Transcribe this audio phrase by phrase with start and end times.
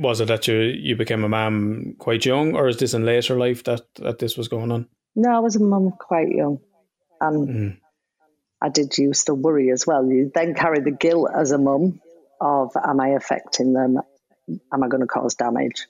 [0.00, 3.36] was it that you you became a mum quite young, or is this in later
[3.38, 4.88] life that that this was going on?
[5.14, 6.58] No, I was a mum quite young,
[7.20, 7.76] and Mm.
[8.62, 10.04] I did used to worry as well.
[10.06, 12.00] You then carry the guilt as a mum
[12.40, 13.98] of, am I affecting them?
[14.72, 15.86] Am I going to cause damage?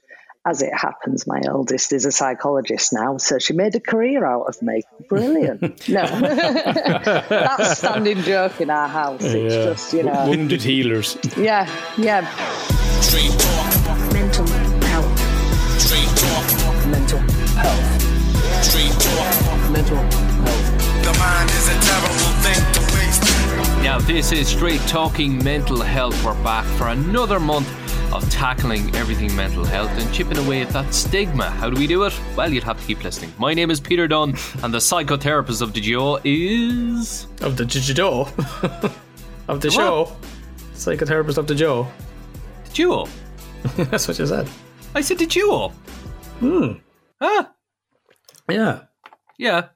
[0.47, 4.45] As it happens, my eldest is a psychologist now, so she made a career out
[4.49, 4.83] of me.
[5.09, 5.61] Brilliant.
[5.89, 6.07] no,
[7.29, 9.21] that's standing joke in our house.
[9.23, 9.65] It's Yeah.
[9.73, 11.19] just, you know, Wounded healers.
[11.37, 11.69] yeah,
[11.99, 12.25] yeah.
[13.01, 13.37] Straight
[19.87, 20.21] to waste.
[23.83, 26.23] Now, this is Straight Talking Mental Health.
[26.25, 27.69] We're back for another month
[28.13, 31.49] of tackling everything mental health and chipping away at that stigma.
[31.49, 32.19] How do we do it?
[32.37, 33.33] Well, you'd have to keep listening.
[33.39, 34.31] My name is Peter Dunn,
[34.63, 37.27] and the psychotherapist of the duo is.
[37.41, 38.29] Of the Joe.
[39.49, 40.15] of the show.
[40.75, 41.89] Psychotherapist of the Joe.
[42.65, 43.09] The duo.
[43.77, 44.49] That's what you said.
[44.95, 45.69] I said the duo.
[46.41, 46.73] Hmm.
[47.21, 47.51] Ah,
[48.49, 48.81] Yeah.
[49.41, 49.69] Yeah.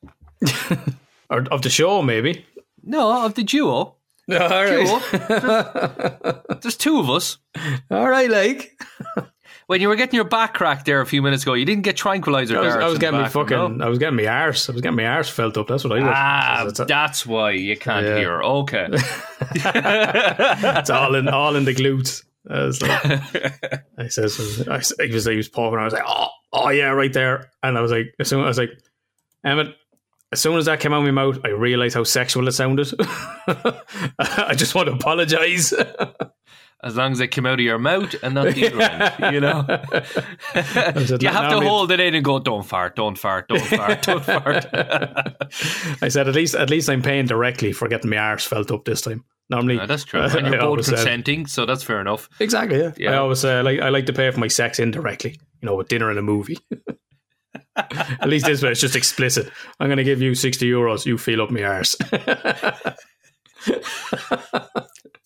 [1.31, 2.45] Or of the show, maybe.
[2.83, 3.71] No, of the duo.
[4.31, 4.87] All right.
[4.87, 6.43] Duo.
[6.61, 7.39] There's two of us.
[7.91, 8.79] All right, like.
[9.67, 11.97] When you were getting your back cracked there a few minutes ago, you didn't get
[11.97, 13.79] tranquilizer I was, I was getting me fucking.
[13.79, 13.87] no?
[13.87, 14.69] I was getting me arse.
[14.69, 15.69] I was getting my arse felt up.
[15.69, 16.09] That's what I did.
[16.09, 18.19] Ah, that's why you can't Yeah.
[18.19, 18.43] hear.
[18.43, 18.89] Okay.
[19.55, 22.25] it's all in all in the glutes.
[22.51, 23.05] I was like,
[23.99, 25.79] I says, I, he was he was poking.
[25.79, 27.51] I was like, oh, oh yeah, right there.
[27.63, 28.71] And I was like, as soon I was like,
[29.45, 29.77] Emmett.
[30.33, 32.93] As soon as that came out of my mouth, I realised how sexual it sounded.
[33.49, 35.73] I just want to apologise.
[36.83, 39.41] As long as it came out of your mouth and not the other end, you
[39.41, 39.65] know.
[41.07, 43.65] Said, you have to mean-" hold it in and go, don't fart, don't fart, don't
[43.65, 44.67] fart, don't fart.
[46.03, 48.85] I said, at least at least I'm paying directly for getting my arse felt up
[48.85, 49.25] this time.
[49.51, 50.21] Normally, No, that's true.
[50.21, 52.29] I And you're both always said- consenting, so that's fair enough.
[52.41, 52.79] Exactly.
[52.81, 52.93] Yeah.
[52.99, 53.13] Yeah.
[53.13, 55.39] I always uh, like I like to pay for my sex indirectly.
[55.63, 56.59] You know, with dinner and a movie.
[57.77, 59.51] At least this way, it's just explicit.
[59.81, 61.07] I'm going to give you sixty euros.
[61.07, 61.97] You feel up my arse.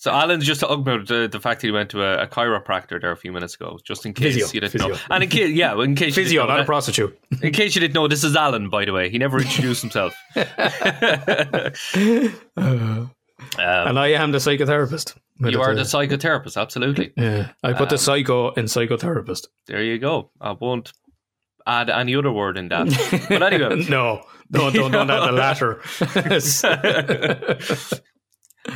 [0.01, 3.01] So Alan's just talking about the, the fact that he went to a, a chiropractor
[3.01, 4.89] there a few minutes ago, just in case Physio, you didn't physio.
[4.91, 4.97] know.
[5.11, 7.19] And in case, yeah, in case Physio, you not a didn't know, prostitute.
[7.43, 9.11] in case you didn't know, this is Alan, by the way.
[9.11, 10.15] He never introduced himself.
[12.57, 13.11] um,
[13.59, 15.17] And I am the psychotherapist.
[15.41, 17.13] You are the psychotherapist, absolutely.
[17.17, 19.49] Yeah, I put the psycho in psychotherapist.
[19.67, 20.31] There you go.
[20.41, 20.93] I won't
[21.69, 22.87] add any other word in that.
[23.29, 25.81] But anyway, no, don't don't don't add the latter.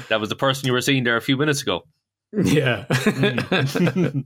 [0.09, 1.83] that was the person you were seeing there a few minutes ago.
[2.33, 2.85] yeah.
[2.89, 4.25] Mm.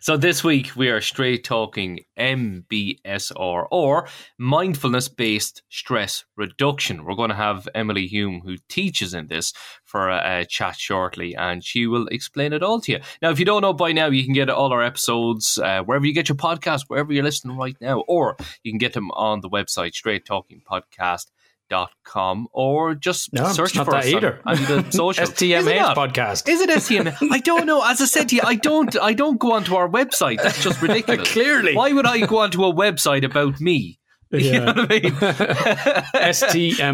[0.00, 4.08] So this week we are straight talking MBSR or
[4.38, 7.04] mindfulness based stress reduction.
[7.04, 9.52] We're going to have Emily Hume, who teaches in this,
[9.84, 13.00] for a, a chat shortly, and she will explain it all to you.
[13.22, 16.06] Now, if you don't know by now, you can get all our episodes uh, wherever
[16.06, 19.40] you get your podcast, wherever you're listening right now, or you can get them on
[19.40, 21.26] the website straight talking podcast.
[21.68, 24.40] Dot com or just No, search for that us on- either.
[24.46, 26.48] on the social STMH podcast.
[26.48, 27.16] Is it STM?
[27.32, 27.82] I don't know.
[27.84, 28.96] As I said to you, I don't.
[29.00, 30.40] I don't go onto our website.
[30.40, 31.28] That's just ridiculous.
[31.32, 31.74] Clearly.
[31.74, 33.98] why would I go onto a website about me?
[34.32, 35.02] You know what I mean?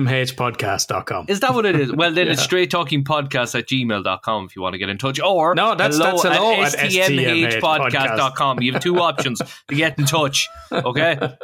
[0.02, 1.26] stmhpodcast.com.
[1.28, 1.92] Is that what it is?
[1.92, 5.18] Well, then it's straight talking podcast at gmail.com if you want to get in touch.
[5.20, 8.60] Or No, that's- that's hello at stmhpodcast.com.
[8.62, 10.48] You have two options to get in touch.
[10.72, 11.18] Okay?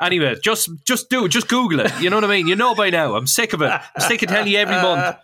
[0.00, 1.28] Anyway, just just do it.
[1.28, 1.92] Just Google it.
[2.00, 2.46] You know what I mean?
[2.48, 3.14] You know by now.
[3.14, 3.70] I'm sick of it.
[3.70, 5.16] I'm sick of telling you every month.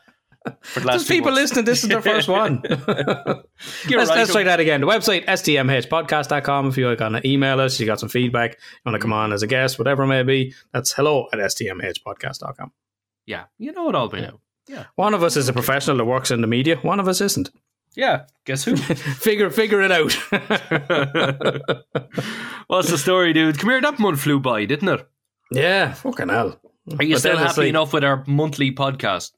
[0.62, 1.42] For the There's people months.
[1.42, 1.64] listening.
[1.64, 2.62] This is their first one.
[2.62, 4.08] Let's, right.
[4.08, 4.80] let's try that again.
[4.80, 6.68] The website, stmhpodcast.com.
[6.68, 9.20] If you want to email us, you got some feedback, you want to come mm-hmm.
[9.20, 12.72] on as a guest, whatever it may be, that's hello at stmhpodcast.com.
[13.26, 14.40] Yeah, you know it all by now.
[14.68, 14.84] Yeah.
[14.96, 16.76] One of us is a professional that works in the media.
[16.76, 17.50] One of us isn't.
[17.94, 18.26] Yeah.
[18.44, 18.76] Guess who?
[18.76, 20.12] Figure figure it out.
[22.68, 23.58] What's the story, dude?
[23.58, 25.08] Come here, that month flew by, didn't it?
[25.50, 26.60] yeah, fucking hell.
[26.98, 29.32] Are you But still happy like- enough with our monthly podcast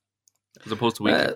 [0.65, 1.21] as opposed to weekly?
[1.21, 1.35] Uh,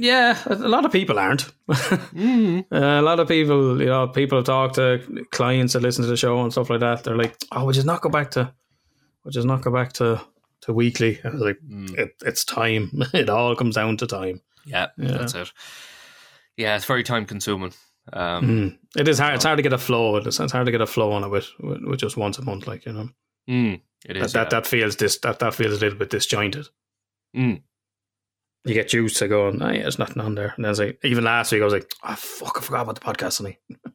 [0.00, 1.46] yeah, a lot of people aren't.
[1.68, 2.64] Mm.
[2.72, 5.00] Uh, a lot of people, you know, people talk to
[5.32, 7.04] clients that listen to the show and stuff like that.
[7.04, 8.52] They're like, "Oh, we'll just not go back to,
[9.24, 10.20] we'll just not go back to
[10.62, 11.98] to weekly." I was like, Mm.
[11.98, 12.90] it, "It's time.
[13.14, 15.18] It all comes down to time." yeah, Yeah.
[15.18, 15.52] that's it.
[16.56, 17.72] Yeah, it's very time consuming.
[18.12, 18.78] Um, Mm.
[18.96, 19.34] It is hard.
[19.34, 20.16] It's hard to get a flow.
[20.16, 22.42] It's, it's hard to get a flow on it with, with, with just once a
[22.42, 22.66] month.
[22.66, 23.08] Like you know,
[23.48, 24.32] mm, it that is.
[24.32, 24.48] that, yeah.
[24.60, 26.66] that feels this that that feels a little bit disjointed.
[27.36, 27.62] Mm.
[28.64, 30.98] You get used to going, "Oh yeah, there's nothing on there," and then it's like,
[31.04, 33.58] even last week I was like, "Oh fuck, I forgot about the podcast tonight."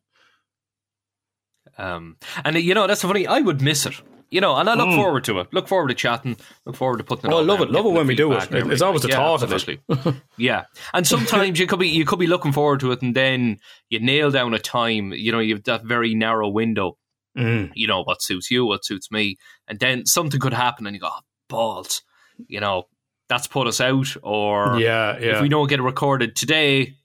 [1.77, 3.25] Um, and you know that's funny.
[3.27, 3.95] I would miss it.
[4.30, 4.95] you know, and I look Mm.
[4.95, 5.48] forward to it.
[5.54, 6.38] Look forward to chatting.
[6.65, 7.33] Look forward to putting it.
[7.33, 7.69] Oh, I love it.
[7.69, 8.48] Love it when we do it.
[8.51, 9.80] It's always the everything.
[9.88, 10.21] thought of it.
[10.38, 13.57] yeah, and sometimes you could be you could be looking forward to it, and then
[13.89, 15.13] you nail down a time.
[15.13, 16.98] You know, you've that very narrow window.
[17.38, 17.71] Mm.
[17.75, 19.38] You know what suits you, what suits me,
[19.68, 22.01] and then something could happen, and you go, oh, balls.
[22.48, 22.83] You know,
[23.29, 25.35] that's put us out, or Yeah, yeah.
[25.35, 26.95] if we don't get it recorded today,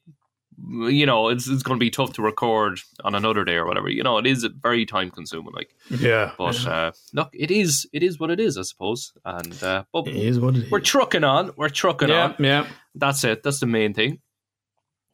[0.66, 3.88] you know, it's, it's going to be tough to record on another day or whatever.
[3.88, 5.54] You know, it is very time consuming.
[5.54, 6.32] Like, yeah.
[6.36, 9.12] but uh, look, it is it is what it is, I suppose.
[9.24, 10.70] And uh, but it is what it is.
[10.70, 11.52] we're trucking on.
[11.56, 12.36] We're trucking yeah, on.
[12.38, 12.66] yeah.
[12.94, 13.42] That's it.
[13.42, 14.20] That's the main thing.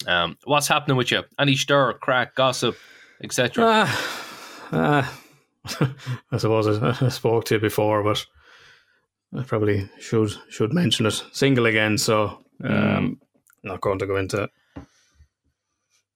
[0.06, 1.22] Um, what's happening with you?
[1.38, 2.76] Any stir, crack, gossip,
[3.22, 3.64] etc.
[3.66, 5.20] Ah, ah.
[6.30, 8.24] I suppose I, I spoke to you before, but
[9.36, 11.25] I probably should should mention it.
[11.32, 13.20] Single again, so um,
[13.62, 14.48] not going to go into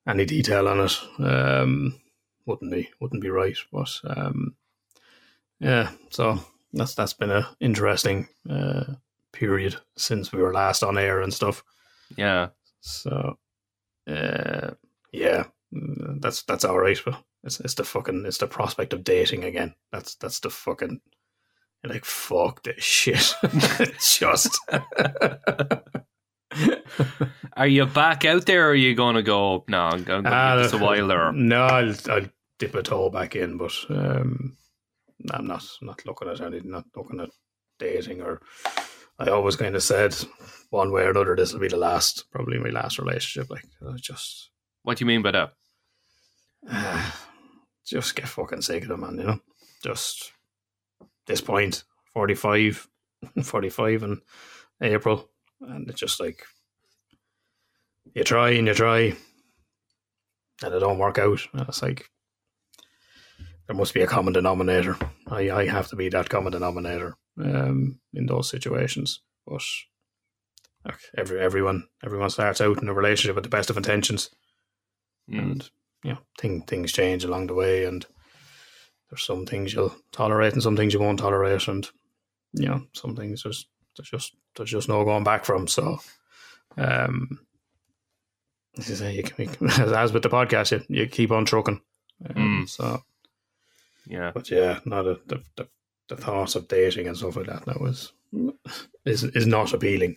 [0.06, 0.98] any detail on it.
[1.18, 2.00] Um,
[2.46, 4.54] wouldn't be wouldn't be right, but um,
[5.60, 5.90] yeah.
[6.10, 6.40] So
[6.72, 8.84] that's that's been a interesting uh,
[9.32, 11.62] period since we were last on air and stuff.
[12.16, 12.48] yeah,
[12.80, 13.38] So,
[14.06, 14.70] uh,
[15.12, 15.44] yeah,
[15.74, 16.98] mm, that's that's all right.
[17.04, 19.74] But it's it's the fucking it's the prospect of dating again.
[19.92, 21.00] That's that's the fucking
[21.82, 23.34] you're like fuck this shit.
[24.00, 24.58] Just
[27.56, 28.66] are you back out there?
[28.66, 29.64] or Are you going to go?
[29.68, 31.32] No, I'm going to Ah, give this a while there.
[31.32, 32.26] No, I'll, I'll
[32.58, 34.56] dip a toe back in, but um,
[35.30, 37.30] I'm not not looking at any, not looking at
[37.78, 38.40] dating or.
[39.20, 40.14] I always kind of said
[40.70, 43.50] one way or another this will be the last, probably my last relationship.
[43.50, 43.64] Like
[44.00, 44.50] just
[44.84, 45.52] What do you mean by that?
[47.84, 49.40] just get fucking sick of it, man, you know?
[49.82, 50.30] Just
[51.28, 51.84] this point,
[52.14, 52.88] 45,
[53.44, 54.20] 45 in
[54.82, 55.30] April.
[55.60, 56.44] And it's just like,
[58.14, 59.14] you try and you try,
[60.62, 61.40] and it don't work out.
[61.52, 62.10] And it's like,
[63.66, 64.96] there must be a common denominator.
[65.28, 69.20] I, I have to be that common denominator um, in those situations.
[69.46, 69.62] But
[70.84, 74.30] look, every, everyone, everyone starts out in a relationship with the best of intentions
[75.30, 75.38] Mm.
[75.38, 75.70] and
[76.04, 78.06] you know thing, things change along the way and
[79.10, 81.88] there's some things you'll tolerate and some things you won't tolerate and
[82.52, 83.66] you know some things there's
[83.96, 85.98] there's just there's just no going back from so
[86.76, 87.40] um
[88.76, 91.80] as, you say, you can, as with the podcast you, you keep on trucking
[92.28, 92.34] um,
[92.64, 92.68] Mm.
[92.68, 93.02] so
[94.06, 95.68] Yeah, but yeah no the, the the
[96.08, 98.12] the thoughts of dating and stuff like that that was
[99.04, 100.16] is is not appealing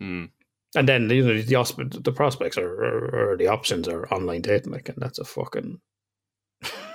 [0.00, 0.28] mm.
[0.74, 4.72] and then you know the the prospects are or, or the options are online dating,
[4.72, 5.80] like, and that's a fucking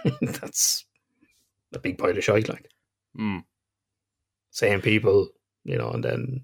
[0.22, 0.86] that's
[1.74, 2.50] a big pile of shite.
[2.50, 2.70] Like
[3.18, 3.44] Mm.
[4.52, 5.30] same people,
[5.64, 6.42] you know, and then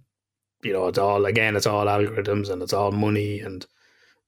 [0.64, 3.66] you know it's all again, it's all algorithms and it's all money, and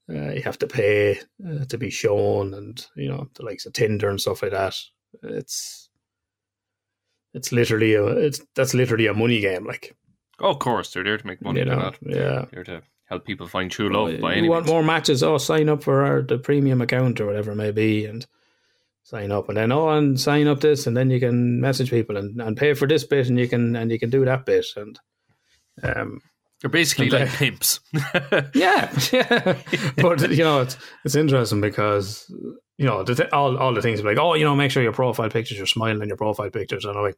[0.10, 3.74] uh, you have to pay uh, to be shown, and you know the likes of
[3.74, 4.76] Tinder and stuff like that.
[5.24, 5.90] It's
[7.34, 9.96] it's literally a it's that's literally a money game, like
[10.40, 11.60] Oh, of course, they're there to make money.
[11.60, 12.46] you they're know, yeah.
[12.52, 14.72] there to help people find true love by you any want means.
[14.74, 15.22] more matches?
[15.22, 18.26] Oh, sign up for our, the premium account or whatever it may be, and
[19.04, 22.18] sign up, and then oh, and sign up this, and then you can message people
[22.18, 24.66] and, and pay for this bit, and you can and you can do that bit,
[24.76, 25.00] and
[25.84, 26.22] um,
[26.62, 27.80] They're basically And like they- pimps.
[28.54, 29.58] yeah, yeah.
[29.98, 32.26] but you know, it's it's interesting because
[32.78, 34.92] you know the th- all all the things like, oh, you know, make sure your
[34.94, 37.18] profile pictures, you're smiling in your profile pictures, and I'm like,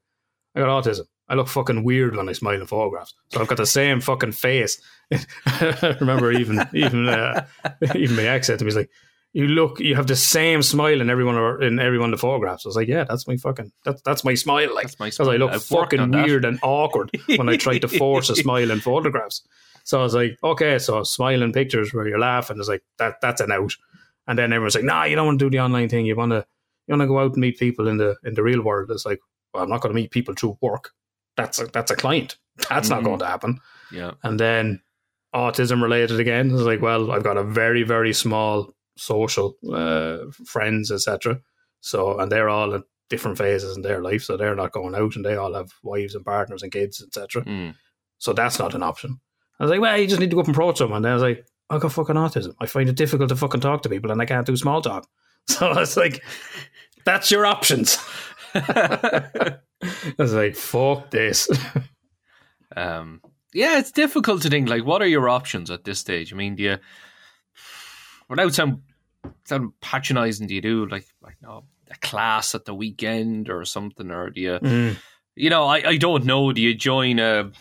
[0.56, 1.06] I got autism.
[1.29, 3.13] I look fucking weird when I smile in photographs.
[3.31, 4.81] So I've got the same fucking face.
[5.45, 7.45] I remember even even uh,
[7.95, 8.89] even my ex said to me, he's like,
[9.33, 12.21] "You look, you have the same smile in everyone or in every one of the
[12.21, 15.08] photographs." I was like, "Yeah, that's my fucking that's that's my smile." Like, That's my
[15.10, 18.72] because I look I've fucking weird and awkward when I try to force a smile
[18.72, 19.41] in photographs.
[19.86, 23.15] So I was like, okay, so smiling pictures where you're laughing is like that.
[23.22, 23.74] That's an out.
[24.27, 26.05] And then everyone's like, nah, you don't want to do the online thing.
[26.05, 26.46] You want to
[26.88, 28.91] you want to go out and meet people in the in the real world.
[28.91, 29.19] It's like,
[29.53, 30.91] well, I'm not going to meet people through work.
[31.36, 32.38] That's a, that's a client.
[32.69, 33.05] That's not Mhm.
[33.05, 33.60] going to happen.
[33.91, 34.12] yeah.
[34.24, 34.81] And then
[35.36, 36.51] autism related again.
[36.51, 41.39] It's like, well, I've got a very very small social uh, friends, etc.
[41.81, 45.15] So and they're all at different phases in their life, so they're not going out,
[45.15, 47.43] and they all have wives and partners and kids, etc.
[47.43, 47.75] Mm.
[48.17, 49.19] So that's not an option.
[49.59, 50.97] I was like, well, you just need to go up and approach someone.
[50.97, 52.55] And then I was like, I got fucking autism.
[52.59, 55.07] I find it difficult to fucking talk to people, and I can't do small talk.
[55.45, 56.23] So I was like,
[57.03, 57.97] that's your options.
[58.55, 59.57] I
[60.17, 61.50] was like, fuck this.
[62.75, 63.21] Um,
[63.53, 66.33] yeah, it's difficult to think like what are your options at this stage?
[66.33, 66.77] I mean, do you
[68.30, 68.82] without sound
[69.46, 74.12] sound patronising, do you do like like no, a class at the weekend or something,
[74.12, 74.98] or do you Mm.
[75.36, 76.51] you know I, I don't know.
[76.53, 77.51] Do you join a,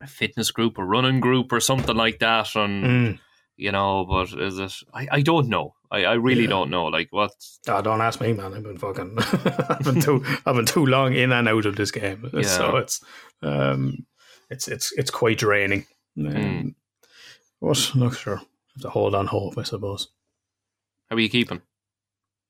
[0.00, 2.54] a fitness group, a running group, or something like that?
[2.56, 3.18] And Mm.
[3.56, 4.74] you know, but is it?
[4.92, 5.74] I, I don't know.
[5.90, 6.86] I, I really don't know.
[6.86, 7.32] Like what?
[7.68, 8.54] Oh, don't ask me, man.
[8.54, 11.90] I've been fucking, I've been too, I've been too long in and out of this
[11.90, 12.42] game, Yeah.
[12.42, 13.04] so it's,
[13.42, 14.06] um,
[14.48, 15.86] it's it's it's quite draining.
[16.18, 16.74] Um, Mm.
[17.60, 18.40] But look, sure,
[18.74, 20.08] have to hold on hope, I suppose.
[21.10, 21.62] how are you keeping?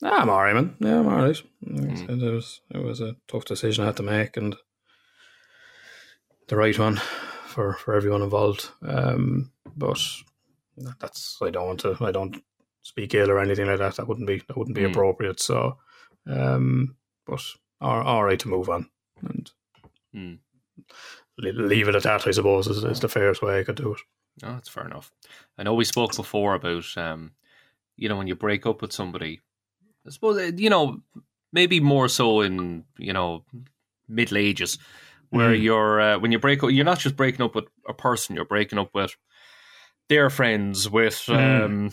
[0.05, 0.76] Ah, I'm alright, man.
[0.81, 1.43] Yeah, I'm alright.
[1.64, 2.09] Mm.
[2.23, 4.57] It was it was a tough decision I had to make, and
[6.49, 6.97] the right one
[7.47, 8.69] for for everyone involved.
[8.87, 10.00] Um, but
[11.00, 11.97] that's I don't want to.
[12.00, 12.43] I don't
[12.83, 13.97] speak ill or anything like that.
[13.97, 14.91] That wouldn't be that wouldn't be Mm.
[14.91, 15.38] appropriate.
[15.41, 15.79] So,
[16.26, 17.43] um, but
[17.81, 18.88] all, all right to move on
[19.23, 19.50] and
[20.14, 20.38] Mm.
[21.38, 22.26] leave it at that.
[22.26, 24.00] I suppose is, is the fairest way I could do it.
[24.43, 25.12] No, that's fair enough.
[25.59, 27.33] I know we spoke before about, um,
[27.97, 29.41] you know, when you break up with somebody.
[30.07, 31.01] I suppose uh, you know
[31.53, 33.45] maybe more so in you know
[34.09, 34.79] middle ages,
[35.31, 35.63] where Mm.
[35.63, 38.45] you're uh, when you break up, you're not just breaking up with a person, you're
[38.45, 39.15] breaking up with
[40.09, 41.65] their friends, with Mm.
[41.67, 41.91] um,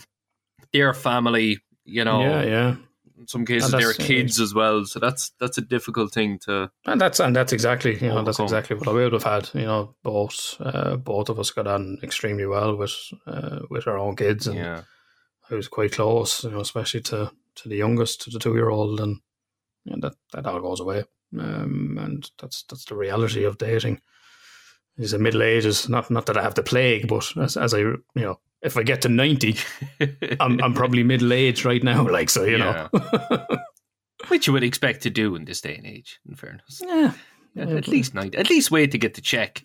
[0.72, 1.58] their family.
[1.84, 2.76] You know, Yeah, yeah.
[3.20, 4.84] In some cases And their kids as well.
[4.86, 6.70] So that's that's a difficult thing to.
[6.86, 9.50] And that's and that's exactly you know that's exactly what I would have had.
[9.52, 12.94] You know, both uh, both of us got on extremely well with
[13.26, 14.82] uh, with our own kids, and Yeah,
[15.50, 16.42] I was quite close.
[16.44, 19.20] You know, especially to to the youngest, to the two year old, and
[19.84, 21.04] you know, that that all goes away.
[21.38, 24.00] Um, and that's that's the reality of dating.
[24.96, 25.88] Is the middle ages.
[25.88, 28.82] Not not that I have the plague, but as, as I you know, if I
[28.82, 29.56] get to ninety,
[30.40, 32.06] I'm I'm probably middle aged right now.
[32.10, 32.88] Like so, you know.
[34.28, 36.20] which you would expect to do in this day and age.
[36.28, 37.12] In fairness, yeah.
[37.54, 38.36] Yeah, Yeah, at least night.
[38.36, 39.64] At least wait to get the check.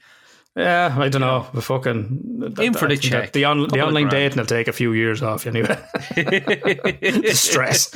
[0.56, 1.46] Yeah, I don't know.
[1.54, 3.34] The fucking that- Aim for the check.
[3.34, 5.78] The, on, the online dating will take a few years off anyway.
[6.16, 7.94] the stress.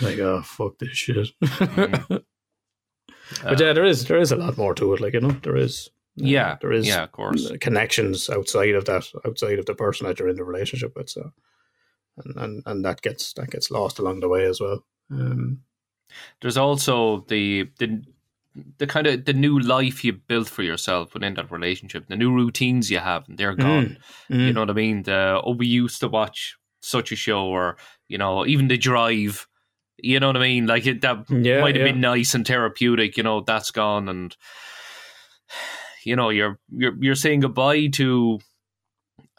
[0.00, 1.28] like, oh fuck this shit.
[1.42, 2.22] Mm.
[3.44, 5.00] but yeah, there is there is a lot more to it.
[5.00, 5.88] Like you know, there is.
[6.20, 7.50] Uh, yeah, there is yeah, of course.
[7.60, 11.10] connections outside of that, outside of the person that you're in the relationship with.
[11.10, 11.32] So,
[12.24, 14.84] and and, and that gets that gets lost along the way as well.
[15.10, 15.62] Um,
[16.40, 18.02] There's also the the
[18.78, 22.32] the kind of the new life you built for yourself within that relationship, the new
[22.32, 23.98] routines you have, and they're gone.
[24.30, 24.46] mm.
[24.46, 25.02] You know what I mean?
[25.02, 29.48] The oh, we used to watch such a show, or you know, even the drive.
[29.96, 30.66] You know what I mean?
[30.66, 31.92] Like it, that Yeah, might have yeah.
[31.92, 33.16] been nice and therapeutic.
[33.16, 34.36] You know, that's gone, and
[36.04, 38.38] you know, you're you're you're saying goodbye to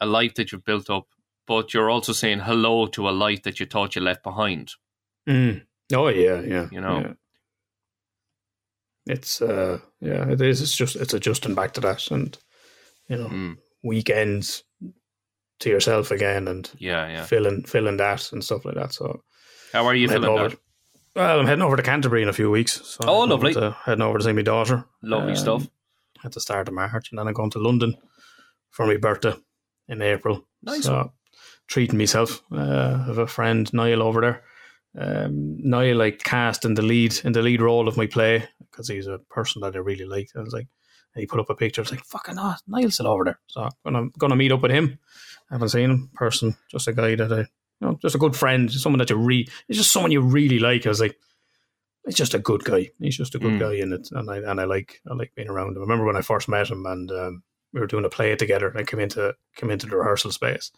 [0.00, 1.06] a life that you've built up,
[1.46, 4.72] but you're also saying hello to a life that you thought you left behind.
[5.28, 5.62] Mm.
[5.94, 6.68] Oh yeah, yeah.
[6.72, 7.00] You know.
[7.00, 7.12] yeah.
[9.06, 10.60] it's uh, yeah, it is.
[10.60, 12.36] It's just it's adjusting back to that, and
[13.08, 13.56] you know, Mm.
[13.82, 14.64] weekends
[15.60, 17.24] to yourself again, and Yeah, yeah.
[17.24, 18.92] filling filling that and stuff like that.
[18.92, 19.22] So
[19.72, 20.24] How are you feeling?
[20.28, 20.48] over.
[20.50, 20.58] That?
[21.14, 22.72] Well, I'm heading over to Canterbury in a few weeks.
[22.84, 23.54] So Oh, I'm lovely.
[23.54, 24.84] to- heading over to see my daughter.
[25.02, 25.66] Lovely Um, stuff.
[26.26, 27.96] At the start of March, and then I'm going to London
[28.70, 29.34] for my birthday
[29.88, 30.44] in April.
[30.62, 31.12] Nice So
[31.68, 32.42] treating myself.
[32.52, 34.42] Uh, I have a friend Niall over there.
[34.98, 38.88] Um, Niall like cast in the lead in the lead role of my play because
[38.88, 40.30] he's a person that I really like.
[40.36, 40.68] I was like,
[41.14, 41.80] he put up a picture.
[41.80, 43.38] I was like, fucking oh, Niall's still over there.
[43.46, 44.98] So I'm gonna meet up with him.
[45.50, 46.56] I haven't seen him person.
[46.70, 47.46] Just a guy that I, you
[47.80, 48.70] know, just a good friend.
[48.72, 50.86] Someone that you really, it's just someone you really like.
[50.86, 51.16] I was like,
[52.06, 52.90] it's just a good guy.
[53.00, 53.60] He's just a good Mm.
[53.60, 55.78] guy, and it, and I and I like I like being around him.
[55.78, 58.68] I remember when I first met him, and um, we were doing a play together,
[58.68, 60.70] and I came into came into the rehearsal space.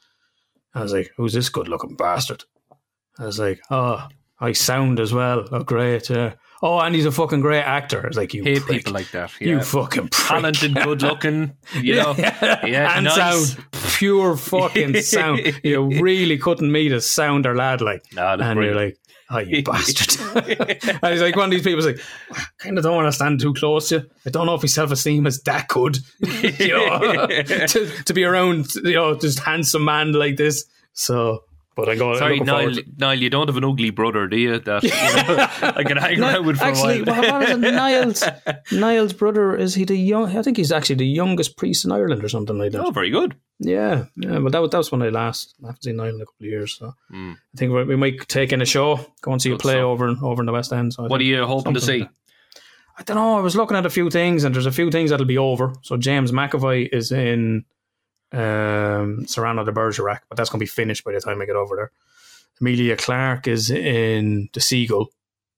[0.75, 2.45] I was like, "Who's this good-looking bastard?"
[3.19, 4.07] I was like, "Oh,
[4.41, 5.47] I sound as well.
[5.51, 6.35] Oh, great, yeah.
[6.63, 8.79] Oh, and he's a fucking great actor." I was like, "You Hate prick.
[8.79, 9.33] people like that.
[9.41, 10.27] you fucking prick.
[10.29, 11.57] talented, good looking.
[11.75, 13.15] You know, yeah, and nice.
[13.55, 13.65] sound
[13.99, 15.41] pure fucking sound.
[15.65, 18.65] You really couldn't meet a sounder lad like." No, and brilliant.
[18.65, 18.99] you're like,
[19.31, 20.17] oh, you bastard.
[21.03, 22.01] I was like, one of these people's like,
[22.33, 24.11] I kind of don't want to stand too close to you.
[24.27, 25.99] I don't know if his self esteem is that good.
[26.21, 30.65] you know, to, to be around, you know, just handsome man like this.
[30.93, 31.45] So,
[31.79, 34.37] but I go, Sorry, looking Niall, to- Niall, you don't have an ugly brother, do
[34.37, 34.59] you?
[34.59, 37.15] That you know, I can hang around with for actually, a while.
[37.15, 37.73] Actually, what, what is it?
[38.73, 41.93] Niall's, Niall's brother, is he the young, I think he's actually the youngest priest in
[41.93, 42.85] Ireland or something like that.
[42.85, 43.37] oh, very good.
[43.61, 46.17] Yeah, yeah, but that was, that was when I last, I haven't seen Niall in
[46.17, 46.77] a couple of years.
[46.77, 47.35] So Mm.
[47.35, 49.85] I think we, we might take in a show, go and see a play stuff.
[49.85, 50.93] over, in- over in the West End.
[50.95, 52.01] So What are you hoping to see?
[52.01, 52.11] like
[52.99, 53.39] I don't know.
[53.39, 55.73] I was looking at a few things, and there's a few things that'll be over.
[55.83, 57.65] So James McAvoy is in
[58.33, 61.57] um, Cyrano de Bergerac, but that's going to be finished by the time I get
[61.57, 61.93] over there.
[62.61, 65.11] Emilia Clarke is in The Seagull.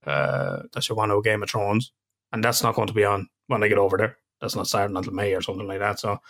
[0.07, 1.93] Uh, that's your one of Game of Thrones,
[2.33, 4.17] and that's not going to be on when I get over there.
[4.41, 5.99] That's not starting until May or something like that.
[5.99, 6.21] So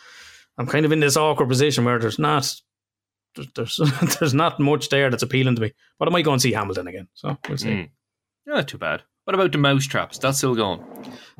[0.58, 2.52] I'm kind of in this awkward position where there's not
[3.54, 3.80] there's
[4.18, 5.72] there's not much there that's appealing to me.
[5.98, 7.08] But I might go and see Hamilton again.
[7.14, 7.68] So we'll see.
[7.68, 7.90] Mm.
[8.46, 9.02] Not too bad.
[9.24, 10.18] What about the mouse traps?
[10.18, 10.80] That's still going.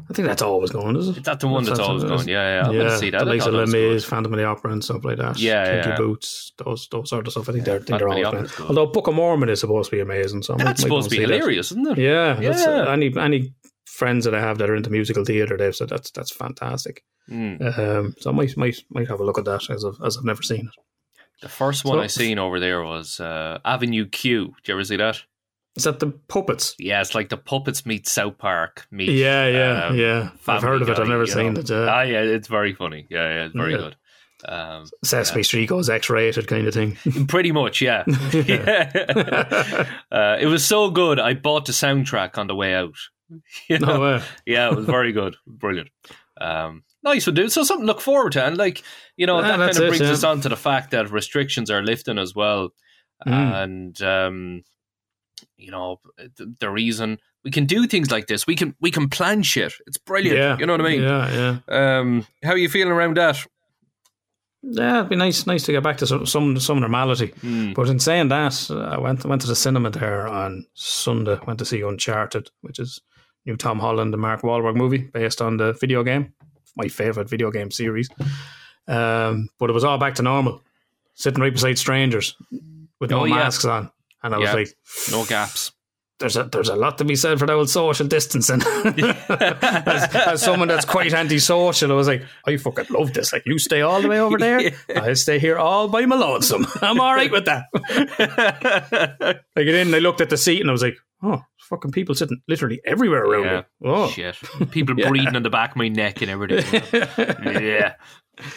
[0.08, 1.18] I think that's always going, isn't it?
[1.18, 2.28] Is that the one that's, always what going?
[2.28, 2.68] Yeah, yeah.
[2.68, 3.18] I'm yeah, gonna see that.
[3.24, 4.10] The I likes of that Les was good.
[4.10, 5.38] Phantom of the Opera, and stuff like that.
[5.38, 5.96] Yeah, Kinky yeah.
[5.96, 7.48] Boots, those those sort of stuff.
[7.48, 9.90] I think they're, I think they're of the always Although Book of Mormon is supposed
[9.90, 11.98] to be amazing, so That's supposed to be hilarious, isn't it?
[11.98, 12.82] Yeah, that's, Yeah.
[12.82, 13.54] uh, any any
[13.86, 17.02] friends that I have that are into musical theatre, they've said that's that's fantastic.
[17.30, 17.78] Mm.
[17.78, 20.24] Um, so I might might might have a look at that as I've, as I've
[20.24, 20.82] never seen it.
[21.42, 24.54] The first one So- I seen over there was uh, Avenue Q.
[24.62, 25.22] Did you ever see that?
[25.76, 26.74] Is that the puppets?
[26.78, 29.10] Yeah, it's like the puppets meet South Park meet.
[29.10, 30.30] Yeah, yeah, um, yeah.
[30.48, 30.96] I've heard of it.
[30.96, 31.60] Guy, I've never seen know.
[31.60, 31.70] it.
[31.70, 33.06] Uh, Ah, yeah, it's very funny.
[33.08, 33.78] Yeah, yeah, it's very Yeah.
[33.78, 33.96] good.
[34.48, 36.96] Um, Sesame Street goes X-rated kind of thing.
[37.28, 38.04] pretty much, yeah.
[38.32, 39.86] yeah.
[40.10, 41.20] uh, it was so good.
[41.20, 42.94] I bought the soundtrack on the way out.
[43.68, 43.86] You know?
[43.94, 44.22] no way.
[44.46, 45.90] yeah, it was very good, brilliant.
[46.40, 47.52] Um, nice one, dude.
[47.52, 48.82] So something to look forward to, and like
[49.16, 50.10] you know, Yeah, that kind of it, brings yeah.
[50.10, 52.70] us on to the fact that restrictions are lifting as well,
[53.28, 53.62] Mm.
[53.62, 54.62] and um,
[55.60, 56.00] you know,
[56.36, 59.72] the, the reason we can do things like this, we can we can plan shit.
[59.86, 60.38] It's brilliant.
[60.38, 61.02] Yeah, You know what I mean?
[61.02, 61.98] Yeah, yeah.
[61.98, 63.38] Um, how are you feeling around that?
[64.62, 67.28] Yeah, it'd be nice, nice to get back to some some, some normality.
[67.40, 67.72] Hmm.
[67.72, 71.38] But in saying that, I went went to the cinema there on Sunday.
[71.46, 73.00] Went to see Uncharted, which is
[73.46, 76.34] new Tom Holland and Mark Wahlberg movie based on the video game,
[76.76, 78.10] my favorite video game series.
[78.86, 80.60] Um, but it was all back to normal,
[81.14, 82.36] sitting right beside strangers
[83.00, 83.36] with no Oh, yeah.
[83.36, 83.90] masks on,
[84.22, 84.54] and I was Yeah.
[84.54, 84.68] like,
[85.10, 85.72] No gaps.
[86.18, 88.60] "There's a there's a lot to be said for the old social distancing."
[89.30, 93.32] as, as someone that's quite antisocial, I was like, "I fucking love this.
[93.32, 96.66] Like, you stay all the way over there, I stay here all by my lonesome.
[96.82, 97.64] I'm all right with that."
[99.56, 101.92] I get in and I looked at the seat and I was like, oh, fucking
[101.92, 103.56] people sitting literally everywhere around Yeah.
[103.80, 103.90] me.
[103.90, 104.08] Oh.
[104.10, 104.36] Shit.
[104.70, 106.82] People breathing on the back of my neck and everything.
[107.62, 107.94] yeah.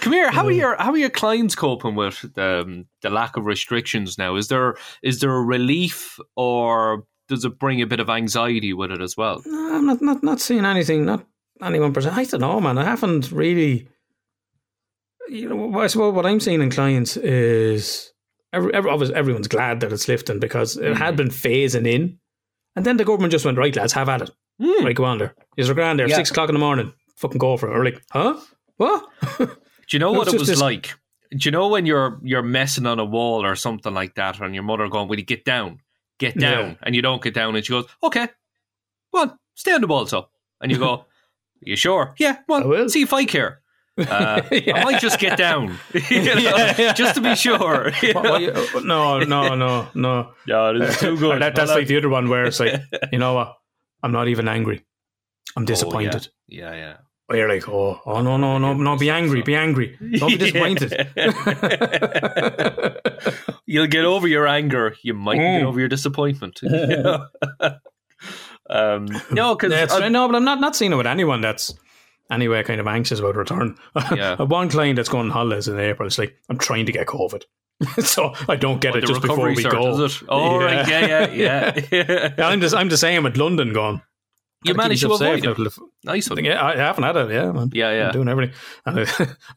[0.02, 0.32] Come here.
[0.32, 4.18] How are your how are your clients coping with the, um, the lack of restrictions
[4.18, 4.36] now?
[4.36, 8.92] Is there is there a relief or does it bring a bit of anxiety with
[8.92, 9.42] it as well?
[9.46, 11.26] No, I'm not, not, not seeing anything, not
[11.62, 12.16] anyone percent.
[12.16, 12.78] I don't know, man.
[12.78, 13.88] I haven't really.
[15.30, 18.12] You know, I suppose what I'm seeing in clients is
[18.52, 22.20] every, every, obviously everyone's glad that it's lifting because it had been phasing in.
[22.76, 24.32] And then the government just went, right, lads, have at it.
[24.62, 24.86] Hmm.
[24.86, 25.34] Right, go on there.
[25.58, 26.10] Is there grand there?
[26.10, 26.18] Yeah.
[26.18, 26.94] Six o'clock in the morning.
[27.16, 27.78] Fucking go for it.
[27.78, 28.40] Or like, huh?
[28.78, 29.08] What?
[29.88, 30.94] Do you know what it was this- like?
[31.32, 34.54] Do you know when you're you're messing on a wall or something like that, and
[34.54, 35.80] your mother going, "Will you get down?
[36.20, 36.76] Get down?" Yeah.
[36.84, 38.28] And you don't get down, and she goes, "Okay,
[39.12, 40.28] well, stay on the ball, so."
[40.62, 41.06] And you go, "Are
[41.62, 43.62] you sure?" Yeah, well, see if I care.
[43.98, 44.78] Uh, Yeah.
[44.78, 45.78] I might just get down,
[46.10, 46.94] you know, Yeah, yeah.
[46.94, 47.92] just to be sure.
[48.04, 50.32] you What- what no, no, no, no.
[50.46, 51.42] No, this is too good.
[51.42, 52.80] That, that's I like the other one where it's like,
[53.12, 53.56] you know what?
[54.04, 54.84] I'm not even angry.
[55.56, 56.28] I'm Oh, disappointed.
[56.48, 56.98] yeah, yeah.
[57.28, 59.98] Where you're like, oh, oh no, no, no, no, be angry, be angry.
[60.18, 61.10] Don't be disappointed.
[63.66, 64.96] You'll get over your anger.
[65.04, 65.66] You might get Mm.
[65.66, 66.62] over your disappointment.
[68.70, 70.12] um, no, because right.
[70.12, 71.74] No, but I'm not, not seeing it with anyone that's
[72.30, 73.78] anyway kind of anxious about return.
[74.14, 74.36] Yeah.
[74.40, 76.08] I one client that's going on holidays in April.
[76.08, 77.44] It's like, I'm trying to get COVID.
[78.04, 80.04] so I don't get it just before we cert, go.
[80.04, 80.24] is?
[80.30, 82.34] Oh, right, yeah, yeah, yeah.
[82.38, 84.02] Yeah, I'm just I'm the same with London going.
[84.64, 85.74] You managed to avoid it.
[86.04, 86.44] Nice one.
[86.44, 87.32] Yeah, I haven't had it.
[87.32, 87.70] Yeah, man.
[87.74, 88.06] Yeah, yeah.
[88.08, 88.56] I'm doing everything.
[88.86, 89.02] And I,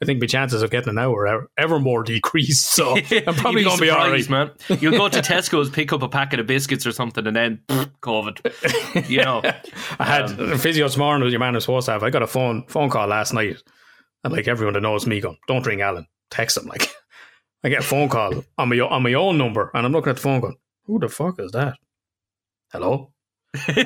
[0.00, 2.66] I think my chances of getting it now are ever, more decreased.
[2.74, 4.30] So I'm probably going to be all right.
[4.30, 4.50] man.
[4.80, 7.90] You'll go to Tesco's, pick up a packet of biscuits or something, and then pff,
[8.02, 9.08] COVID.
[9.10, 9.42] You know,
[9.98, 12.02] I had Um, physio this morning with your man was supposed to have.
[12.02, 13.62] I got a phone phone call last night,
[14.24, 16.88] and like everyone that knows me, going, "Don't ring Alan, text him." Like,
[17.62, 20.16] I get a phone call on my on my own number, and I'm looking at
[20.16, 21.76] the phone, going, "Who the fuck is that?"
[22.72, 23.12] Hello,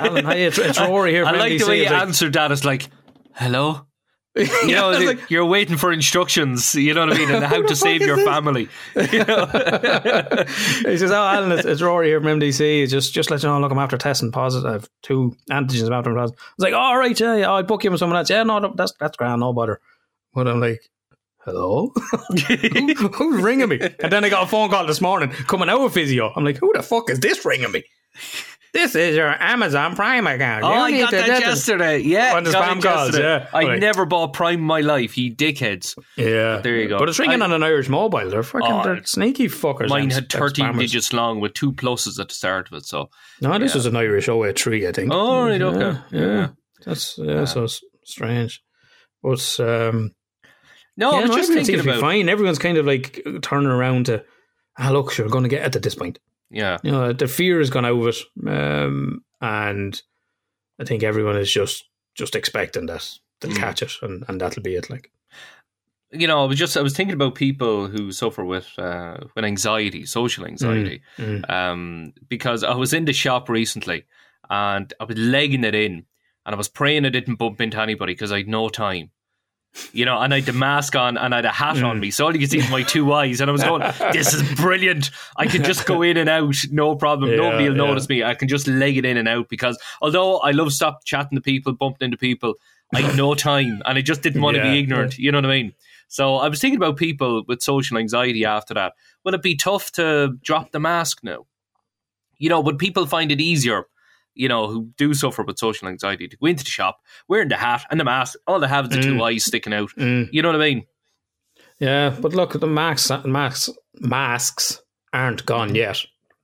[0.00, 0.24] Alan.
[0.24, 1.24] Hi, it's, it's Rory here.
[1.26, 2.52] I like the way you It's like- answered that.
[2.52, 2.88] It's like,
[3.34, 3.86] hello.
[4.36, 6.74] You Yeah, know, like, you're waiting for instructions.
[6.76, 8.24] You know what I mean, and how to save your this?
[8.24, 8.68] family.
[8.94, 9.46] You know?
[10.86, 12.88] he says, "Oh, Alan, it's, it's Rory here from MDC.
[12.88, 14.88] Just just let you know, look, I'm after testing positive.
[15.02, 17.90] Two antigens I'm after positive." I was like, "All right, yeah, yeah, I'll book you
[17.90, 19.80] with someone else." Yeah, no, that's that's grand, no bother.
[20.32, 20.80] But I'm like,
[21.38, 25.68] "Hello, Who- who's ringing me?" And then I got a phone call this morning coming
[25.68, 26.32] out of physio.
[26.36, 27.82] I'm like, "Who the fuck is this ringing me?"
[28.72, 30.62] This is your Amazon Prime account.
[30.64, 31.98] Oh, I got that yesterday.
[31.98, 33.48] Yeah, On the spam calls, yeah.
[33.52, 33.80] I Right.
[33.80, 35.18] never bought Prime in my life.
[35.18, 35.98] You dickheads.
[36.16, 36.98] Yeah, There you go.
[36.98, 38.30] But it's ringing I- on an Irish mobile.
[38.30, 39.88] They're fucking Oh, they're sneaky fuckers.
[39.88, 40.78] Mine had 13 spammers.
[40.78, 42.84] digits long with two pluses at the start of it.
[42.86, 43.78] So, No, this Yeah.
[43.78, 45.10] was an Irish 083, I think.
[45.12, 45.98] Oh, right, okay.
[46.12, 46.48] Yeah, yeah.
[46.86, 47.66] That's yeah, so
[48.04, 48.62] strange.
[49.22, 50.12] But um,
[50.96, 52.00] no, yeah, I was no, just thinking seems to be about.
[52.00, 52.28] fine.
[52.28, 54.22] Everyone's kind of like turning around to,
[54.78, 56.18] ah, look, we're going to get it at this point.
[56.50, 56.78] Yeah.
[56.82, 60.00] You know, the fear has gone out of it, um, and
[60.80, 61.84] I think everyone is just
[62.14, 63.08] just expecting that
[63.40, 63.56] they'll Mm.
[63.58, 64.90] catch it, and, and that'll be it.
[64.90, 65.10] Like,
[66.12, 69.44] You know, I was just, I was thinking about people who suffer with, uh, with
[69.44, 71.02] anxiety, social anxiety.
[71.16, 74.04] mm, Um, because I was in the shop recently
[74.50, 76.04] and I was legging it in,
[76.44, 79.10] and I was praying I didn't bump into anybody because I had no time.
[79.92, 81.86] You know, and I had the mask on and I had a hat Mm.
[81.88, 83.40] on me, so all you could see was my two eyes.
[83.40, 85.10] And I was going, "This is brilliant!
[85.36, 87.30] I can just go in and out, no problem.
[87.30, 87.84] Yeah, Nobody will yeah.
[87.86, 88.24] notice me.
[88.24, 91.42] I can just leg it in and out because although I love stop chatting to
[91.42, 92.54] people, bumping into people,
[92.94, 95.18] I had no time, and I just didn't want to be ignorant.
[95.18, 95.72] You know what I mean?
[96.08, 98.94] So I was thinking about people with social anxiety after that.
[99.24, 101.46] Would it be tough to drop the mask now?
[102.38, 103.84] You know, would people find it easier?
[104.34, 107.56] You know, who do suffer with social anxiety to go into the shop, wearing the
[107.56, 109.90] hat and the mask, all they have is the two eyes sticking out.
[109.98, 110.28] Mm.
[110.32, 110.86] You know what I mean?
[111.78, 114.80] Yeah, but look, the masks, masks, masks
[115.12, 115.98] aren't gone yet.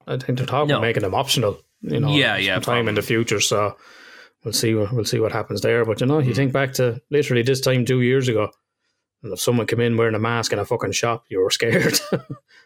[0.07, 0.77] I think they're talking No.
[0.77, 1.61] about making them optional.
[1.83, 3.41] You know, Yeah, yeah, sometime in the future.
[3.41, 3.77] So
[4.45, 4.75] we'll see.
[4.75, 5.85] what- We'll see what happens there.
[5.85, 6.27] But you know, Mm.
[6.27, 8.51] you think back to literally this time two years ago,
[9.23, 12.01] and if someone came in wearing a mask in a fucking shop, you were scared.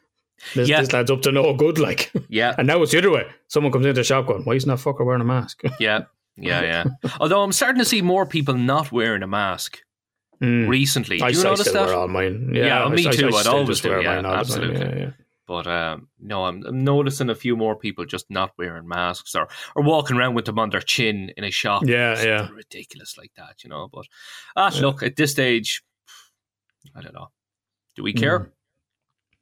[0.54, 0.80] this, Yeah.
[0.80, 1.78] this lad's up to no good.
[1.78, 3.26] Like, Yeah, and now it's the other way.
[3.48, 6.04] Someone comes into the shop going, "Why isn't that fucker wearing a mask?" yeah,
[6.36, 6.84] yeah, yeah.
[7.20, 9.78] Although I'm starting to see more people not wearing a mask
[10.42, 10.68] Mm.
[10.70, 11.18] recently.
[11.18, 11.86] Do I, you I notice still that?
[11.88, 12.52] wear all mine.
[12.54, 14.64] Yeah, Yeah, me I, too, I, I'd always do, wear yeah, mine all the time.
[14.64, 14.80] absolutely.
[14.80, 15.10] Yeah, yeah.
[15.46, 19.48] But um, no, I'm, I'm noticing a few more people just not wearing masks or,
[19.76, 21.82] or walking around with them on their chin in a shop.
[21.84, 22.48] Yeah, yeah.
[22.54, 23.90] ridiculous like that, you know.
[23.92, 24.06] But
[24.56, 25.82] ah, look, at this stage,
[26.96, 27.28] I don't know.
[27.96, 28.40] Do we care?
[28.40, 28.50] Mm.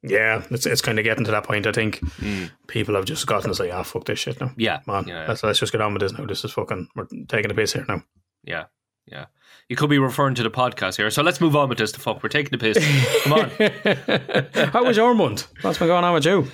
[0.01, 1.67] Yeah, it's it's kind of getting to that point.
[1.67, 2.49] I think Mm.
[2.67, 5.25] people have just gotten to say, "Ah, fuck this shit now." Yeah, man, on, yeah,
[5.27, 6.25] let's let's just get on with this now.
[6.25, 6.87] This is fucking.
[6.95, 8.03] We're taking a piss here now.
[8.43, 8.65] yeah,
[9.05, 9.25] yeah.
[9.67, 11.91] You could be referring to the podcast here, so let's move on with this.
[11.91, 12.77] The fuck, we're taking the piss.
[13.23, 14.69] Come on.
[14.73, 15.47] How was your month?
[15.61, 16.47] What's been going on with you?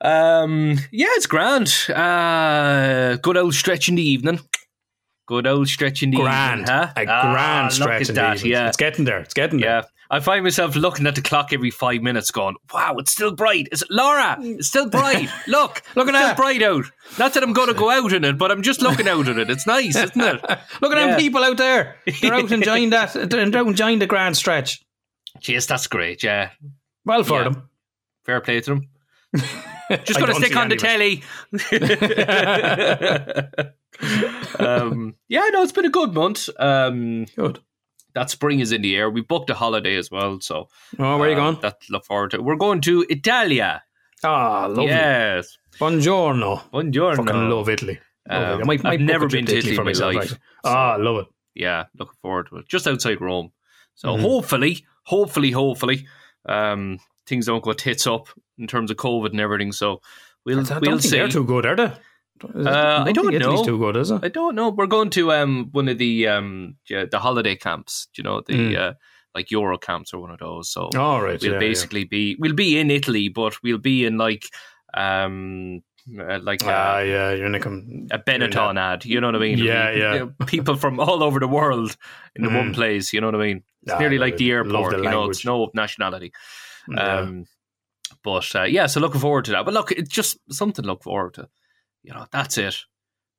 [0.00, 1.68] Um, yeah, it's grand.
[1.90, 4.40] Uh, good old stretch in the evening.
[5.26, 6.92] Good old stretch in the Grand, evening, huh?
[6.96, 8.52] a Ah, grand look stretch in that, the evening.
[8.52, 9.18] Yeah, It's getting there.
[9.20, 9.70] It's getting there.
[9.82, 9.82] Yeah.
[10.12, 13.66] I find myself looking at the clock every five minutes going, wow, it's still bright.
[13.72, 14.36] Is it Laura?
[14.40, 15.28] It's still bright.
[15.48, 16.36] Look, look at that.
[16.36, 16.84] bright out.
[17.18, 19.38] Not that I'm going to go out in it, but I'm just looking out at
[19.38, 19.48] it.
[19.48, 20.42] It's nice, isn't it?
[20.82, 21.06] Look at Yeah.
[21.06, 21.96] them people out there.
[22.20, 23.14] They're out enjoying that.
[23.14, 24.82] They're out enjoying the grand stretch.
[25.40, 26.22] Jeez, that's great.
[26.22, 26.50] Yeah.
[27.06, 27.44] Well for Yeah.
[27.44, 27.68] them.
[28.26, 28.88] Fair play to them.
[30.04, 31.22] Just going to stick on the telly.
[34.58, 36.48] um, yeah, no, it's been a good month.
[36.58, 37.60] Um, Good.
[38.14, 39.10] That spring is in the air.
[39.10, 41.60] We booked a holiday as well, so Oh, where are you um, going?
[41.62, 42.42] That look forward to.
[42.42, 43.82] We're going to Italia.
[44.24, 44.86] Ah, lovely.
[44.86, 46.70] Yes, Buongiorno.
[46.72, 47.16] buongiorno.
[47.16, 47.98] Fucking love Italy.
[48.30, 48.62] Love Um, it.
[48.62, 50.38] I might, I've never been to Italy for in my myself, life, actually.
[50.64, 51.26] Ah, love it.
[51.54, 52.68] yeah, looking forward to it.
[52.68, 53.50] Just outside Rome.
[53.94, 54.20] So Mhm.
[54.20, 56.06] hopefully, hopefully, hopefully,
[56.48, 59.72] um, things don't go tits up in terms of COVID and everything.
[59.72, 60.00] So
[60.44, 61.10] we'll I we'll see.
[61.18, 61.92] they're too good, are they?
[62.44, 63.64] Uh, I don't know.
[63.64, 64.20] too good, is it?
[64.22, 64.70] I don't know.
[64.70, 68.08] We're going to um one of the um yeah, the holiday camps.
[68.16, 68.76] You know the Mm.
[68.78, 68.92] uh,
[69.34, 70.70] like Euro camps or one of those.
[70.70, 71.40] So All right.
[71.40, 74.44] we'll yeah, basically be we'll be in Italy, but we'll be in like
[74.94, 75.82] um
[76.18, 76.68] uh, like yeah.
[76.70, 77.30] Ah, uh, yeah.
[77.32, 79.04] You're in a, com- a Benetton ad.
[79.04, 79.58] You know what I mean?
[79.58, 80.12] Yeah, It'll yeah.
[80.14, 81.96] you know, people from all over the world
[82.34, 82.74] in the one Mm.
[82.74, 83.12] place.
[83.12, 83.62] You know what I mean?
[83.84, 84.96] It's Ah, nearly like the airport.
[84.96, 86.32] the you know, it's no nationality.
[86.88, 87.18] Yeah.
[87.20, 87.44] Um,
[88.24, 89.64] but uh, yeah, so looking forward to that.
[89.64, 91.48] But look, it's just something to look forward to.
[92.02, 92.76] You know, that's it.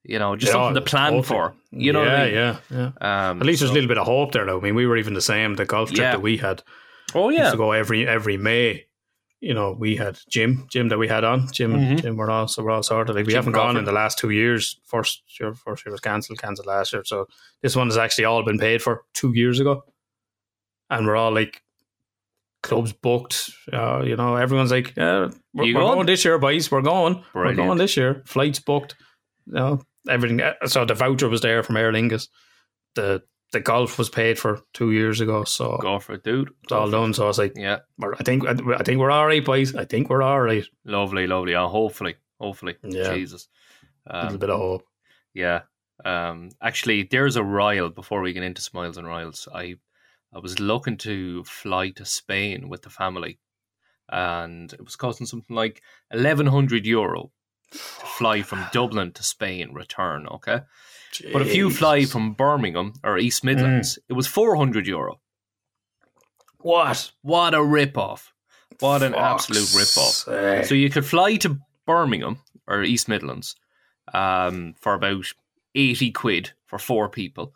[0.04, 1.40] You know, just Yeah, something to plan hopefully.
[1.40, 1.56] for.
[1.72, 2.34] You know yeah, I mean?
[2.34, 3.30] yeah, yeah.
[3.30, 4.58] Um, At least there's so- a little bit of hope there, though.
[4.60, 5.56] I mean, we were even the same.
[5.56, 6.12] The golf trip Yeah.
[6.12, 6.62] that we had
[7.16, 8.86] Oh yeah, to go every every May.
[9.40, 11.52] You know, we had Jim, Jim that we had on.
[11.52, 12.02] Jim, Mhm.
[12.02, 13.16] Jim, we're all so we're all sorted.
[13.16, 14.80] Like we Jim haven't gone in the last two years.
[14.86, 17.04] First year, first year was cancelled, cancelled last year.
[17.06, 17.28] So
[17.62, 19.84] this one has actually all been paid for two years ago,
[20.90, 21.62] and we're all like
[22.64, 23.52] clubs booked.
[23.72, 26.06] Uh, you know, everyone's like, yeah, we're, we're going?
[26.08, 26.72] this year, boys.
[26.72, 27.24] We're going.
[27.34, 27.60] Brilliant.
[27.60, 28.24] We're going this year.
[28.26, 28.96] Flights booked.
[29.46, 30.42] You know, everything.
[30.42, 32.28] uh, So the voucher was there from Aer Lingus.
[32.96, 33.22] The
[33.52, 36.50] the golf was paid for two years ago, so go for it, dude.
[36.64, 37.14] it's all done.
[37.14, 39.76] So I was like, Yeah, I think I think we're all right, boys.
[39.76, 40.66] I think we're all right.
[40.86, 41.54] lovely, lovely.
[41.54, 42.78] Oh, hopefully, hopefully.
[42.84, 43.14] Yeah.
[43.14, 43.48] Jesus.
[44.08, 44.84] A little Um, bit of hope.
[45.36, 45.62] Yeah.
[46.04, 49.48] Um, actually, there's a rile before we get into Smiles and Riles.
[49.54, 49.76] I
[50.36, 53.40] I was looking to fly to Spain with the family,
[54.10, 57.32] and it was costing something like eleven hundred euro
[57.72, 57.78] to
[58.18, 60.28] fly from Dublin to Spain, return.
[60.28, 60.62] Okay,
[61.32, 65.20] but if you fly from Birmingham or East Midlands, it was four hundred euro.
[66.60, 67.12] what?
[67.22, 68.34] What a rip off!
[68.80, 70.66] What an absolute rip off!
[70.66, 73.56] So you could fly to Birmingham or East Midlands
[74.14, 75.26] um, for about
[75.76, 77.54] 80 quid for four people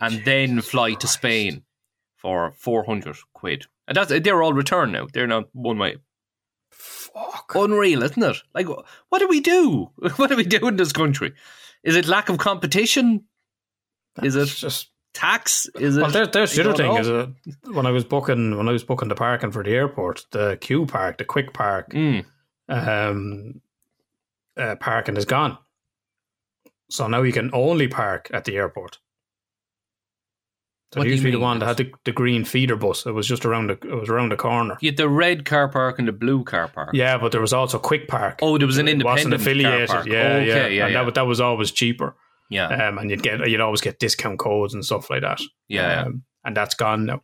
[0.00, 1.62] and then fly to Spain
[2.16, 3.66] for 400 quid.
[3.86, 5.06] And that's they're all returned now.
[5.12, 5.96] They're not one way.
[6.70, 7.52] Fuck.
[7.54, 8.36] Unreal, isn't it?
[8.54, 9.90] Like what do we do?
[10.16, 11.32] What do we do in this country?
[11.82, 13.24] Is it lack of competition?
[14.22, 15.68] Is it just tax?
[15.76, 17.28] Is it well, there, there's the other thing is uh,
[17.72, 20.86] when I was booking when I was booking the parking for the airport, the Q
[20.86, 22.24] park, the quick park, Mm,
[22.68, 23.60] um,
[24.56, 25.58] uh, parking is gone.
[26.90, 28.98] So now you can only park at the airport.
[30.92, 32.76] So What do it used to be the one that had the, the green feeder
[32.76, 33.06] bus.
[33.06, 34.78] It was just around the it was around the corner.
[34.80, 36.90] You had the red car park and the blue car park.
[36.94, 38.38] Yeah, but there was also Quick Park.
[38.40, 39.88] Oh, there was an It independent wasn't affiliated.
[39.88, 40.06] car park.
[40.06, 41.04] Yeah, okay, yeah, yeah, and yeah.
[41.04, 42.14] That, that was always cheaper.
[42.50, 45.40] yeah, Um, and you'd get you'd always get discount codes and stuff like that.
[45.68, 46.02] yeah, yeah.
[46.02, 47.22] Um, and that's gone now.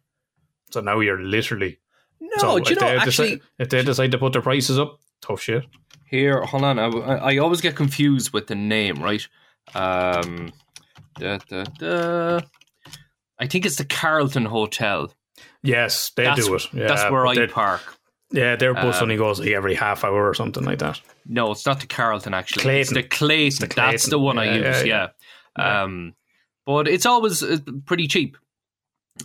[0.72, 1.78] So now you're literally
[2.20, 3.30] No, so do you if know they actually?
[3.36, 5.64] decide, if they decide to put their prices up, tough shit.
[6.10, 6.78] Here, hold on.
[6.80, 9.26] I, I always get confused with the name, right?
[9.74, 10.52] Um,
[11.18, 12.40] da, da, da.
[13.42, 15.12] I think it's the Carlton Hotel.
[15.62, 16.72] Yes, they That's, do it.
[16.72, 17.82] Yeah, that's where I park.
[18.30, 21.00] Yeah, their bus Um, only goes every half hour or something like that.
[21.26, 22.34] No, it's not the Carlton.
[22.34, 22.80] Actually, Clayton.
[22.80, 23.68] it's the Clayton.
[23.68, 24.84] the That's the one I use.
[24.84, 25.08] yeah,
[25.58, 25.82] Yeah.
[25.82, 26.14] Um,
[26.64, 28.36] but it's always uh, pretty cheap.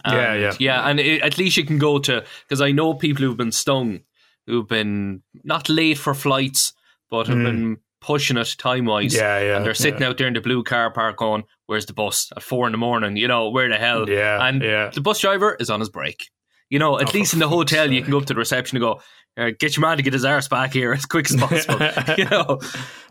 [0.06, 0.53] Yeah, yeah.
[0.60, 3.51] yeah, and it, at least you can go to because I know people who've been
[3.53, 4.01] stung,
[4.47, 6.73] who've been not late for flights,
[7.10, 7.43] but have Mm.
[7.45, 7.77] been
[8.08, 9.13] pushing it time wise.
[9.13, 9.58] Yeah, yeah.
[9.58, 10.08] and they're sitting yeah.
[10.08, 12.78] out there in the blue car park going, "Where's the bus?" At four in the
[12.78, 13.17] morning.
[13.17, 14.10] You know where the hell?
[14.10, 14.89] Yeah, and yeah.
[14.89, 16.30] the bus driver is on his break.
[16.70, 18.78] You know, at Oh, least in the hotel, you can go up to the reception
[18.78, 19.02] and go,
[19.38, 21.80] uh, "Get your man to get his arse back here as quick as possible."
[22.17, 22.60] you know,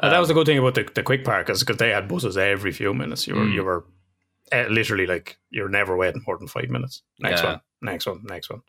[0.03, 2.09] And that was the good thing about the, the quick park is because they had
[2.09, 3.27] buses every few minutes.
[3.27, 3.55] You were Mm.
[3.55, 3.85] you were
[4.53, 7.03] uh, literally like you're never waiting more than five minutes.
[7.19, 7.51] Next Yeah.
[7.53, 8.61] one, next one, next one,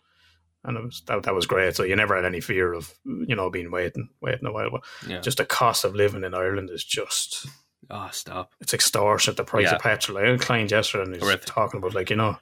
[0.68, 1.76] and it was that that was great.
[1.76, 4.70] So you never had any fear of you know being waiting waiting a while.
[4.70, 5.22] But yeah.
[5.22, 7.48] just the cost of living in Ireland is just
[7.90, 8.52] oh, stop.
[8.60, 9.38] it's extortionate.
[9.38, 9.76] The price Yeah.
[9.76, 10.20] of petrol.
[10.20, 11.46] I had a client yesterday and he's Horrific.
[11.46, 12.38] talking about like you know.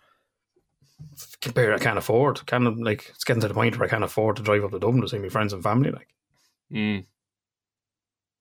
[1.42, 2.40] Compare, I can't afford.
[2.52, 4.80] Of like it's getting to the point where I can't afford to drive up to
[4.80, 5.92] Dublin to see my friends and family.
[5.92, 6.08] Like,
[6.74, 7.06] Mm.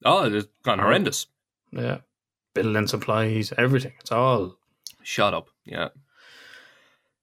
[0.05, 1.27] Oh, it's gone horrendous.
[1.73, 1.99] yeah,
[2.55, 3.93] building supplies, everything.
[4.01, 4.57] It's all
[5.03, 5.49] Shut up.
[5.67, 5.89] Yeah.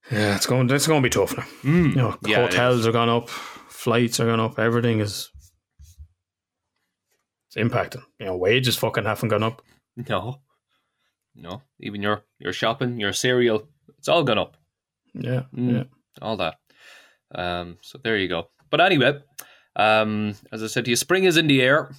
[0.10, 0.70] Yeah, it's going.
[0.70, 1.44] It's going to be tough now.
[1.64, 1.90] Mm.
[1.90, 5.30] You know, Yeah, hotels are gone up, flights are gone up, everything is.
[7.48, 8.04] It's impacting.
[8.20, 9.62] You know, wages fucking haven't gone up.
[9.96, 10.42] No.
[11.36, 11.62] No.
[11.80, 14.58] Even your your shopping, your cereal, it's all gone up.
[15.14, 15.74] Yeah, Mm.
[15.74, 15.84] yeah.
[16.22, 16.56] All that.
[17.36, 18.50] Um, so there you go.
[18.70, 19.20] But anyway,
[19.76, 21.92] um, as I said to you, spring is in the air.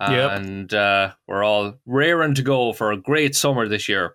[0.00, 0.30] Yep.
[0.40, 4.14] And uh, we're all raring to go for a great summer this year.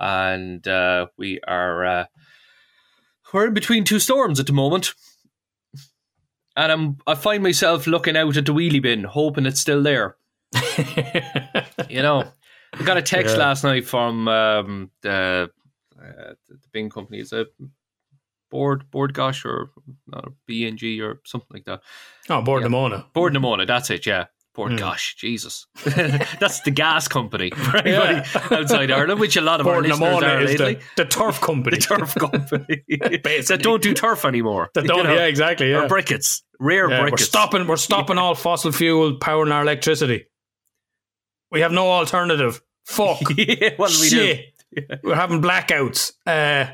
[0.00, 2.04] And uh, we are uh,
[3.32, 4.94] we're in between two storms at the moment.
[6.56, 10.16] And I'm I find myself looking out at the wheelie bin, hoping it's still there.
[11.88, 12.24] You know,
[12.74, 13.44] I got a text Yeah.
[13.44, 15.50] last night from um, the
[15.98, 17.20] uh, the bin company.
[17.20, 17.48] Is it
[18.50, 19.70] Board Bord Gáis or
[20.12, 21.80] uh, BNG or something like that?
[22.28, 22.66] oh, board Yeah.
[22.66, 23.06] the Mona.
[23.14, 24.04] Bord na Móna, that's it.
[24.06, 24.26] Yeah.
[24.58, 24.78] Board Hmm.
[24.78, 29.74] Gosh, Jesus, that's the gas company for anybody outside Ireland, which a lot of our
[29.74, 30.74] Board listeners are lately.
[30.74, 31.76] the, the turf company.
[31.78, 34.70] The turf company that don't do turf anymore.
[34.74, 35.70] That don't, know, yeah, exactly.
[35.70, 35.84] Yeah.
[35.84, 37.68] Or briquettes, rare Yeah, we're stopping.
[37.68, 40.26] We're stopping all fossil fuel powering our electricity.
[41.52, 42.60] We have no alternative.
[42.84, 43.20] Fuck.
[43.36, 44.38] yeah, what do we do?
[45.04, 46.12] We're having blackouts.
[46.26, 46.72] Uh,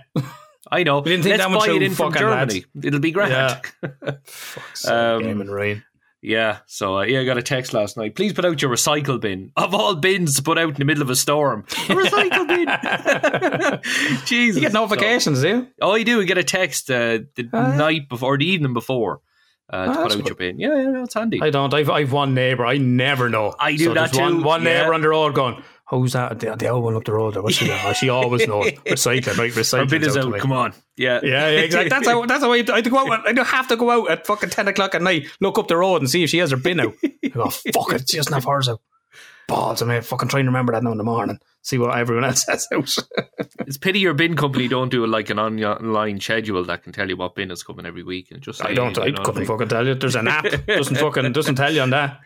[0.72, 1.00] I know.
[1.00, 2.64] We didn't think Let's that much buy it in from Germany.
[2.82, 3.28] It'll be great.
[3.30, 3.60] Yeah.
[3.82, 4.10] Yeah.
[4.24, 5.84] fuck's Um, game and rain.
[6.26, 8.14] Yeah, so uh, yeah, I got a text last night.
[8.14, 11.02] Please put out your recycle bin of all bins to put out in the middle
[11.02, 11.64] of a storm.
[11.68, 13.80] A recycle bin.
[14.24, 14.56] Jesus.
[14.56, 15.68] You get notifications, do you?
[15.82, 16.20] oh, you do.
[16.22, 17.76] You get a text uh, the yeah.
[17.76, 19.20] night before, the evening before,
[19.68, 20.26] uh, to Ah, put out good.
[20.28, 20.58] your bin.
[20.58, 21.40] Yeah, yeah, no, it's handy.
[21.42, 21.74] I don't.
[21.74, 22.64] I've I've one neighbour.
[22.64, 23.54] I never know.
[23.60, 24.80] I do that there's One, too, one yeah.
[24.80, 25.62] neighbour on the road going,
[25.98, 26.40] "Who's that?
[26.40, 27.36] The, the old one up the road.
[27.36, 27.78] What's she doing?
[27.84, 28.66] Oh, she always knows.
[28.86, 29.52] Recycling, right?
[29.52, 30.34] Recycling.
[30.34, 30.40] out.
[30.40, 30.72] Come on.
[30.96, 31.20] Yeah.
[31.22, 31.88] Yeah, yeah, exactly.
[31.88, 32.26] That's how.
[32.26, 32.64] That's how I.
[32.72, 33.38] I go out.
[33.38, 36.02] I have to go out at fucking ten o'clock at night, look up the road
[36.02, 36.94] and see if she has her bin out.
[37.24, 38.80] I go, fuck it, she doesn't have hers out.
[39.46, 41.38] Balls, I mean, fucking try and remember that now in the morning.
[41.60, 42.96] See what everyone else has out.
[43.60, 47.16] It's pity your bin company don't do like an online schedule that can tell you
[47.18, 48.64] what bin is coming every week and just.
[48.64, 48.96] I don't.
[48.98, 49.94] I couldn't fucking tell you.
[49.96, 50.44] There's an app.
[50.66, 52.20] Doesn't fucking doesn't tell you on that.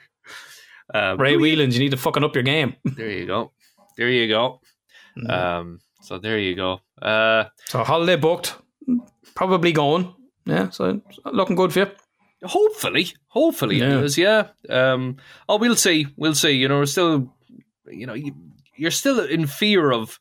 [0.95, 2.77] uh, Ray but Whelan's, you need to fucking up your game.
[2.85, 3.51] There you go.
[3.99, 4.61] There you go.
[5.19, 5.31] Mm.
[5.31, 6.81] Um, so there you go.
[7.03, 8.55] Uh, So holiday booked,
[9.35, 10.15] probably going.
[10.47, 11.91] Yeah, so looking good for you.
[12.45, 13.99] hopefully, hopefully Yeah.
[13.99, 14.17] it is.
[14.17, 14.49] Yeah.
[14.71, 15.17] Um,
[15.49, 16.07] oh, we'll see.
[16.17, 16.53] We'll see.
[16.53, 17.35] You know, we're still,
[17.91, 18.33] you know, you,
[18.77, 20.19] you're still in fear of,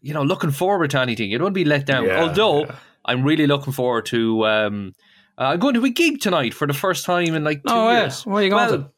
[0.00, 1.30] you know, looking forward to anything.
[1.30, 2.06] You don't want to be let down.
[2.06, 2.74] Yeah, Although yeah.
[3.04, 4.46] I'm really looking forward to.
[4.46, 4.92] Um,
[5.38, 7.90] uh, I'm going to a gig tonight for the first time in like two Oh,
[7.90, 8.00] yeah.
[8.02, 8.24] years.
[8.24, 8.90] Where are you going well, to?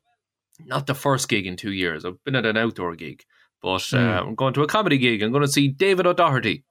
[0.65, 2.05] not the first gig in two years.
[2.05, 3.25] I've been at an outdoor gig,
[3.63, 4.27] but uh, Mm.
[4.29, 5.23] I'm going to a comedy gig.
[5.23, 6.65] I'm going to see David O'Doherty.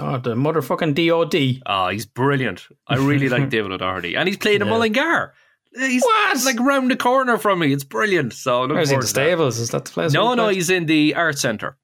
[0.00, 1.62] Oh, the motherfucking DOD.
[1.66, 2.66] Oh, he's brilliant.
[2.88, 4.16] I really like David O'Doherty.
[4.16, 4.72] And he's playing in Yeah.
[4.72, 5.34] Mullingar.
[5.76, 6.44] He's What?
[6.44, 7.72] like round the corner from me.
[7.72, 8.32] It's brilliant.
[8.32, 8.94] So looking Where's he?
[8.94, 9.58] forward The stables?
[9.58, 10.12] Is that the place?
[10.12, 11.76] No, no, he's in the art centre.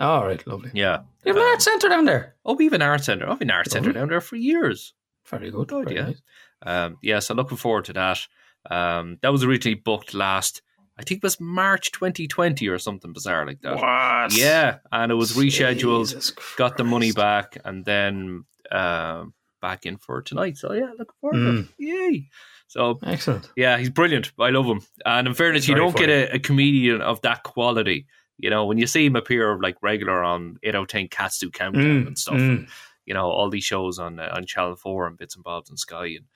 [0.00, 0.70] All right, lovely.
[0.74, 1.00] Yeah.
[1.24, 2.34] You have an Um, art centre down there.
[2.44, 3.28] Oh, we have an art centre.
[3.28, 4.94] I've been art centre down there for years.
[5.26, 5.90] Very good.
[5.90, 6.02] Yeah.
[6.06, 6.22] nice.
[6.62, 8.26] Um, yeah, so looking forward to that.
[8.70, 10.62] Um, that was originally booked last
[10.98, 13.76] I think it was March 2020 or something bizarre like that.
[13.76, 14.36] What?
[14.36, 16.56] Yeah, and it was rescheduled.
[16.56, 19.24] Got the money back, and then uh,
[19.62, 20.56] back in for tonight.
[20.56, 21.66] So yeah, looking forward Mm.
[21.78, 21.88] to it.
[22.12, 22.28] Yay!
[22.66, 23.48] So Excellent.
[23.56, 24.32] yeah, he's brilliant.
[24.38, 24.80] I love him.
[25.06, 28.06] And in fairness, you don't get a, a comedian of that quality.
[28.36, 31.50] You know, when you see him appear like regular on 8 out 10 Cats Do
[31.50, 32.48] Countdown Mm, and stuff, mm.
[32.48, 32.68] and,
[33.06, 35.78] you know, all these shows on uh, on Channel 4 and Bits and Bobs and
[35.78, 36.06] Sky.
[36.06, 36.26] And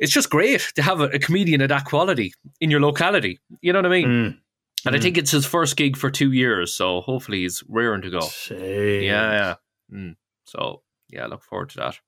[0.00, 3.38] it's just great to have a, a comedian of that quality in your locality.
[3.60, 4.08] You know what I mean?
[4.08, 4.38] Mm.
[4.86, 5.02] And I Mm.
[5.02, 8.20] think it's his first gig for two years, so hopefully he's rearing to go.
[8.20, 9.04] Jeez.
[9.04, 9.54] Yeah, yeah.
[9.96, 10.16] Mm.
[10.44, 11.98] So, yeah, look forward to that.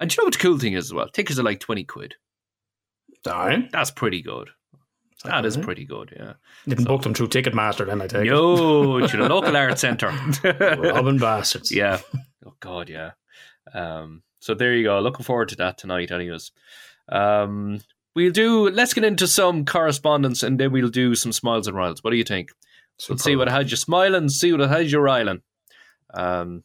[0.00, 1.08] And do you know what the cool thing is as well?
[1.08, 2.14] Tickets are like 20 quid.
[3.22, 3.68] Darn.
[3.72, 4.48] That's pretty good.
[5.24, 5.64] That is Okay.
[5.64, 6.32] pretty good, yeah.
[6.66, 10.10] Didn't book them through Ticketmaster then, I take No, to the local art centre.
[10.44, 10.78] it.
[10.78, 11.70] Robbing bastards.
[11.70, 12.00] yeah.
[12.46, 13.10] Oh God, yeah.
[13.74, 14.98] Um, so there you go.
[15.00, 16.50] Looking forward to that tonight, anyways.
[17.10, 17.80] Um,
[18.14, 18.70] we'll do.
[18.70, 22.02] Let's get into some correspondence, and then we'll do some smiles and riles.
[22.02, 22.50] What do you think?
[23.08, 25.42] Let's see what had you smiling, see what had you riling.
[26.12, 26.64] Um,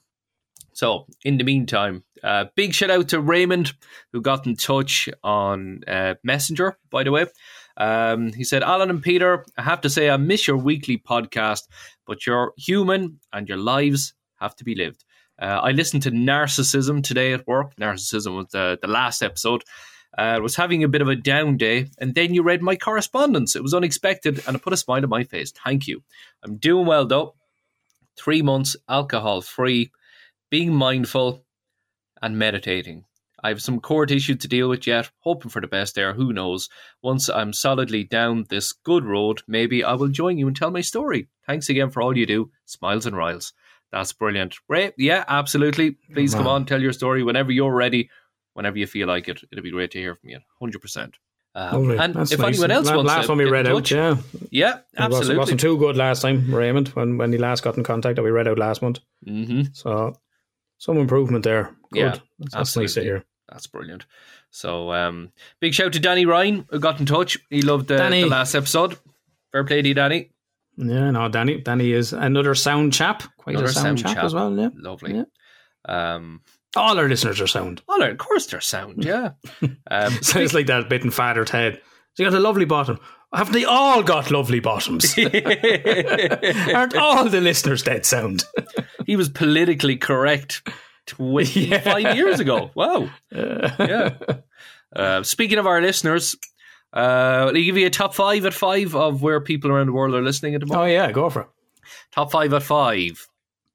[0.74, 3.74] so in the meantime, uh, big shout out to Raymond
[4.12, 6.78] who got in touch on uh, Messenger.
[6.90, 7.28] By the way,
[7.78, 11.64] um, he said, "Alan and Peter, I have to say I miss your weekly podcast,
[12.06, 15.06] but you're human and your lives have to be lived."
[15.42, 17.76] Uh, I listened to Narcissism today at work.
[17.76, 19.64] Narcissism was the, the last episode.
[20.18, 22.76] Uh, I was having a bit of a down day, and then you read my
[22.76, 23.56] correspondence.
[23.56, 25.52] It was unexpected, and it put a smile on my face.
[25.52, 26.04] Thank you.
[26.44, 27.36] I'm doing well, though.
[28.18, 29.92] Three months alcohol free,
[30.50, 31.46] being mindful,
[32.22, 33.04] and meditating.
[33.44, 36.14] I have some court issues to deal with yet, hoping for the best there.
[36.14, 36.70] Who knows?
[37.04, 40.82] Once I'm solidly down this good road, maybe I will join you and tell my
[40.82, 41.28] story.
[41.46, 42.50] Thanks again for all you do.
[42.66, 43.54] Smiles and riles.
[43.92, 44.56] That's brilliant.
[44.68, 45.98] Ray, yeah, absolutely.
[46.14, 48.10] Please come on, tell your story whenever you're ready,
[48.56, 49.42] whenever you feel like it.
[49.52, 50.40] It'll be great to hear from you.
[50.62, 51.14] 100%.
[51.54, 52.48] Um, and That's if nice.
[52.56, 54.18] anyone else La- wants last to one we read out, yeah,
[54.52, 55.38] yeah, It wasn't, absolutely.
[55.38, 58.30] wasn't too good last time, Raymond, when when he last got in contact that we
[58.32, 59.00] read out last month.
[59.26, 60.18] hmm So
[60.80, 61.74] some improvement there.
[61.94, 62.00] Good.
[62.00, 63.04] Yeah, that's, that's nice to absolutely.
[63.06, 63.24] hear.
[63.48, 64.06] That's brilliant.
[64.50, 67.38] So, um, big shout to Danny Ryan who got in touch.
[67.50, 68.98] He loved the, the last episode.
[69.54, 70.32] Fair play to you, Danny.
[70.78, 71.62] Yeah, no, Danny.
[71.62, 73.24] Danny is another sound chap.
[73.38, 74.24] Quite Another a sound, sound chap, chap.
[74.26, 74.54] as well.
[74.58, 74.70] Yeah.
[74.76, 75.14] Lovely.
[75.16, 75.24] Yeah.
[76.16, 76.42] Um,
[76.76, 77.82] All our listeners are sound.
[77.88, 79.32] well, of course they're sound, yeah.
[79.90, 81.82] Um, Sounds like that bit in Father Ted.
[82.14, 83.00] So you got a lovely bottom.
[83.34, 85.14] Haven't they all got lovely bottoms?
[86.74, 88.44] Aren't all the listeners dead sound?
[89.06, 90.68] he was politically correct
[91.08, 92.72] 25 years ago.
[92.76, 93.10] Wow.
[93.32, 94.16] Yeah.
[94.96, 96.36] Uh, speaking of our listeners,
[96.94, 100.16] uh, you give you a top five at five of where people around the world
[100.16, 100.84] are listening at the moment?
[100.84, 101.48] Oh yeah, go for it.
[102.12, 103.28] Top five at five.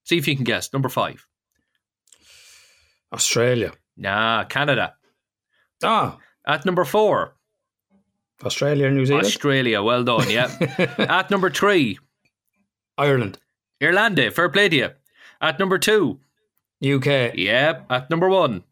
[0.04, 0.72] See if you can guess.
[0.72, 1.26] Number five.
[3.12, 3.72] Australia.
[3.96, 4.94] Nah, Canada.
[5.82, 7.34] Ah, At number four,
[8.44, 9.26] Australia and New Zealand.
[9.26, 9.82] Australia.
[9.82, 10.48] Well done, yeah.
[10.98, 11.98] At number three,
[12.96, 13.38] Ireland.
[13.80, 14.32] Irlande.
[14.32, 14.88] Fair play to you.
[15.40, 16.20] At number two,
[16.84, 17.34] UK.
[17.34, 17.80] yeah.
[17.90, 18.62] At number one,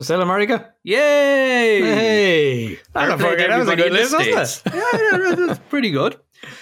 [0.00, 0.72] Still America?
[0.82, 1.80] yay!
[1.80, 2.78] Hey.
[2.92, 4.74] That, to that was a good list, wasn't it?
[4.74, 6.16] Yeah, yeah, that's pretty good.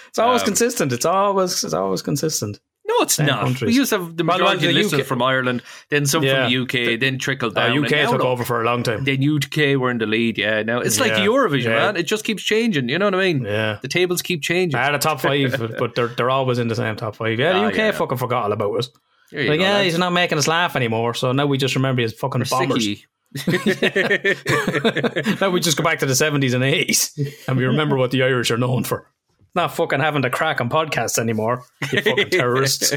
[0.09, 0.93] It's always Um, consistent.
[0.93, 2.61] It's always it's always consistent.
[2.99, 3.41] No, it's Same not.
[3.45, 3.69] countries.
[3.69, 6.07] We used to have the Well, majority well, of the listeners UK from Ireland, then
[6.07, 6.45] some Yeah.
[6.49, 7.79] from the UK, then trickled Uh, down.
[7.85, 9.05] UK and took look, over for a long time.
[9.05, 10.39] Then UK were in the lead.
[10.39, 11.71] Yeah, now it's like Yeah, Eurovision, yeah.
[11.93, 11.97] man.
[11.97, 12.89] It just keeps changing.
[12.89, 13.45] You know what I mean?
[13.45, 13.79] Yeah.
[13.83, 14.79] The tables keep changing.
[14.79, 17.39] I had a top five, but, but they're they're always in the same top five.
[17.39, 17.91] Yeah, the Ah, UK yeah.
[17.93, 18.91] fucking forgot all about us.
[19.35, 19.85] Like, go, yeah, lads.
[19.87, 21.15] he's not making us laugh anymore.
[21.15, 22.87] So now we just remember his fucking bombers.
[22.87, 23.05] Sicky.
[25.41, 28.23] now we just go back to the seventies and eighties, and we remember what the
[28.23, 29.09] Irish are known for.
[29.55, 31.65] Not fucking having to crack on podcasts anymore.
[31.93, 32.95] You fucking terrorists.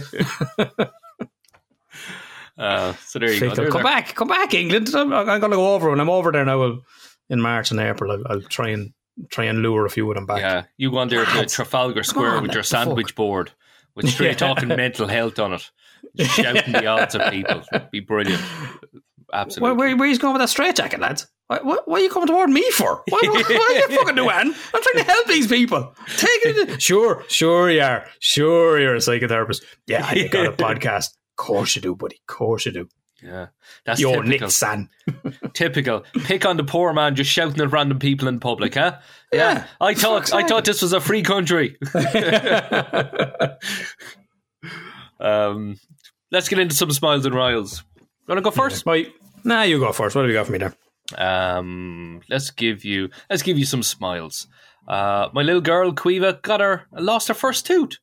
[2.58, 3.54] Uh, so there you go.
[3.68, 4.90] Come our- back, come back, England.
[4.96, 6.62] I'm, I'm going to go over when I'm over there now.
[6.64, 6.80] I'll,
[7.30, 8.94] in March and April, I'll, I'll try and
[9.30, 10.40] try and lure a few of them back.
[10.40, 12.86] Yeah, you go on there to Trafalgar Square on, with your the fuck?
[12.86, 13.52] sandwich board
[13.94, 14.54] with straight Yeah.
[14.54, 15.70] talking mental health on it,
[16.28, 17.62] shouting the odds at people.
[17.74, 18.42] It'd Be brilliant.
[19.34, 19.62] Absolutely.
[19.76, 21.28] Where, where, where are you going with that straight jacket, lads?
[21.48, 23.04] Why, why, why are you coming toward me for?
[23.08, 24.30] What, what, what are you fucking doing?
[24.30, 25.94] I'm trying to help these people.
[26.18, 26.82] Take it.
[26.82, 28.08] Sure, sure you are.
[28.20, 29.64] Sure you're a psychotherapist.
[29.86, 31.10] Yeah, you got a podcast.
[31.38, 32.20] Course you do, buddy.
[32.28, 32.90] Course you do.
[33.22, 33.48] yeah,
[33.86, 34.30] that's You're typical.
[34.48, 34.90] Nick San.
[35.54, 36.04] Typical.
[36.24, 38.98] Pick on the poor man just shouting at random people in public, huh?
[39.32, 39.54] Yeah.
[39.54, 41.78] Yeah, I thought I thought this was a free country.
[45.20, 45.78] um,
[46.32, 47.84] let's get into some smiles and riles.
[48.28, 48.86] Want to go first?
[48.86, 49.14] Right.
[49.44, 50.16] Nah, you go first.
[50.16, 50.74] What have you got for me there?
[51.18, 54.48] Um, let's give you let's give you some smiles.
[54.88, 57.98] Uh, my little girl Quiva got her lost her first tooth.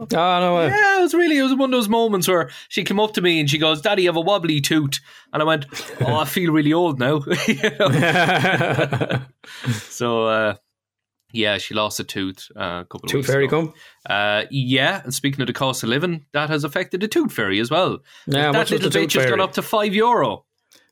[0.00, 0.68] Oh, no way.
[0.68, 3.20] Yeah, it was really it was one of those moments where she came up to
[3.20, 5.00] me and she goes, "Daddy, you have a wobbly tooth,"
[5.32, 5.66] and I went,
[6.00, 7.18] "Oh, I feel really old now."
[9.88, 10.54] So uh,
[11.32, 13.66] Yeah, she lost a tooth uh, a couple of Tooth fairy ago.
[13.66, 13.74] come.
[14.08, 17.60] Uh, yeah, and speaking of the cost of living, that has affected the tooth fairy
[17.60, 17.98] as well.
[18.26, 20.44] Yeah, that little bitch tooth has gone up to five euro.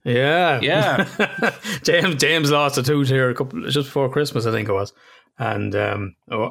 [0.06, 1.54] Yeah, Yeah.
[1.82, 4.92] James James lost a tooth here a couple just before Christmas, I think it was,
[5.38, 6.50] and um, oh, I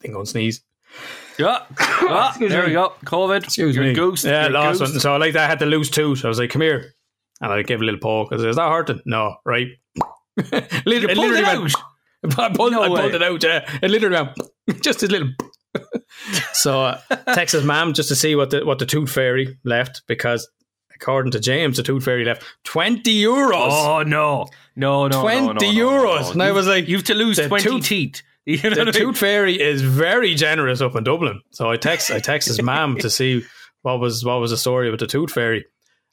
[0.00, 0.62] think I'm to sneeze.
[1.38, 2.68] Yeah, Ah, there me.
[2.68, 2.94] we go.
[3.04, 3.44] COVID.
[3.44, 3.92] Excuse You're me.
[3.92, 4.24] Goosed.
[4.24, 4.92] Yeah, You're lost goosed.
[4.94, 5.00] one.
[5.00, 6.24] So like that, I had the loose tooth.
[6.24, 6.94] I was like, "Come here,"
[7.42, 8.32] and I gave a little poke.
[8.32, 9.66] I said, "Is that hurting?" No, right.
[10.36, 10.64] Literally,
[11.12, 12.38] it pulled literally it went- out.
[12.38, 13.42] I pulled, No I pulled it out.
[13.44, 14.16] Yeah, it literally
[14.66, 15.28] went just a little.
[16.54, 17.00] so uh,
[17.34, 20.48] text his mom just to see what the what the tooth fairy left because
[21.00, 23.68] according to James, the tooth fairy left twenty euros.
[23.70, 26.22] Oh no, no, no, 20 no, no, euros.
[26.24, 28.22] No, And I was like, you've to lose twenty tooth- teeth.
[28.48, 28.92] You know the I mean?
[28.94, 31.40] tooth fairy is very generous up in Dublin.
[31.50, 33.44] So I text I text his mom to see
[33.82, 35.64] what was what was the story with the tooth fairy,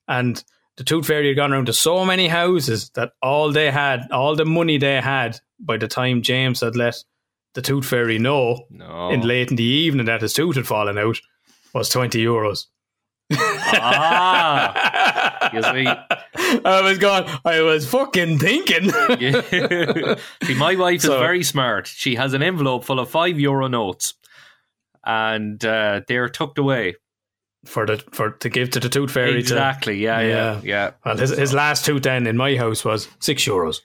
[0.08, 0.44] and
[0.78, 4.36] the tooth fairy had gone around to so many houses that all they had, all
[4.36, 6.96] the money they had by the time James had let
[7.54, 9.12] the tooth fairy know No.
[9.12, 11.20] in late in the evening that his tooth had fallen out
[11.72, 12.66] was twenty euros.
[13.82, 15.50] Ah.
[16.66, 17.26] I was going.
[17.46, 18.92] I was fucking thinking.
[19.20, 20.16] Yeah.
[20.44, 21.88] See, my wife is very smart.
[21.88, 24.14] She has an envelope full of five euro notes,
[25.06, 26.96] and uh, they're tucked away.
[27.66, 29.34] for the for to give to the tooth fairy.
[29.34, 29.98] To, Exactly.
[29.98, 30.92] Yeah, yeah, yeah.
[31.06, 33.82] well, his his last tooth then in my house was six euros.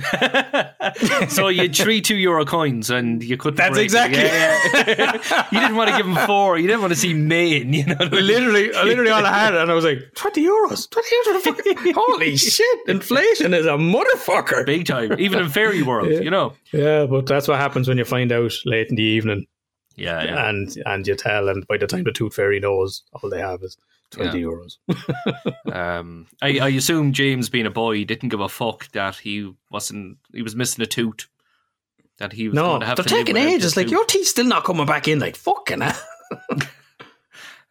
[1.28, 3.56] so you had three two euro coins, and you couldn't.
[3.56, 5.46] That's exactly- Yeah, yeah.
[5.52, 6.58] you didn't want to give him four.
[6.58, 7.72] You didn't want to see Maine.
[7.72, 7.94] You know.
[7.98, 8.26] What I mean?
[8.26, 11.92] literally, literally all I had, and I was like, twenty euros, twenty euros.
[11.94, 12.78] Holy shit!
[12.88, 14.66] Inflation is a motherfucker.
[14.66, 16.20] Big time, even in fairy world, Yeah.
[16.20, 16.54] you know.
[16.72, 19.46] Yeah, but that's what happens when you find out late in the evening,
[19.96, 20.48] Yeah, yeah.
[20.48, 23.62] and and you tell, and by the time the tooth fairy knows, all they have
[23.62, 23.76] is
[24.10, 24.76] twenty euros.
[25.72, 30.18] Um, I, I assume James, being a boy, didn't give a fuck that he wasn't.
[30.32, 31.26] He was missing a tooth.
[32.18, 33.76] That he was No, going to have they're to taking ages.
[33.76, 35.18] Like your teeth's still not coming back in.
[35.20, 36.00] Like fucking hell.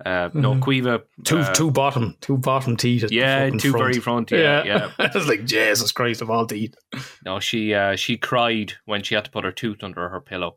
[0.05, 1.03] Uh, no, Quiva.
[1.25, 3.03] two uh, two bottom two bottom teeth.
[3.03, 3.77] at Yeah, two front.
[3.77, 4.31] very front.
[4.31, 4.91] Yeah, yeah.
[4.97, 6.73] I was like, Jesus Christ of all teeth.
[7.25, 10.55] No, she uh, she cried when she had to put her tooth under her pillow.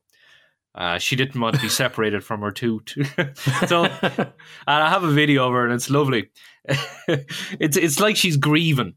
[0.75, 2.95] Uh, she didn't want to be separated from her tooth.
[3.67, 4.33] so, and
[4.67, 6.31] I have a video of her, and it's lovely.
[7.09, 8.95] it's it's like she's grieving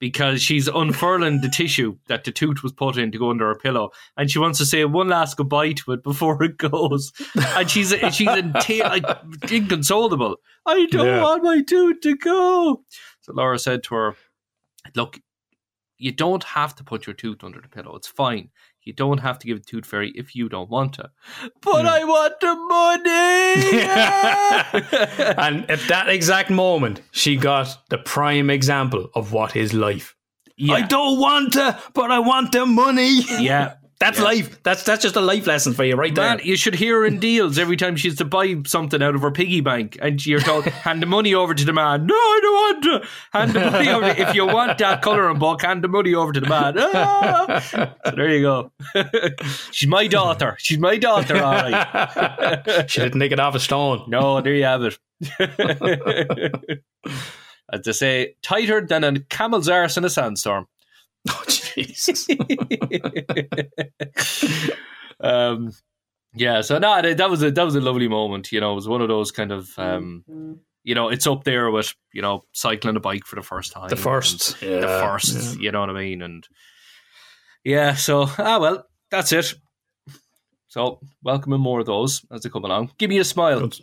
[0.00, 3.54] because she's unfurling the tissue that the tooth was put in to go under her
[3.54, 7.12] pillow, and she wants to say one last goodbye to it before it goes.
[7.56, 9.04] And she's she's in like,
[9.50, 10.36] inconsolable.
[10.66, 11.22] I don't Yeah.
[11.22, 12.82] want my tooth to go.
[13.20, 14.16] So Laura said to her,
[14.94, 15.20] "Look,
[15.98, 17.94] you don't have to put your tooth under the pillow.
[17.96, 18.50] It's fine.
[18.84, 21.10] You don't have to give it to Tooth Fairy if you don't want to.
[21.62, 21.88] But hmm.
[21.88, 23.80] I want the money.
[25.38, 30.14] and at that exact moment, she got the prime example of what is life.
[30.56, 30.74] yeah.
[30.74, 33.22] I don't want to, but I want the money.
[33.38, 33.74] yeah.
[34.04, 34.62] That's life.
[34.62, 36.46] That's that's just a life lesson for you right Man, there.
[36.46, 39.30] you should hear her in deals every time she to buy something out of her
[39.30, 42.52] piggy bank, and you're told, "Hand the money over to the man." No, I don't
[42.52, 43.08] want to.
[43.32, 44.06] Hand the money over.
[44.08, 46.74] If you want that colouring book, hand the money over to the man.
[46.94, 47.60] Ah!
[47.60, 48.72] So there you go.
[49.72, 50.56] She's my daughter.
[50.58, 51.36] She's my daughter.
[51.42, 52.84] All right.
[52.90, 54.04] she didn't take it off a stone.
[54.08, 54.98] No, there you have it.
[57.72, 60.66] As they say, tighter than a camel's arse in a sandstorm.
[61.28, 62.28] Oh, Jesus.
[65.20, 65.70] um,
[66.34, 68.52] yeah, so no, that that was a that was a lovely moment.
[68.52, 70.24] You know, it was one of those kind of um,
[70.82, 73.88] you know, it's up there with you know cycling a bike for the first time,
[73.88, 74.60] The first.
[74.62, 75.58] and the Yeah, first.
[75.58, 76.22] You know what I mean?
[76.22, 76.46] And
[77.64, 79.54] yeah, so ah well, that's it.
[80.68, 82.90] So welcoming more of those as they come along.
[82.98, 83.68] Give me a smile.
[83.68, 83.80] Good.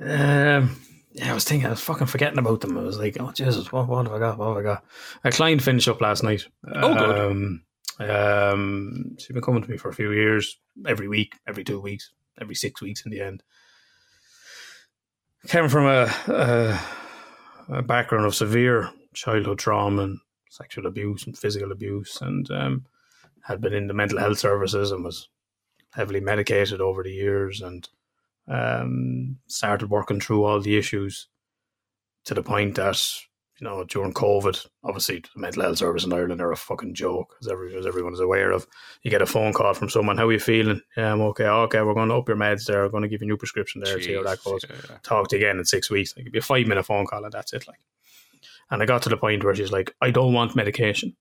[0.00, 0.76] Um,
[1.14, 2.78] yeah, I was thinking, I was fucking forgetting about them.
[2.78, 4.38] I was like, oh Jesus, what, what have I got?
[4.38, 4.84] What have I got?
[5.24, 6.46] A client finished up last night.
[6.66, 7.18] Oh, good.
[7.18, 7.62] Um,
[7.98, 12.12] um, she's been coming to me for a few years, every week, every two weeks,
[12.40, 13.42] every six weeks in the end.
[15.48, 16.80] Came from a, a,
[17.68, 22.86] a background of severe childhood trauma and sexual abuse and physical abuse, and um,
[23.42, 25.28] had been in the mental health services and was
[25.90, 27.88] heavily medicated over the years and
[28.48, 31.28] um, started working through all the issues
[32.24, 33.00] to the point that
[33.60, 37.36] you know during COVID, obviously the mental health service in Ireland are a fucking joke,
[37.40, 38.66] as, every, as everyone is aware of.
[39.02, 41.46] You get a phone call from someone, "How are you feeling?" Yeah, I'm okay.
[41.46, 42.82] Okay, we're going to up your meds there.
[42.82, 44.00] We're going to give you a new prescription there.
[44.00, 44.64] See how that goes.
[44.68, 44.98] yeah.
[45.02, 46.14] Talk to you again in six weeks.
[46.16, 47.66] Like, it'd be a five minute phone call and that's it.
[47.68, 47.80] Like,
[48.70, 51.16] and I got to the point where she's like, "I don't want medication.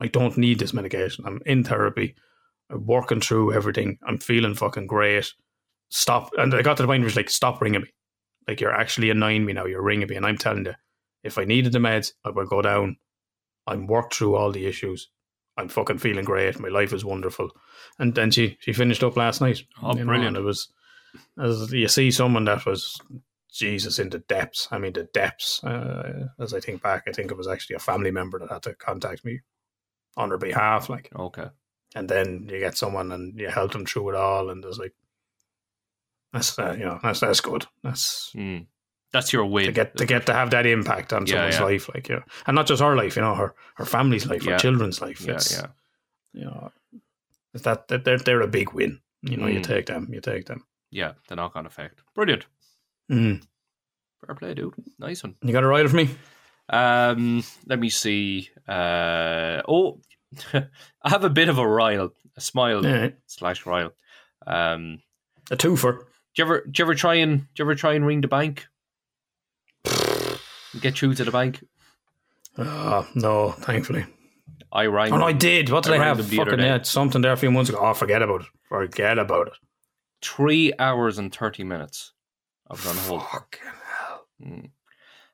[0.00, 1.24] I don't need this medication.
[1.26, 2.14] I'm in therapy.
[2.70, 3.98] I'm working through everything.
[4.06, 5.32] I'm feeling fucking great.
[5.90, 6.30] Stop.
[6.36, 7.88] And I got to the point where she's like, stop ringing me.
[8.48, 9.64] Like, you're actually annoying me now.
[9.66, 10.16] You're ringing me.
[10.16, 10.74] And I'm telling you,
[11.22, 12.96] if I needed the meds, I would go down.
[13.66, 15.08] I'm worked through all the issues.
[15.56, 16.58] I'm fucking feeling great.
[16.58, 17.50] My life is wonderful.
[17.98, 19.62] And then she she finished up last night.
[19.82, 20.36] Oh, you brilliant.
[20.36, 20.68] it was
[21.40, 23.00] as you see someone that was
[23.52, 24.66] Jesus in the depths.
[24.72, 25.62] I mean the depths.
[25.62, 28.62] Uh, as I think back, I think it was actually a family member that had
[28.64, 29.40] to contact me
[30.16, 30.88] on her behalf.
[30.90, 31.46] Like, Okay.
[31.94, 34.92] and then you get someone and you help them through it all, and there's like.
[36.34, 37.64] That's uh, you know that's that's good.
[37.82, 38.66] That's Mm.
[39.12, 39.66] That's your win.
[39.66, 41.64] to get to get to have that impact on Yeah, someone's yeah.
[41.64, 44.54] life, like yeah, and not just her life, you know, her her family's life, Yeah.
[44.54, 45.20] her children's life.
[45.20, 45.66] yeah, it's, yeah.
[46.32, 46.72] you know,
[47.54, 49.00] it's that, that they're they're a big win.
[49.22, 49.64] You know, you Mm.
[49.64, 50.66] take them, you take them.
[50.90, 52.02] Yeah, the knock on effect.
[52.16, 52.46] Brilliant.
[53.10, 53.42] Mm.
[54.26, 54.74] Fair play, dude.
[54.98, 55.36] Nice one.
[55.42, 56.10] You got a rider for me?
[56.68, 58.50] Um, let me see.
[58.66, 60.00] Uh, oh,
[60.52, 62.82] I have a bit of a rile, a smile
[63.26, 63.92] slash rile.
[64.46, 65.00] Um,
[65.50, 65.98] a twofer.
[66.34, 68.28] Do you ever, do you ever try and, do you ever try and ring the
[68.28, 68.66] bank?
[70.80, 71.64] Get through to the bank.
[72.58, 74.06] Oh, no, thankfully.
[74.72, 75.12] I rang.
[75.12, 75.70] Oh no, I did.
[75.70, 76.16] What did I I, have?
[76.18, 77.78] them the other Fucking yeah, something there a few months ago.
[77.80, 78.46] Oh, forget about it.
[78.68, 79.52] Forget about it.
[80.20, 82.12] three hours and thirty minutes.
[82.68, 83.22] I was on hold.
[83.22, 84.26] Fucking hell.
[84.44, 84.70] Mm.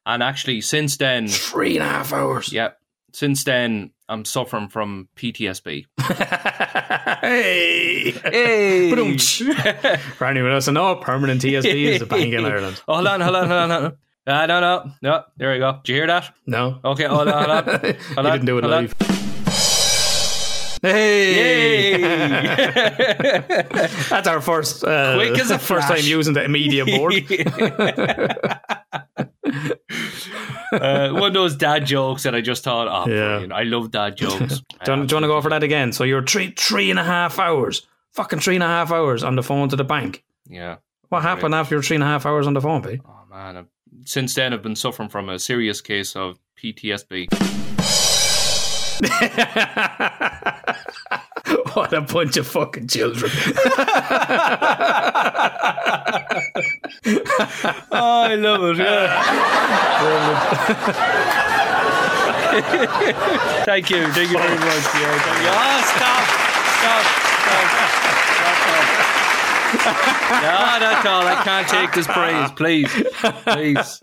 [0.05, 2.53] And actually, since then, Three and a half hours.
[2.53, 2.71] yeah,
[3.13, 5.87] since then, I'm suffering from PTSD.
[7.21, 8.11] hey.
[8.11, 8.91] Hey.
[10.17, 12.83] For anyone else, no permanent TSB is a bank in Ireland.
[12.89, 13.97] hold on, hold on, hold on, hold on.
[14.27, 15.23] Uh, no, no, no.
[15.37, 15.81] There we go.
[15.85, 16.35] Did you hear that?
[16.47, 16.81] No.
[16.85, 17.81] Okay, hold on, hold on.
[17.85, 18.83] you Hold on, didn't do it hold on.
[18.85, 18.95] live.
[20.83, 21.99] Hey!
[24.09, 27.13] That's our first uh, Quick as a first time using the media board.
[30.73, 33.27] Uh, one of those dad jokes that I just thought, oh, Yeah.
[33.29, 33.53] brilliant.
[33.53, 34.39] I love dad jokes.
[34.39, 35.93] do, you, want- do you want to go for that again?
[35.93, 39.37] So you're three three and a half hours, fucking three and a half hours on
[39.37, 40.25] the phone to the bank.
[40.49, 40.77] Yeah.
[41.09, 43.01] What happened after your three and a half hours on the phone, Pete?
[43.05, 43.67] Oh man, I've,
[44.05, 47.29] since then I've been suffering from a serious case of PTSD.
[51.75, 53.31] what a bunch of fucking children.
[57.93, 58.79] Oh, I love it.
[58.79, 59.23] Yeah.
[63.65, 64.95] thank you, thank you very much.
[64.95, 65.51] Yeah, thank you.
[65.51, 66.25] Oh, stop,
[66.81, 67.05] stop,
[67.43, 67.71] stop,
[69.81, 69.97] stop.
[70.43, 71.23] no, that's all.
[71.27, 72.89] I can't take this praise, please,
[73.45, 74.01] please.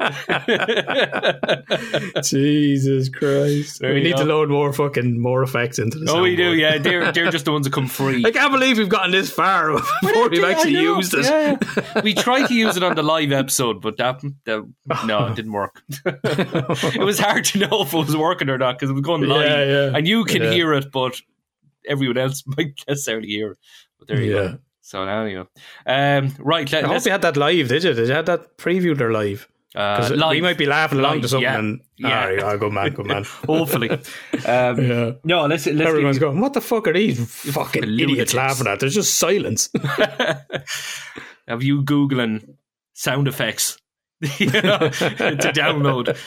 [2.23, 3.79] Jesus Christ.
[3.79, 6.09] There we you need to load more fucking more effects into this.
[6.09, 6.53] Oh, we do.
[6.55, 8.23] Yeah, they're they're just the ones that come free.
[8.25, 11.25] I can't believe we've gotten this far before we've actually used it.
[11.25, 11.57] yeah,
[11.95, 12.01] yeah.
[12.07, 14.65] We tried to use it on the live episode, but that, that
[15.05, 15.81] no, it didn't work.
[16.05, 19.21] it was hard to know if it was working or not because it was going
[19.23, 19.91] live, Yeah, yeah.
[19.97, 20.51] and you can Yeah.
[20.51, 21.19] hear it, but
[21.87, 23.57] everyone else might necessarily hear it.
[23.99, 24.41] But there you Yeah.
[24.43, 24.57] go.
[24.87, 25.47] So now you go.
[25.85, 27.93] Um, right, let, I hope you had that live, did you?
[27.93, 29.45] Did you have that previewed or live?
[29.75, 30.29] uh, live.
[30.29, 31.59] we might be laughing along Live, to something yeah.
[31.59, 32.29] and Yeah.
[32.29, 32.41] yeah.
[32.45, 33.23] oh, good man, good man.
[33.45, 34.01] Hopefully, um,
[34.45, 35.11] yeah.
[35.25, 35.45] no.
[35.45, 37.19] Let's let's Everyone's going, what the fuck are these
[37.53, 38.79] fucking idiots laughing at?
[38.79, 39.69] There's just silence.
[41.49, 42.55] have you googling
[42.93, 43.77] sound effects
[44.37, 46.17] you know, to download.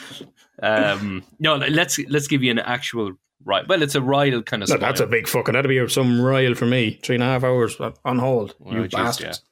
[0.63, 3.15] Um, no, let's let's give you an actual
[3.45, 3.67] right.
[3.69, 4.69] Well, it's a ride kind of.
[4.69, 6.99] No, that's a big fucking, that'd be some rile for me.
[7.03, 8.55] Three and a half hours on hold.
[8.59, 9.43] Well, you just, bastards.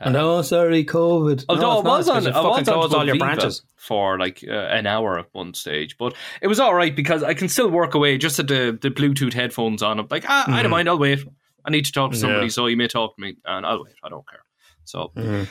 [0.00, 1.44] and oh, sorry, COVID.
[1.48, 2.94] Although no, I it's not, was it's on, 'cause you I was fucking on closed
[2.94, 3.62] all your branches.
[3.76, 7.34] for like uh, an hour at one stage, but it was all right because I
[7.34, 9.98] can still work away just at the the Bluetooth headphones on.
[9.98, 10.88] I'm like, ah, I don't mind.
[10.88, 11.20] I'll wait.
[11.64, 12.48] I need to talk to somebody, Mm.
[12.48, 12.52] Yeah.
[12.52, 13.94] so you may talk to me, and I'll wait.
[14.02, 14.42] I don't care.
[14.84, 15.46] So Mhm.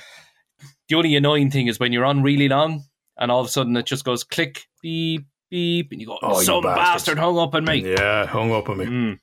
[0.89, 2.83] the only annoying thing is when you're on really long,
[3.17, 6.41] and all of a sudden it just goes click, beep, beep, and you go, Oh,
[6.41, 6.77] some bastards.
[7.05, 7.91] bastard hung up on me.
[7.91, 8.85] Yeah, hung up on me.
[8.85, 9.19] Mm.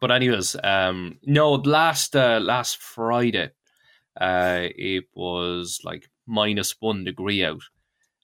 [0.00, 3.50] But anyways, um, no, last uh, last Friday,
[4.20, 7.62] uh, it was like minus one degree out,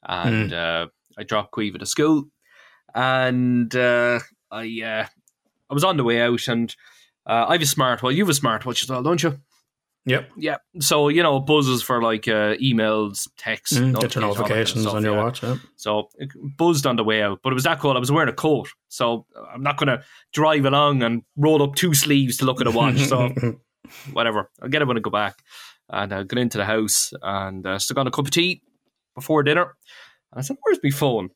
[0.03, 2.25] and uh, I dropped Queeve to school,
[2.95, 4.19] and uh,
[4.51, 5.07] I uh,
[5.71, 6.75] I was on the way out, and
[7.27, 8.15] uh, I have a smartwatch.
[8.17, 9.39] You have a smartwatch as well, don't you?
[10.09, 10.31] Yep.
[10.37, 10.57] Yeah.
[10.81, 14.41] So you know, it buzzes for like uh, emails, texts, Mm, get your all kind
[14.43, 15.23] of notifications stuff, on your yeah.
[15.25, 15.43] watch.
[15.43, 15.57] Yeah.
[15.77, 17.97] So it buzzed on the way out, but it was that cold.
[17.97, 20.03] I was wearing a coat, so I'm not going to
[20.33, 22.99] drive along and roll up two sleeves to look at a watch.
[22.99, 23.31] So
[24.13, 25.37] whatever, I'll get it when I go back.
[25.91, 28.63] And I got into the house and uh, stuck on a cup of tea
[29.15, 29.75] before dinner.
[30.33, 31.31] And I said, "Where's my phone?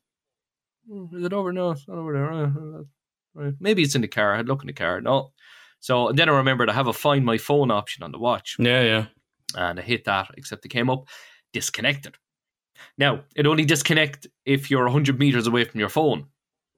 [0.87, 1.51] "Hmm, Is it over?
[1.51, 2.83] No, it's not over there.
[3.35, 3.53] Right.
[3.59, 4.35] Maybe it's in the car.
[4.35, 5.01] I'd look in the car.
[5.01, 5.31] No.
[5.83, 8.81] So then I remembered I have a find my phone option on the watch yeah,
[8.83, 9.05] yeah.
[9.53, 11.09] and I hit that, except it came up
[11.51, 12.15] disconnected.
[12.97, 16.27] Now, it only disconnect if you're 100 meters away from your phone.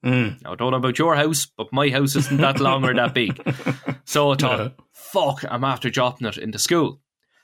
[0.04, 0.42] Mm.
[0.42, 3.14] Now, I don't know about your house, but my house isn't that long or that
[3.14, 3.40] big.
[4.06, 4.70] So I thought, Yeah.
[4.92, 7.00] fuck, I'm after dropping it into school.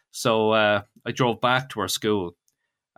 [0.09, 2.35] So uh, I drove back to our school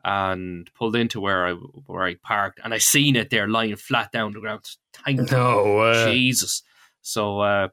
[0.05, 4.11] and pulled into where I where I parked, and I seen it there lying flat
[4.13, 4.65] down the ground.
[4.93, 6.13] Thank No way.
[6.13, 6.61] Jesus.
[7.01, 7.67] So uh,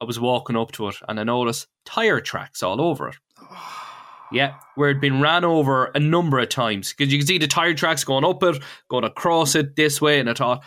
[0.00, 3.16] I was walking up to it and I noticed tire tracks all over it.
[4.32, 7.46] Yeah, where it'd been ran over a number of times because you can see the
[7.46, 10.64] tire tracks going up it, going across it this way, and I thought,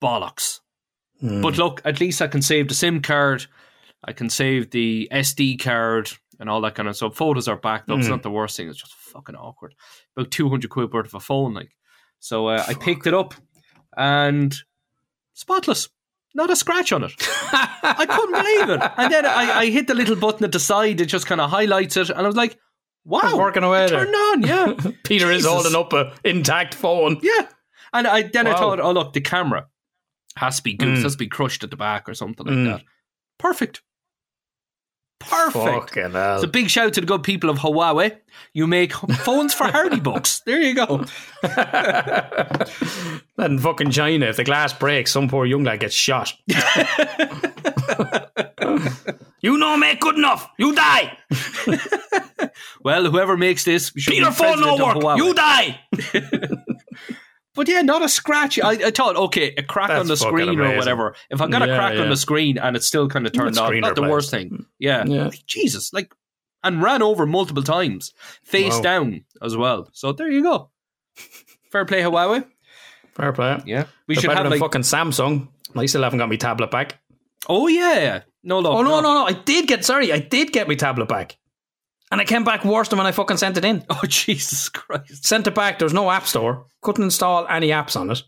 [0.00, 0.60] bollocks.
[1.20, 1.42] Hmm.
[1.42, 3.46] But look, at least I can save the SIM card,
[4.04, 7.16] I can save the SD card, and all that kind of stuff.
[7.16, 7.98] Photos are backed up.
[7.98, 8.10] It's Mm.
[8.10, 8.68] not the worst thing.
[8.68, 9.74] It's just fucking awkward.
[10.16, 11.70] About two hundred quid worth of a phone, like.
[12.20, 13.34] So uh, I picked it up,
[13.96, 14.54] and
[15.34, 15.88] spotless.
[16.34, 17.12] Not a scratch on it.
[17.52, 18.90] I couldn't believe it.
[18.96, 21.00] And then I, I hit the little button at the side.
[21.00, 22.58] It just kind of highlights it, and I was like,
[23.04, 24.04] "Wow, It's working away there.
[24.06, 27.18] turned on." Yeah, Peter is holding up a intact phone.
[27.22, 27.48] yeah.
[27.92, 29.66] And I then I thought, "Oh look, the camera
[30.36, 31.02] has to be goose, Mm.
[31.02, 32.64] has to be crushed at the back or something like Mm.
[32.66, 32.82] that."
[33.38, 33.82] Perfect.
[35.20, 35.54] Perfect.
[35.94, 36.42] Fucking hell.
[36.42, 38.16] It's big shout to the good people of Huawei.
[38.54, 40.40] You make phones for Hardy books.
[40.46, 41.04] There you go.
[43.36, 46.32] Then fucking China, if the glass breaks, some poor young lad gets shot.
[49.40, 50.48] you know, make good enough.
[50.58, 51.18] You die.
[52.84, 55.16] Well, whoever makes this, should Peter phone no work.
[55.18, 55.80] You die.
[57.54, 58.58] But yeah, not a scratch.
[58.58, 61.14] I, I thought, okay, a crack That's on the screen or whatever.
[61.28, 63.58] If I got a Yeah, crack on the screen and it's still kind of turned
[63.58, 64.64] on, not the worst thing.
[64.78, 65.04] Yeah.
[65.04, 65.24] Mm, yeah.
[65.26, 66.14] Like, Jesus, like,
[66.64, 68.80] and ran over multiple times, face Wow.
[68.80, 69.90] down as well.
[69.92, 70.70] So there you go.
[71.70, 72.46] Fair play, Huawei.
[73.14, 73.60] Fair play.
[73.66, 74.60] Yeah, we They're should better have than like.
[74.60, 75.48] fucking Samsung.
[75.76, 76.98] I still haven't got my tablet back.
[77.48, 79.26] oh yeah, no, Oh no, no, no!
[79.26, 80.12] I did get sorry.
[80.12, 81.36] I did get my tablet back,
[82.10, 83.84] and it came back worse than when I fucking sent it in.
[83.90, 85.24] Oh Jesus Christ!
[85.26, 85.78] Sent it back.
[85.78, 86.66] There's no app store.
[86.82, 88.22] Couldn't install any apps on it.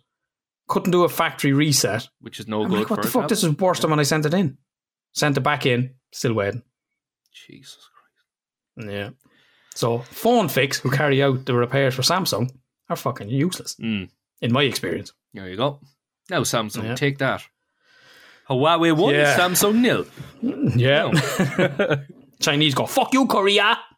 [0.68, 2.08] Couldn't do a factory reset.
[2.20, 3.12] Which is no I'm good like, what the fuck?
[3.22, 3.28] tablet.
[3.28, 4.56] This is worse than when I sent it in.
[5.12, 5.94] Sent it back in.
[6.12, 6.62] Still waiting.
[7.46, 7.88] Jesus
[8.76, 8.90] Christ.
[8.90, 9.10] Yeah.
[9.74, 12.50] So phone fix who carry out the repairs for Samsung
[12.88, 14.08] are fucking useless Mm,
[14.44, 15.12] in my experience.
[15.32, 15.80] there you go.
[16.30, 16.94] Now Samsung, Yeah.
[16.94, 17.42] take that.
[18.48, 19.36] Huawei one, Yeah.
[19.38, 20.06] Samsung nil.
[20.76, 21.10] Yeah.
[22.40, 23.78] Chinese go fuck you, Korea.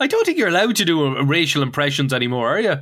[0.00, 2.76] I don't think you're allowed to do uh, racial impressions anymore, are you?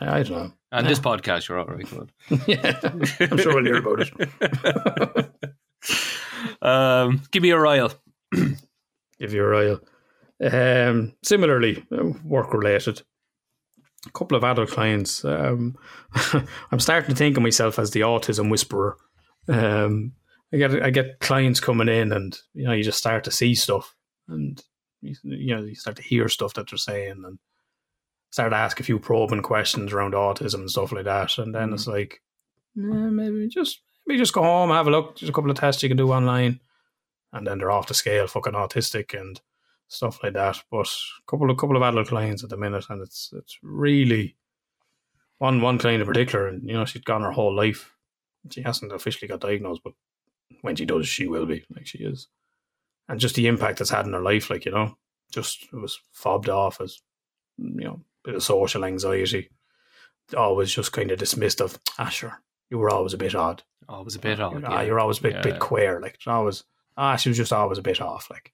[0.00, 0.52] I don't know.
[0.70, 1.88] And this podcast, you're all right.
[1.88, 2.12] Good.
[2.46, 2.78] yeah,
[3.30, 4.12] I'm sure we'll hear about it.
[6.60, 7.92] Um, give me a Royal.
[9.18, 9.80] If you're royal.
[10.40, 11.84] Um, similarly,
[12.24, 13.02] work related.
[14.06, 15.24] A couple of adult clients.
[15.24, 15.76] Um,
[16.70, 18.96] I'm starting to think of myself as the autism whisperer.
[19.48, 20.12] Um,
[20.52, 23.54] I get I get clients coming in, and you know, you just start to see
[23.54, 23.94] stuff,
[24.28, 24.62] and
[25.00, 27.38] you, know, you start to hear stuff that they're saying, and
[28.30, 31.72] start to ask a few probing questions around autism and stuff like that, and then
[31.72, 32.22] it's like,
[32.78, 35.18] eh, maybe just maybe just go home, have a look.
[35.18, 36.60] There's a couple of tests you can do online,
[37.32, 39.40] and then they're off the scale, fucking autistic and
[39.88, 40.62] stuff like that.
[40.70, 44.36] But a couple of couple of adult clients at the minute, and it's it's really
[45.38, 47.92] one one client in particular, and you know she's gone her whole life.
[48.50, 49.94] She hasn't officially got diagnosed, but
[50.62, 52.28] when she does, she will be like she is,
[53.08, 54.96] and just the impact it's had in her life, like you know,
[55.32, 57.00] just it was fobbed off as
[57.58, 59.50] you know, a bit of social anxiety.
[60.36, 63.62] Always just kind of dismissed of, ah, sure, you were always a bit odd.
[63.88, 64.62] always a bit odd.
[64.64, 64.82] Ah, yeah.
[64.82, 65.42] you're always a bit Yeah.
[65.42, 66.00] bit queer.
[66.00, 66.64] Like it's always
[66.98, 68.28] ah, she was just always a bit off.
[68.30, 68.52] Like,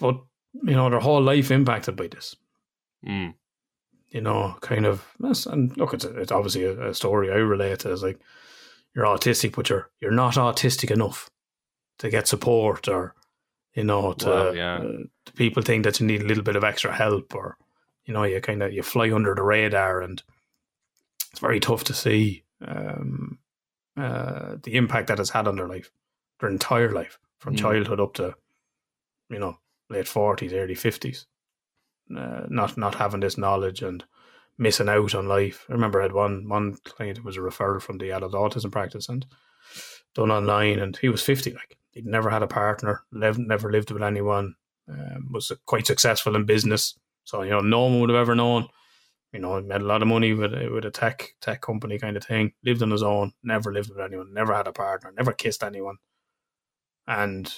[0.00, 0.16] but
[0.54, 2.36] you know, their whole life impacted by this.
[3.06, 3.34] Mm.
[4.08, 5.04] You know, kind of.
[5.46, 7.92] And look, it's it's obviously a, a story I relate to.
[7.92, 8.18] Is like
[8.94, 11.30] you're autistic, but you're you're not autistic enough
[11.98, 13.14] to get support, or
[13.74, 14.76] you know, to Well, yeah.
[14.76, 14.92] uh,
[15.26, 17.56] to people think that you need a little bit of extra help, or
[18.06, 20.22] you know, you kind of you fly under the radar, and
[21.30, 23.38] it's very tough to see um,
[23.96, 25.90] uh, the impact that it's had on their life,
[26.40, 27.58] their entire life, from Mm.
[27.58, 28.34] childhood up to
[29.28, 29.58] you know
[29.90, 31.26] late forties, early fifties.
[32.14, 34.04] Uh, not not having this knowledge and
[34.56, 35.66] missing out on life.
[35.68, 38.72] I remember I had one one client who was a referral from the adult autism
[38.72, 39.26] practice and
[40.14, 41.52] done online, and he was fifty.
[41.52, 44.54] Like he'd never had a partner, lived, never lived with anyone.
[44.90, 48.68] Um, was quite successful in business, so you know no one would have ever known.
[49.32, 52.16] You know, he made a lot of money with with a tech tech company kind
[52.16, 52.52] of thing.
[52.64, 55.96] Lived on his own, never lived with anyone, never had a partner, never kissed anyone,
[57.06, 57.52] and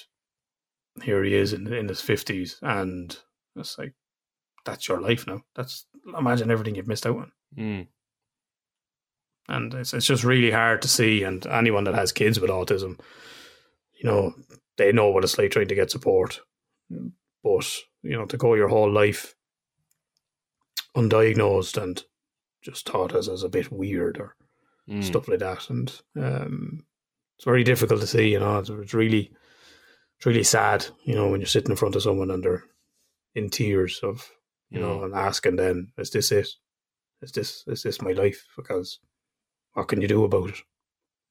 [1.03, 3.17] here he is in in his fifties, and
[3.55, 3.93] it's like
[4.65, 5.41] that's your life now.
[5.55, 5.85] That's
[6.17, 7.87] imagine everything you've missed out on Mm.
[9.49, 11.23] and it's it's just really hard to see.
[11.23, 12.99] And anyone that has kids with autism,
[13.93, 14.33] you know,
[14.77, 16.41] they know what it's like trying to get support.
[16.89, 17.67] But
[18.03, 19.35] you know, to go your whole life
[20.95, 22.03] undiagnosed and
[22.61, 24.35] just thought as as a bit weird or
[24.89, 25.03] Mm.
[25.03, 26.83] stuff like that, and um,
[27.37, 28.29] it's very difficult to see.
[28.31, 29.31] You know, it's, it's really,
[30.21, 30.85] it's really sad.
[31.03, 32.63] You know, when you're sitting in front of someone and they're
[33.33, 34.29] in tears of,
[34.69, 35.05] you know, mm.
[35.05, 36.47] and asking them, "Is this it?
[37.23, 38.99] Is this is this my life?" Because
[39.73, 40.57] what can you do about it?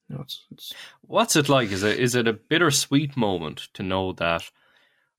[0.09, 1.71] You know, it's, it's What's it like?
[1.71, 4.51] Is it is it a bittersweet moment to know that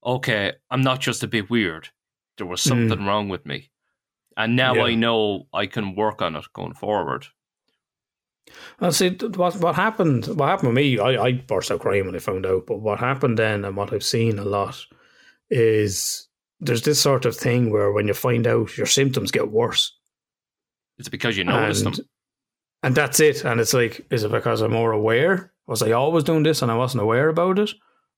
[0.05, 1.87] okay, I'm not just a bit weird.
[2.37, 2.67] There was mm.
[2.67, 3.69] something wrong with me.
[4.35, 4.75] And now.
[4.75, 4.83] Yeah.
[4.83, 7.27] I know I can work on it going forward.
[8.79, 10.25] Well, see, what what happened?
[10.27, 10.99] What happened with me?
[10.99, 12.65] I, I burst out crying when I found out.
[12.67, 14.83] But what happened then, and what I've seen a lot,
[15.49, 16.27] is
[16.59, 19.97] there's this sort of thing where when you find out, your symptoms get worse,
[20.97, 22.05] It's because you notice and them.
[22.83, 23.43] and that's it.
[23.45, 25.51] And it's like, is it because I'm more aware?
[25.67, 27.71] Was I always doing this and I wasn't aware about it,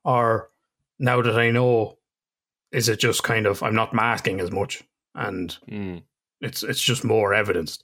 [0.04, 0.50] or
[1.00, 1.98] now that I know,
[2.72, 4.84] is it just kind of I'm not masking as much
[5.16, 6.02] and Mm.
[6.42, 7.84] it's it's just more evidenced.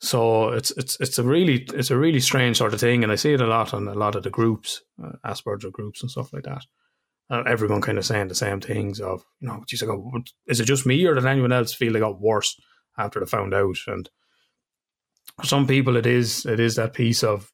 [0.00, 3.16] So it's it's it's a really it's a really strange sort of thing, and I
[3.16, 6.32] see it a lot on a lot of the groups, uh, Asperger groups and stuff
[6.32, 6.64] like that.
[7.30, 10.10] Uh, everyone kind of saying the same things of you know, geez, I go,
[10.46, 12.58] is it just me or did anyone else feel they got worse
[12.96, 13.76] after they found out?
[13.86, 14.08] And
[15.40, 17.52] for some people, it is it is that piece of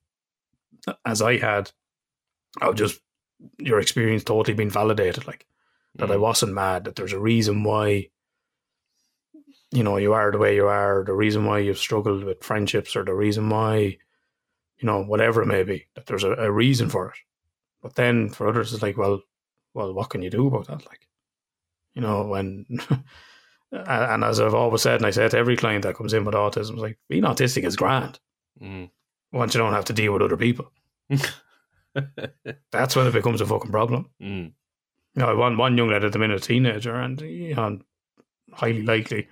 [1.04, 1.70] as I had
[2.60, 3.00] of just
[3.58, 5.46] your experience totally being validated, like
[5.96, 6.20] that I Mm.
[6.20, 8.10] wasn't mad, that there's a reason why
[9.74, 12.96] you know you are the way you are, the reason why you've struggled with friendships,
[12.96, 13.76] or the reason why
[14.78, 17.16] you know whatever it may be, that there's a, a reason for it.
[17.82, 19.20] But then for others, it's like, well,
[19.74, 20.86] well, what can you do about that?
[20.86, 21.06] Like,
[21.94, 22.64] you know, when
[23.70, 26.24] and and as I've always said, and I say to every client that comes in
[26.24, 28.18] with autism, it's like being autistic is grand
[28.62, 28.88] Mm.
[29.32, 30.70] once you don't have to deal with other people.
[32.70, 34.10] That's when it becomes a fucking problem.
[34.22, 34.52] Mm.
[35.16, 37.80] You know, one one young lad at the minute, a teenager, and you know,
[38.52, 39.28] highly likely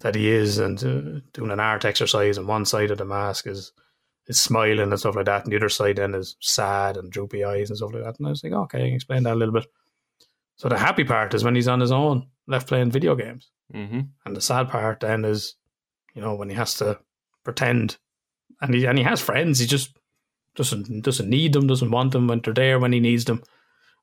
[0.00, 3.46] that he is, and uh, doing an art exercise, and one side of the mask
[3.46, 3.72] is
[4.26, 7.44] is smiling and stuff like that, and the other side then is sad and droopy
[7.44, 8.18] eyes and stuff like that.
[8.18, 9.66] And I was like, okay, I can explain that a little bit.
[10.56, 14.00] So the happy part is when he's on his own, left playing video games, hmm
[14.24, 15.54] and the sad part then is,
[16.14, 16.98] you know, when he has to
[17.44, 17.96] pretend,
[18.60, 19.96] and he and he has friends, he just
[20.54, 23.42] doesn't doesn't need them, doesn't want them when they're there when he needs them,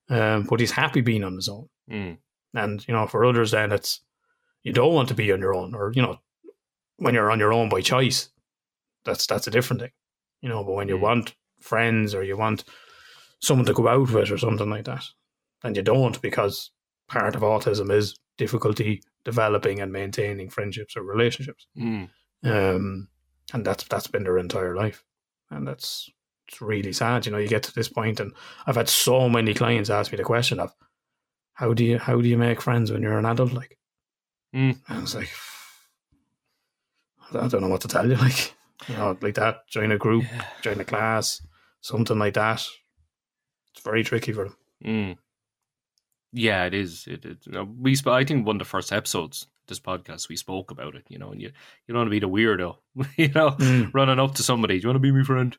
[0.10, 1.70] um, but he's happy being on his own.
[1.90, 2.18] Mm.
[2.54, 4.02] And you know, for others, then it's
[4.66, 6.20] you don't want to be on your own, or you know,
[6.98, 8.30] when you're on your own by choice,
[9.06, 9.92] that's that's a different thing,
[10.42, 10.64] you know.
[10.64, 11.02] But when you Mm.
[11.02, 12.66] want friends or you want
[13.40, 15.04] someone to go out with or something like that,
[15.64, 16.72] and you don't because
[17.08, 22.10] part of autism is difficulty developing and maintaining friendships or relationships, Mm.
[22.44, 23.08] um,
[23.54, 25.04] and that's that's been their entire life,
[25.52, 26.10] and that's
[26.48, 27.26] it's really sad.
[27.26, 28.34] You know, you get to this point, and
[28.68, 30.74] I've had so many clients ask me the question of
[31.54, 33.54] how do you how do you make friends when you're an adult?
[33.54, 33.78] Like,
[34.56, 34.78] Mm.
[34.88, 35.30] and I was like,
[37.34, 38.16] I don't know what to tell you.
[38.22, 38.54] Like,
[38.88, 39.68] you know, like that.
[39.70, 40.46] Join a group, Yeah.
[40.62, 41.42] join a class,
[41.82, 42.66] something like that.
[43.74, 44.58] It's very tricky for them.
[44.86, 45.18] Mm.
[46.34, 47.08] Yeah, it is.
[47.08, 50.30] It, it, you know, we sp- I think one of the first episodes this podcast
[50.30, 51.04] we spoke about it.
[51.10, 51.48] You know, and you
[51.88, 52.76] you don't want to be the weirdo.
[53.18, 53.94] you know, Mm.
[53.94, 54.76] running up to somebody.
[54.80, 55.58] Do you want to be my friend?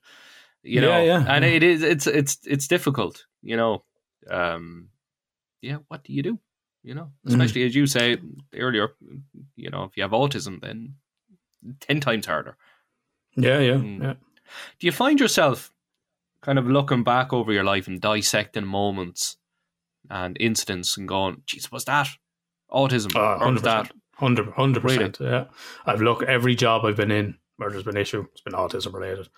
[0.63, 1.25] You know, Yeah, yeah.
[1.29, 1.83] and it is.
[1.83, 3.25] It's it's it's difficult.
[3.43, 3.85] You know,
[4.31, 4.91] um,
[5.63, 5.79] yeah.
[5.89, 6.39] What do you do?
[6.87, 7.31] You know, Mm.
[7.33, 8.17] especially as you say
[8.55, 8.95] earlier.
[9.57, 10.95] You know, if you have autism, then
[11.81, 12.57] ten times harder.
[13.37, 14.03] Yeah, yeah, Mm.
[14.03, 14.15] yeah.
[14.79, 15.73] Do you find yourself
[16.43, 19.37] kind of looking back over your life and dissecting moments
[20.09, 22.09] and incidents and going, "Jeez, was that
[22.71, 23.65] autism Uh, or was 100%.
[23.65, 25.19] that?" 100 percent.
[25.21, 25.47] Yeah,
[25.85, 28.27] I've looked every job I've been in where there's been issue.
[28.31, 29.29] It's been autism related.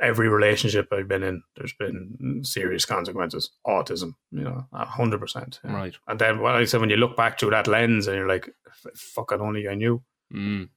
[0.00, 3.50] Every relationship I've been in, there's been serious consequences.
[3.66, 5.60] Autism, you know, hundred percent.
[5.62, 5.94] Right.
[6.08, 8.26] And then, well, like I said, when you look back through that lens, and you're
[8.28, 9.32] like, "F- "Fuck!
[9.32, 10.02] only I knew.
[10.32, 10.70] Mm,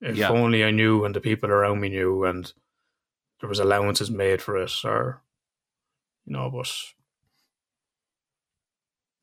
[0.00, 0.30] If Yeah.
[0.30, 2.50] only I knew, and the people around me knew, and
[3.40, 5.22] there was allowances made for it, or
[6.24, 6.70] you know, but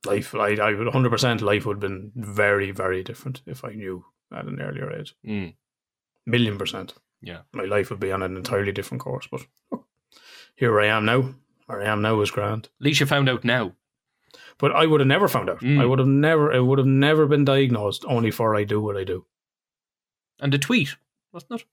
[0.05, 3.73] life, I, I would hundred percent, life would have been very, very different if I
[3.73, 5.15] knew at an earlier age.
[5.25, 5.55] mm,
[6.25, 6.93] Million percent.
[7.24, 7.39] Yeah.
[7.53, 9.28] my life would be on an entirely different course.
[9.32, 9.86] But look,
[10.55, 11.34] here I am now.
[11.65, 12.65] Where I am now is grand.
[12.65, 13.74] At least you found out now.
[14.57, 15.61] But I would have never found out.
[15.61, 15.82] Mm.
[15.82, 16.51] I would have never.
[16.51, 18.03] It would have never been diagnosed.
[18.07, 19.26] Only for I do what I do.
[20.39, 20.95] And the tweet,
[21.32, 21.65] wasn't it?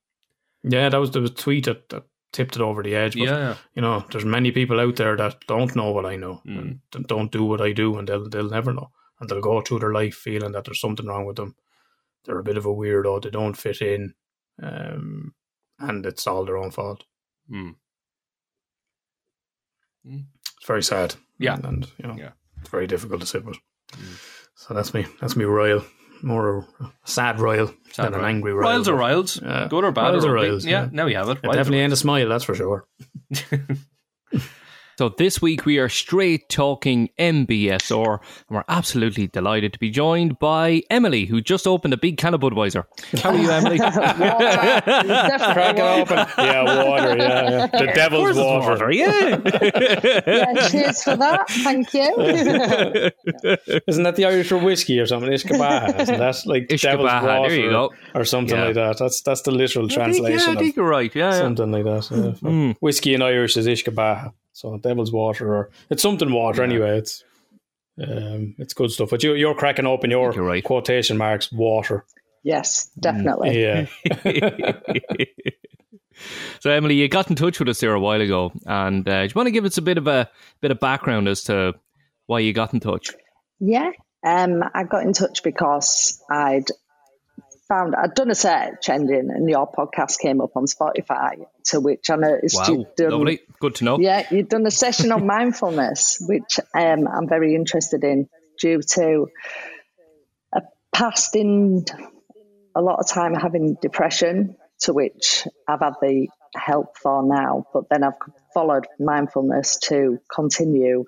[0.62, 3.14] Yeah, that was the tweet that, that tipped it over the edge.
[3.14, 3.56] But yeah.
[3.74, 6.78] you know, there's many people out there that don't know what I know Mm.
[6.94, 9.80] and don't do what I do, and they'll they'll never know, and they'll go through
[9.80, 11.56] their life feeling that there's something wrong with them.
[12.24, 13.22] They're a bit of a weirdo.
[13.22, 14.14] They don't fit in,
[14.62, 15.34] um,
[15.80, 17.04] and it's all their own fault.
[17.52, 17.74] Mm.
[20.04, 21.14] It's very sad.
[21.38, 21.54] Yeah.
[21.54, 22.30] and, and, you know, Yeah.
[22.60, 23.56] it's very difficult to sit with.
[23.92, 24.18] Mm.
[24.54, 25.06] So that's me.
[25.20, 25.44] That's me.
[25.44, 25.82] Royal,
[26.22, 28.70] more a sad royal Sad than an angry royal.
[28.70, 29.40] Riles are riles.
[29.42, 29.68] Yeah.
[29.68, 30.10] Good or bad.
[30.10, 30.48] Riles or are ugly.
[30.50, 30.88] riles, Yeah, yeah.
[30.92, 31.38] now you have it.
[31.42, 32.28] It definitely ain't a smile.
[32.28, 32.86] That's for sure.
[35.00, 40.38] So this week we are straight talking MBSR, and we're absolutely delighted to be joined
[40.38, 42.84] by Emily, who just opened a big can of Budweiser.
[43.22, 43.78] How are you, Emily?
[45.54, 46.18] Crack it open.
[46.36, 47.16] Yeah, water.
[47.16, 47.66] Yeah, yeah.
[47.68, 48.90] the devil's Of course water.
[48.90, 50.26] it's yeah.
[50.36, 51.48] Yeah, cheers for that.
[51.48, 53.10] Thank you.
[53.88, 55.30] Isn't that the Irish for whiskey or something?
[55.30, 55.98] uisce beatha.
[55.98, 57.48] Isn't that like devil's water?
[57.48, 57.90] there you go.
[58.14, 58.66] Or something Yeah.
[58.66, 58.98] like that.
[58.98, 61.14] That's that's the literal I think, yeah, translation I think you're right.
[61.14, 61.38] Yeah, yeah.
[61.38, 62.10] something like that.
[62.10, 62.32] yeah.
[62.50, 62.72] Hmm.
[62.80, 64.34] Whiskey in Irish is uisce beatha.
[64.52, 66.98] So devil's water or it's something water anyway.
[66.98, 67.24] It's
[68.02, 69.10] um, it's good stuff.
[69.10, 70.64] But you, you're cracking open your right.
[70.64, 72.04] quotation marks water.
[72.42, 73.60] Yes, definitely.
[73.60, 73.86] Yeah.
[76.60, 79.26] so Emily, you got in touch with us there a while ago, and uh, do
[79.26, 80.30] you want to give us a bit of a
[80.60, 81.74] bit of background as to
[82.26, 83.10] why you got in touch?
[83.58, 83.90] Yeah.
[84.24, 86.66] Um, I got in touch because I'd
[87.68, 92.10] found I'd done a search engine and your podcast came up on Spotify, to which
[92.10, 93.98] I noticed Wow, done lovely, good to know.
[93.98, 98.28] Yeah, you've done a session on mindfulness, which um, I'm very interested in
[98.60, 99.28] due to
[100.54, 101.84] a past in
[102.74, 107.66] a lot of time having depression, to which I've had the help for now.
[107.72, 108.14] But then I've
[108.54, 111.04] followed mindfulness to continue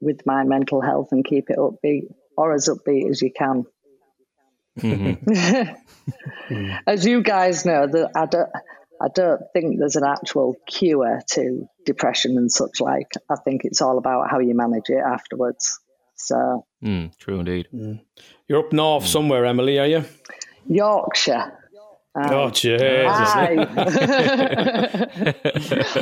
[0.00, 3.64] with my mental health and keep it upbeat or as upbeat as you can.
[6.86, 8.48] as you guys know, that I don't.
[9.02, 13.08] I don't think there's an actual cure to depression and such like.
[13.28, 15.80] I think it's all about how you manage it afterwards.
[16.14, 17.66] So, Mm, true indeed.
[17.70, 17.94] Hmm.
[18.46, 19.08] You're up north hmm.
[19.08, 20.04] somewhere, Emily, are you?
[20.68, 21.58] Yorkshire.
[22.14, 22.82] Oh, um, Jesus.
[22.82, 23.56] Aye.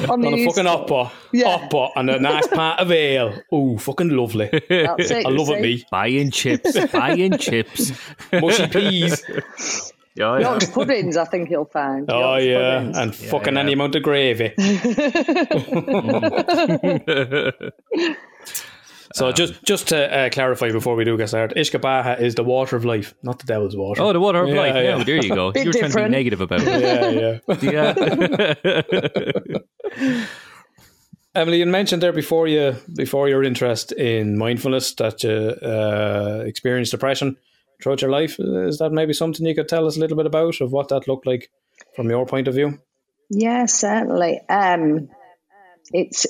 [0.09, 1.12] On the On a fucking oppa.
[1.32, 1.59] Yeah.
[1.59, 3.40] Oppa and a nice part of ale.
[3.53, 4.48] Oh, fucking lovely.
[4.51, 4.62] That's
[5.11, 5.84] it, I you love it, me.
[5.88, 7.92] Buying chips, buying chips.
[8.32, 9.22] Mushy peas.
[10.16, 10.50] Yeah, yeah.
[10.50, 12.11] Yorkshire puddings, I think you'll find.
[12.11, 12.78] Oh, Yorkshire yeah.
[12.78, 12.98] puddings.
[12.98, 13.61] And fucking yeah.
[13.61, 14.52] any amount of gravy.
[19.12, 22.44] So just just to uh, clarify before we do get started, uisce beatha is the
[22.44, 24.02] water of life, not the devil's water.
[24.02, 24.74] Oh, the water of Yeah, life.
[24.74, 24.94] Yeah, yeah.
[24.96, 25.50] well, there you go.
[25.52, 26.80] Bit You're trying to be negative about it.
[26.80, 27.94] yeah, yeah.
[29.98, 30.26] Yeah.
[31.34, 36.92] Emily, you mentioned there before you before your interest in mindfulness that you uh, experienced
[36.92, 37.36] depression
[37.83, 38.39] throughout your life.
[38.39, 41.09] Is that maybe something you could tell us a little bit about of what that
[41.09, 41.51] looked like
[41.95, 42.78] from your point of view?
[43.31, 44.41] Yeah, certainly.
[44.49, 45.09] Um,
[45.93, 46.26] it's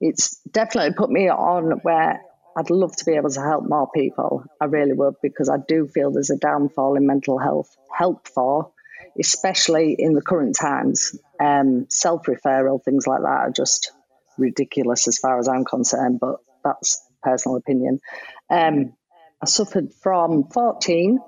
[0.00, 2.22] it's definitely put me on where
[2.56, 4.44] I'd love to be able to help more people.
[4.60, 8.72] I really would because I do feel there's a downfall in mental health help for,
[9.18, 11.16] especially in the current times.
[11.38, 13.92] Um, Self referral things like that are just
[14.38, 18.00] ridiculous as far as I'm concerned, but that's personal opinion.
[18.48, 18.94] Um,
[19.42, 21.18] I suffered from 14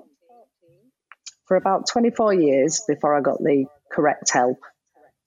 [1.45, 4.59] for about 24 years before I got the correct help,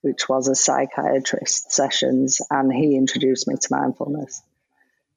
[0.03, 4.41] which was a psychiatrist sessions, and he introduced me to mindfulness.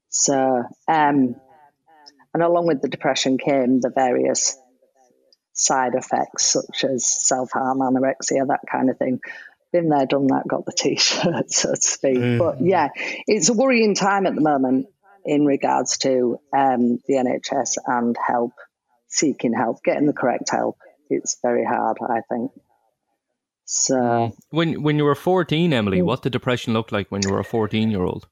[0.09, 1.36] So, um,
[2.34, 4.57] and along with the depression came the various
[5.53, 9.20] side effects such as self harm, anorexia, that kind of thing.
[9.72, 12.39] Been there, done that, got the t shirt, so to speak.
[12.39, 12.89] But yeah,
[13.28, 14.88] it's a worrying time at the moment
[15.26, 18.53] in regards to um, the NHS and help,
[19.07, 20.78] seeking help, getting the correct help.
[21.09, 22.51] It's very hard, I think.
[23.65, 27.39] So When when you were 14, Emily, what did depression look like when you were
[27.39, 28.28] a 14 year old?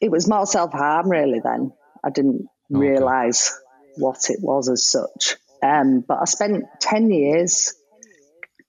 [0.00, 1.72] it was more self harm, really, then.
[2.04, 3.58] I didn't realise
[3.96, 5.36] what it was as such.
[5.62, 7.74] Um, but I spent 10 years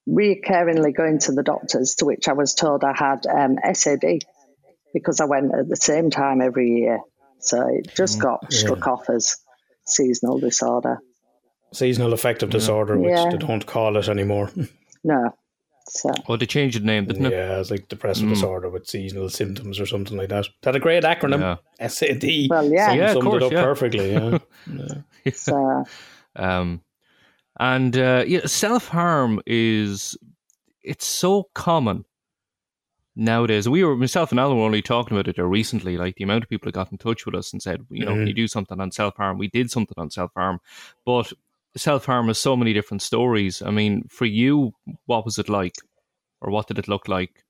[0.08, 4.24] reoccurringly going to the doctors, to which I was told I had um, SAD
[4.94, 7.00] because I went at the same time every year.
[7.40, 9.36] So it just got struck off as
[9.86, 11.00] seasonal disorder.
[11.74, 13.30] Seasonal affective disorder, which Yeah.
[13.32, 14.52] they don't call it anymore.
[15.08, 15.36] No.
[15.88, 17.32] So Oh, they changed the name, didn't it?
[17.32, 20.48] yeah, it's like depressive disorder with seasonal symptoms or something like that.
[20.64, 21.60] That a great acronym.
[21.80, 21.88] Yeah.
[21.88, 22.48] SAD.
[22.50, 22.94] Well, yeah.
[22.94, 23.64] Yeah, of summed course, it up yeah.
[23.64, 24.12] perfectly.
[24.14, 24.40] Yeah.
[25.34, 25.84] so
[26.36, 26.82] Um,
[27.60, 30.18] and uh, yeah, self harm is
[30.84, 32.06] it's so common
[33.16, 33.68] nowadays.
[33.68, 35.98] We were myself and Alan were only talking about it there recently.
[35.98, 38.14] Like the amount of people that got in touch with us and said, you know,
[38.14, 39.38] can you do something on self harm?
[39.38, 40.60] We did something on self harm,
[41.06, 41.32] but
[41.78, 43.62] self harm has so many different stories.
[43.62, 44.74] I mean, for you,
[45.06, 45.76] what was it like,
[46.42, 47.44] or what did it look like?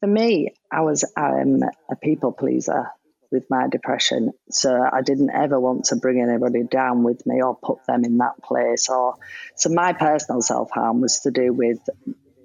[0.00, 2.90] For me, I was um, a people pleaser
[3.30, 4.32] with my depression.
[4.50, 8.18] So I didn't ever want to bring anybody down with me or put them in
[8.18, 8.88] that place.
[8.88, 9.16] Or
[9.56, 11.78] so my personal self harm was to do with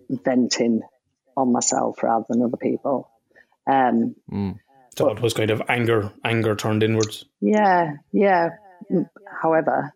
[0.09, 0.81] venting
[1.39, 3.09] on myself rather than other people.
[3.69, 4.15] Um,
[4.95, 7.25] So it was kind of anger, anger turned inwards.
[7.41, 8.49] yeah, yeah.
[9.41, 9.93] However,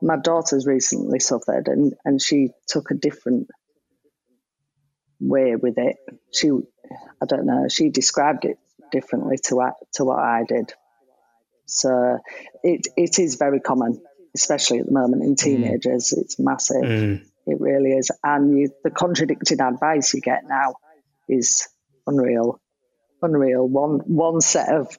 [0.00, 3.48] my daughter's recently suffered and, and she took a different
[5.20, 5.96] way with it.
[6.32, 8.58] She, I don't know, she described it
[8.90, 10.72] differently to what, to what I did.
[11.66, 12.18] So
[12.62, 14.02] it it is very common,
[14.34, 16.12] especially at the moment in teenagers.
[16.12, 16.82] It's massive.
[16.82, 17.24] Mm.
[17.46, 18.10] It really is.
[18.22, 20.74] And you, the contradicting advice you get now
[21.28, 21.68] is
[22.06, 22.60] unreal.
[23.20, 23.66] Unreal.
[23.66, 24.96] One one set of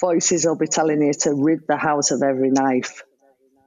[0.00, 3.02] voices will be telling you to rid the house of every knife,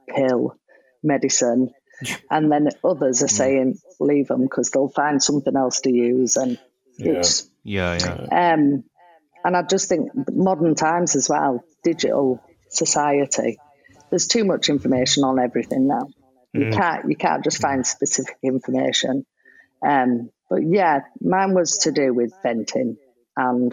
[0.08, 0.56] pill,
[1.02, 1.70] medicine.
[2.30, 6.36] And then others are saying leave them because they'll find something else to use.
[6.36, 6.58] And
[6.98, 8.52] it's Yeah, yeah.
[8.54, 8.84] um,
[9.44, 13.58] and I just think modern times as well, digital society.
[14.10, 16.08] There's too much information on everything now.
[16.54, 19.26] You can't you can't just find specific information.
[19.86, 22.96] Um, but yeah, mine was to do with venting
[23.36, 23.72] and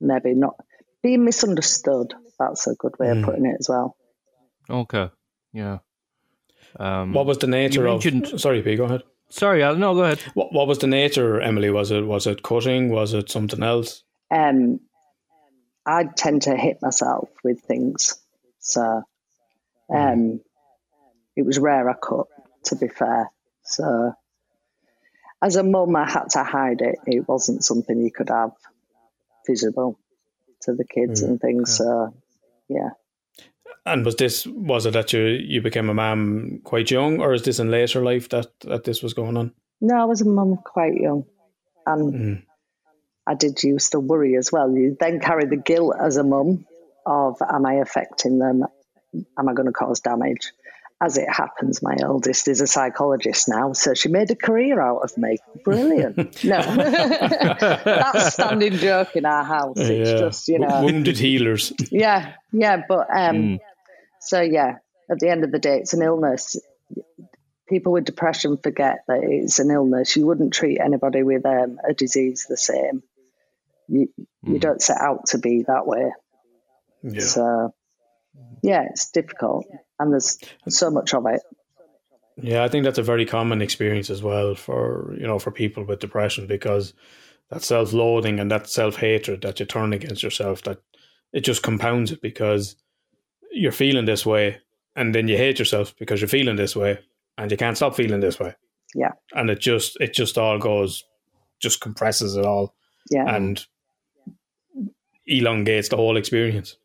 [0.00, 0.54] maybe not
[1.02, 2.12] being misunderstood.
[2.38, 3.96] That's a good way of putting it as well.
[4.68, 5.10] Okay.
[5.52, 5.78] Yeah.
[6.78, 8.04] Um, What was the nature of?
[8.04, 8.76] mentioned- Sorry, P.
[8.76, 9.02] Go ahead.
[9.30, 9.76] sorry, Al.
[9.76, 10.20] No, go ahead.
[10.34, 11.70] What What was the nature, Emily?
[11.70, 12.90] Was it Was it cutting?
[12.90, 14.04] Was it something else?
[14.30, 14.80] Um,
[15.86, 18.20] I tend to hit myself with things,
[18.60, 19.02] so
[19.92, 20.40] um,
[21.40, 22.26] it was rare I cut.
[22.66, 23.30] To be fair,
[23.64, 24.12] so
[25.42, 26.96] as a mum, I had to hide it.
[27.06, 28.52] It wasn't something you could have
[29.46, 29.98] visible
[30.62, 31.76] to the kids and things.
[31.78, 32.12] So
[32.68, 32.90] yeah,
[33.86, 37.42] And was this was it that you you became a mum quite young, or is
[37.42, 39.52] this in later life that that this was going on?
[39.80, 41.24] no, I was a mum quite young,
[41.86, 42.42] and Mm.
[43.26, 44.70] I did used to worry as well.
[44.76, 46.66] You then carry the guilt as a mum
[47.06, 48.64] of, am I affecting them?
[49.38, 50.52] Am I going to cause damage?
[51.02, 54.98] As it happens, my eldest is a psychologist now, so she made a career out
[54.98, 55.38] of me.
[55.64, 56.44] Brilliant.
[56.44, 59.78] no, that's standing joke in our house.
[59.78, 61.72] It's just, you know, wounded healers.
[61.90, 62.82] yeah, yeah.
[62.86, 63.60] But um,
[64.20, 64.76] so yeah,
[65.10, 66.56] at the end of the day, it's an illness.
[67.66, 70.16] People with depression forget that it's an illness.
[70.16, 73.02] You wouldn't treat anybody with um, a disease the same.
[73.88, 76.12] You you don't set out to be that way.
[77.02, 77.20] Yeah.
[77.20, 77.74] So
[78.62, 79.66] yeah, it's difficult,
[80.00, 80.38] and there's
[80.68, 81.40] so much of it.
[82.42, 85.84] Yeah, I think that's a very common experience as well for you know for people
[85.84, 86.94] with depression because
[87.50, 90.78] that self-loathing and that self-hatred that you turn against yourself that
[91.32, 92.76] it just compounds it because
[93.52, 94.58] you're feeling this way
[94.96, 96.98] and then you hate yourself because you're feeling this way
[97.36, 98.54] and you can't stop feeling this way
[98.94, 101.04] Yeah, and it just it just all goes
[101.60, 102.74] just compresses it all
[103.10, 103.66] yeah, and
[105.26, 106.76] elongates the whole experience.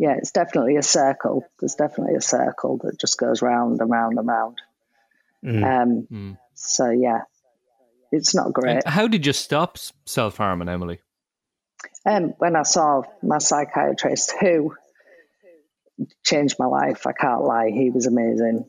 [0.00, 0.14] Yeah.
[0.16, 1.44] It's definitely a circle.
[1.60, 4.58] There's definitely a circle that just goes round and round and round.
[5.44, 5.62] Mm.
[5.82, 6.38] Um, Mm.
[6.54, 7.22] so yeah,
[8.10, 8.76] it's not great.
[8.76, 9.76] And how did you stop
[10.06, 11.00] self harming, Emily?
[12.06, 14.74] Um, when I saw my psychiatrist, who
[16.24, 18.64] changed my life, I can't lie, he was amazing.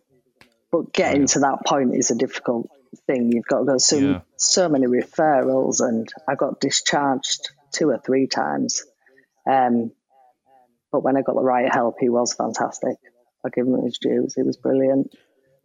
[0.72, 2.70] But getting to that point is a difficult
[3.08, 3.32] thing.
[3.32, 4.22] You've got to go so Yeah.
[4.38, 8.84] so many referrals, and I got discharged two or three times.
[9.50, 9.92] Um,
[10.92, 12.98] but when I got the right help, he was fantastic.
[13.46, 14.36] I give him his dues.
[14.36, 15.16] He was brilliant.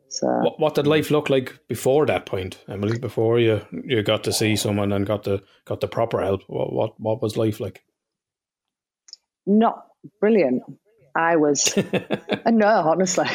[0.09, 2.99] So What, what did life look like before that point, Emily?
[2.99, 6.73] Before you you got to see someone and got the got the proper help, what
[6.73, 7.83] what, what was life like?
[9.47, 9.87] not
[10.21, 10.63] brilliant.
[11.15, 11.77] I was
[12.47, 13.29] no, honestly,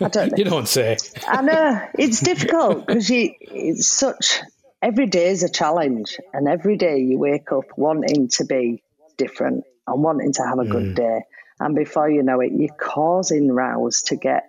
[0.00, 0.36] I don't.
[0.36, 0.98] You don't say.
[1.26, 4.40] I know it's difficult because you it's such
[4.82, 8.82] every day is a challenge, and every day you wake up wanting to be
[9.16, 10.96] different and wanting to have a good mm.
[10.96, 11.20] day,
[11.60, 14.44] and before you know it, you're causing rows to get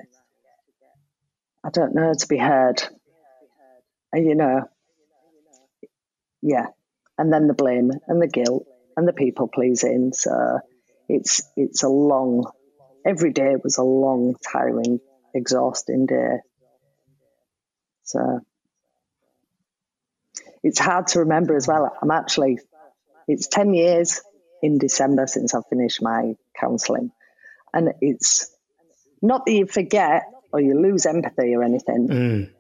[1.64, 2.82] I don't know to be heard,
[4.14, 4.64] and you know,
[6.42, 6.68] yeah,
[7.18, 8.66] and then the blame and the guilt
[8.96, 10.14] and the people pleasing.
[10.14, 10.60] So
[11.10, 12.50] it's it's a long.
[13.06, 15.00] Every day was a long, tiring,
[15.34, 16.38] exhausting day.
[18.04, 18.42] So
[20.64, 21.96] it's hard to remember as well.
[22.02, 22.60] I'm actually,
[23.28, 24.22] it's 10 years
[24.62, 27.12] in December since I've finished my counselling.
[27.74, 28.50] And it's
[29.22, 32.54] not that you forget or you lose empathy or anything, Mm.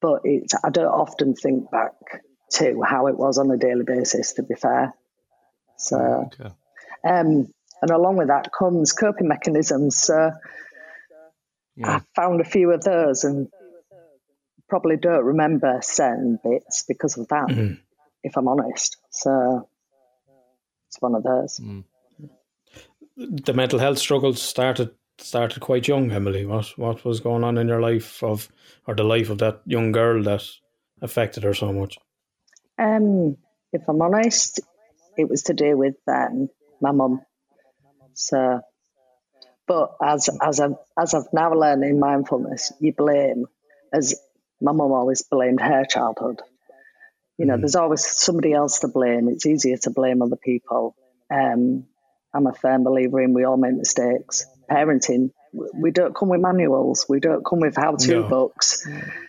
[0.00, 1.92] but it's, I don't often think back
[2.52, 4.94] to how it was on a daily basis, to be fair.
[5.76, 6.50] So, Okay.
[7.04, 9.98] um, and along with that comes coping mechanisms.
[9.98, 10.30] So
[11.74, 11.96] Yeah.
[11.96, 13.48] I found a few of those and
[14.68, 17.78] probably don't remember certain bits because of that, Mhm.
[18.22, 18.96] if I'm honest.
[19.10, 19.68] So
[20.96, 21.60] it's one of those.
[23.16, 26.44] The mental health struggles started started quite young, Emily.
[26.44, 28.48] What what was going on in your life of
[28.86, 30.42] or the life of that young girl that
[31.00, 31.98] affected her so much?
[32.78, 33.36] Um,
[33.72, 34.60] if I'm honest,
[35.16, 36.48] it was to do with um,
[36.80, 37.22] my mum.
[38.14, 38.60] So,
[39.66, 43.46] but as as I've as I've now learned in mindfulness, you blame
[43.92, 44.14] as
[44.60, 46.42] my mum always blamed her childhood.
[47.38, 49.28] You know, there's always somebody else to blame.
[49.28, 50.96] It's easier to blame other people.
[51.30, 51.84] Um,
[52.32, 54.46] I'm a firm believer in we all make mistakes.
[54.70, 57.06] Parenting, we don't come with manuals.
[57.08, 58.28] We don't come with how-to No.
[58.28, 58.86] books.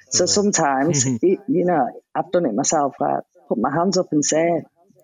[0.10, 2.96] So sometimes, it, you know, I've done it myself.
[3.02, 4.62] I put my hands up and say,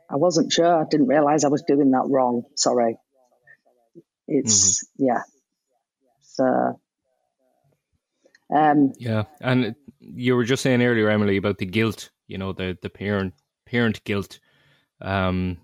[0.10, 0.82] I wasn't sure.
[0.82, 2.44] I didn't realize I was doing that wrong.
[2.56, 2.98] Sorry.
[4.28, 5.22] It's, yeah.
[6.22, 6.80] So,
[8.54, 12.10] um, Yeah, and you were just saying earlier, Emily, about the guilt.
[12.28, 13.34] You know, the the parent
[13.66, 14.40] parent guilt.
[15.02, 15.58] Um,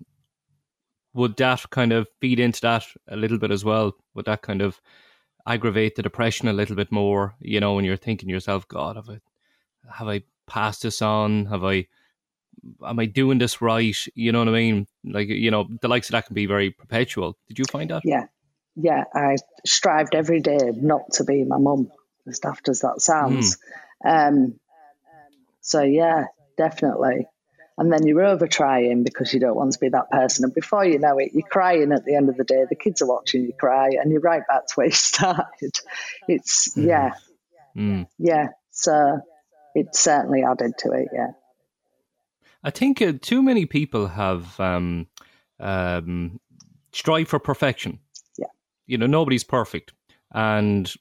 [1.14, 3.96] would that kind of feed into that a little bit as well?
[4.14, 4.80] Would that kind of
[5.46, 7.34] aggravate the depression a little bit more?
[7.40, 9.20] You know, when you're thinking to yourself, God, have I
[9.92, 11.46] have I passed this on?
[11.46, 11.86] Have I
[12.86, 13.96] am I doing this right?
[14.14, 14.86] You know what I mean?
[15.04, 17.36] Like you know, the likes of that can be very perpetual.
[17.48, 18.02] Did you find that?
[18.04, 18.26] yeah,
[18.76, 19.36] yeah, I
[19.66, 21.90] strived every day not to be my mum,
[22.28, 23.58] as daft as that sounds.
[24.04, 24.58] Um,
[25.60, 26.26] so yeah,
[26.60, 27.26] definitely.
[27.78, 30.44] And then you're over trying because you don't want to be that person.
[30.44, 32.64] And before you know it, you're crying at the end of the day.
[32.68, 35.72] The kids are watching you cry, and you're right back to where you started.
[36.28, 37.12] It's yeah,
[37.76, 38.06] Mm.
[38.18, 38.48] yeah.
[38.72, 39.20] So
[39.74, 41.08] it certainly added to it.
[41.14, 41.30] Yeah.
[42.62, 45.06] I think uh, too many people have um,
[45.58, 46.40] um,
[46.92, 48.00] strive for perfection.
[48.36, 48.48] Yeah.
[48.86, 49.94] You know, nobody's perfect.
[50.32, 50.92] And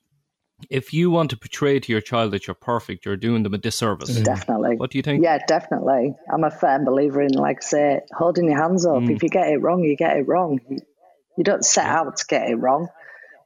[0.69, 3.57] if you want to portray to your child that you're perfect, you're doing them a
[3.57, 4.09] disservice.
[4.21, 4.75] Definitely.
[4.77, 5.23] What do you think?
[5.23, 6.15] Yeah, definitely.
[6.31, 8.95] I'm a firm believer in, like I say, holding your hands up.
[8.95, 9.15] Mm.
[9.15, 10.59] If you get it wrong, you get it wrong.
[10.69, 12.89] You, don't set out to get it wrong.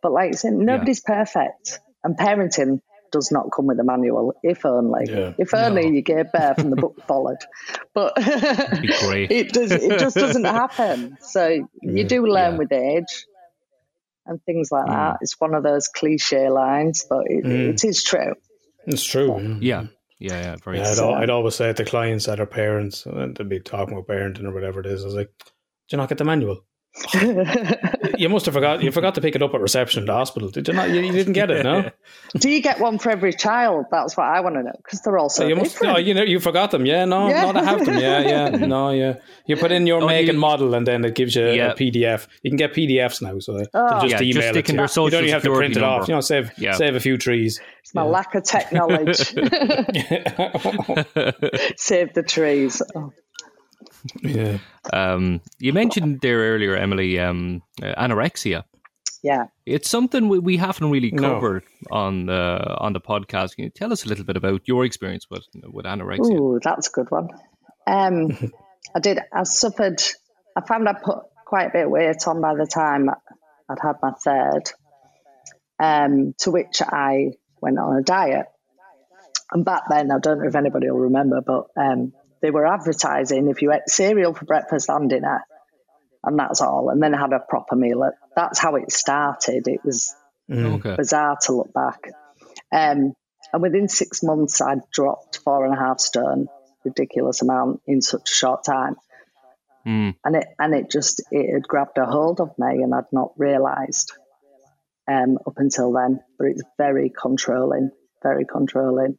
[0.02, 1.80] But like I said, nobody's perfect.
[2.04, 5.06] And parenting does not come with a manual, if only.
[5.08, 5.34] Yeah.
[5.38, 5.92] If only No.
[5.92, 7.38] you gave birth and the book followed.
[7.94, 11.18] But it does it just doesn't happen.
[11.22, 12.58] So you do learn Yeah.
[12.58, 13.26] with age
[14.26, 14.90] and things like Mm.
[14.94, 15.18] that.
[15.22, 17.70] It's one of those cliche lines, but it, Mm.
[17.74, 18.34] it is true.
[18.86, 19.58] It's true.
[19.62, 19.86] Yeah.
[20.20, 21.04] Yeah, yeah, very Yeah, I'd, true.
[21.06, 24.46] al- I'd always say to clients that are parents, and they'd be talking about parenting
[24.46, 26.64] or whatever it is, I was like, "Did you not get the manual?
[28.20, 28.84] you must have forgot.
[28.84, 30.50] You forgot to pick it up at reception at the hospital.
[30.50, 30.90] Did you not?
[30.90, 31.90] You, you didn't get it, no?
[32.40, 33.86] Do you get one for every child?
[33.90, 35.72] That's what I want to know because they're all so you must.
[35.72, 35.94] different.
[35.94, 36.86] No, you know, you forgot them.
[36.86, 37.52] Yeah, no, Yeah.
[37.52, 37.98] no, they have them.
[37.98, 39.16] Yeah, yeah, no, yeah.
[39.48, 41.72] You put in your Oh, make you- and model, and then it gives you Yeah.
[41.72, 42.28] a PDF.
[42.44, 44.00] You can get PDFs now, so Oh.
[44.08, 44.54] just Yeah, email just it.
[44.54, 44.88] stick to in you.
[44.88, 46.08] their you don't even have to security print it off.
[46.08, 46.74] You know, save Yeah.
[46.74, 47.60] save a few trees.
[47.82, 49.18] It's my lack of tech knowledge.
[51.78, 52.82] Save the trees.
[52.96, 53.12] Oh,
[54.22, 54.58] Yeah,
[54.92, 58.64] um, you mentioned there earlier, Emily, um, uh, anorexia.
[59.24, 59.46] yeah.
[59.66, 61.22] It's something we, we haven't really No.
[61.36, 63.56] covered on the on the podcast.
[63.56, 66.38] Can you tell us a little bit about your experience with with anorexia?
[66.40, 67.30] Ooh, that's a good one.
[67.88, 68.52] Um,
[68.96, 69.20] I did.
[69.34, 70.02] I suffered.
[70.58, 73.10] I found I put quite a bit of weight on by the time
[73.70, 74.64] I'd had my third.
[75.80, 77.32] Um, to which I
[77.62, 78.46] went on a diet.
[79.52, 82.14] And back then, I don't know if anybody will remember, but um,
[82.44, 85.44] they were advertising if you ate cereal for breakfast and dinner,
[86.24, 88.08] and that's all, and then had a proper meal.
[88.36, 89.68] That's how it started.
[89.68, 90.14] It was
[90.50, 90.80] Mm.
[90.80, 90.96] Okay.
[90.98, 92.12] bizarre to look back.
[92.70, 93.14] Um,
[93.54, 96.48] and within six months, I'd dropped four and a half stone,
[96.84, 98.98] ridiculous amount in such a short time.
[99.88, 100.16] Mm.
[100.26, 103.32] And it and it just it had grabbed a hold of me, and I'd not
[103.38, 104.12] realised
[105.08, 106.20] um, up until then.
[106.38, 107.92] But it's very controlling,
[108.22, 109.18] very controlling,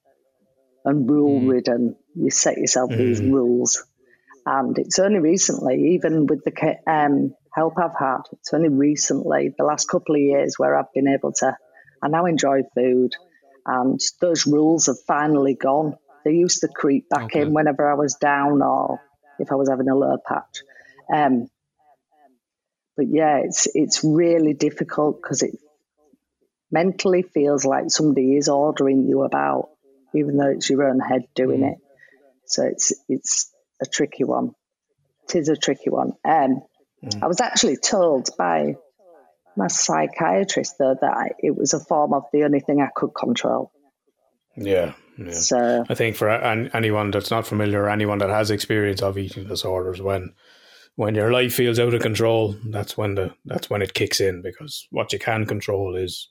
[0.85, 1.97] and rule ridden.
[2.15, 3.85] You set yourself these rules,
[4.47, 9.65] and it's only recently, even with the um, help I've had, it's only recently, the
[9.65, 11.57] last couple of years, where I've been able to.
[12.03, 13.13] I now enjoy food,
[13.67, 15.95] and those rules have finally gone.
[16.25, 17.41] They used to creep back Okay.
[17.43, 19.01] in whenever I was down or
[19.39, 20.63] if I was having a low patch.
[21.13, 21.49] Um,
[22.97, 25.59] but yeah, it's it's really difficult because it
[26.71, 29.71] mentally feels like somebody is ordering you about,
[30.15, 31.79] even though it's your own head doing it.
[32.47, 34.53] So it's it's a tricky one.
[35.29, 36.13] It is a tricky one.
[36.25, 36.63] Um,
[37.23, 38.75] I was actually told by
[39.57, 43.11] my psychiatrist though that I, it was a form of the only thing I could
[43.15, 43.73] control.
[44.57, 45.31] yeah, yeah.
[45.33, 49.19] So I think for an- anyone that's not familiar or anyone that has experience of
[49.19, 50.35] eating disorders, when
[50.97, 54.43] when your life feels out of control, that's when the that's when it kicks in
[54.43, 56.31] because what you can control is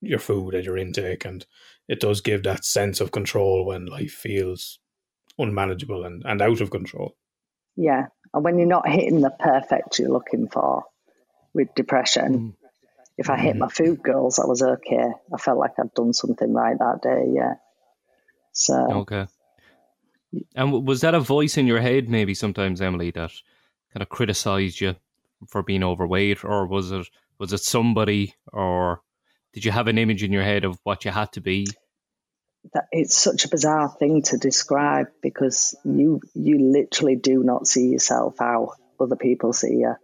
[0.00, 1.46] your food and your intake, and
[1.88, 4.78] it does give that sense of control when life feels
[5.38, 7.16] unmanageable and, and out of control.
[7.76, 10.84] yeah, and when you're not hitting the perfect you're looking for
[11.54, 12.68] with depression, mm.
[13.18, 13.60] if I hit mm.
[13.60, 15.12] my food goals, I was okay.
[15.32, 17.32] I felt like I'd done something right that day.
[17.34, 17.54] Yeah.
[18.52, 19.26] So Okay.
[20.54, 23.32] And was that a voice in your head, maybe sometimes, Emily, that
[23.92, 24.96] kind of criticised you
[25.48, 27.06] for being overweight, or was it
[27.38, 29.02] was it somebody, or
[29.52, 31.66] did you have an image in your head of what you had to be?
[32.74, 37.88] that it's such a bizarre thing to describe because you you literally do not see
[37.88, 39.94] yourself how other people see you.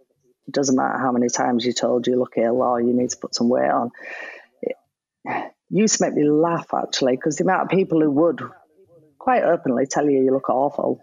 [0.47, 3.17] It doesn't matter how many times you told you look ill or you need to
[3.17, 3.91] put some weight on.
[4.61, 4.75] It
[5.69, 8.41] used to make me laugh actually because the amount of people who would
[9.17, 10.99] quite openly tell you you look awful.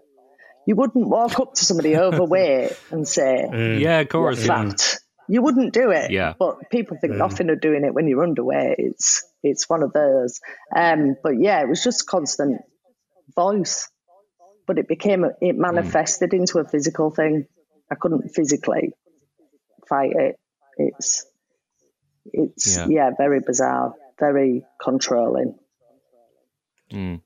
[0.67, 3.79] You wouldn't walk up to somebody overweight and say, mm.
[3.79, 4.45] Yeah, of course.
[4.45, 6.11] "You're fat." You wouldn't do it.
[6.11, 6.33] Yeah.
[6.37, 8.75] But people think nothing of doing it when you're underweight.
[8.77, 10.39] It's it's one of those.
[10.75, 12.61] Um, but yeah, it was just constant
[13.35, 13.89] voice.
[14.65, 17.47] But it became it manifested into a physical thing.
[17.91, 18.91] I couldn't physically
[19.87, 20.39] fight it.
[20.77, 21.25] It's
[22.25, 22.87] it's Yeah.
[22.89, 25.55] yeah, very bizarre, very controlling.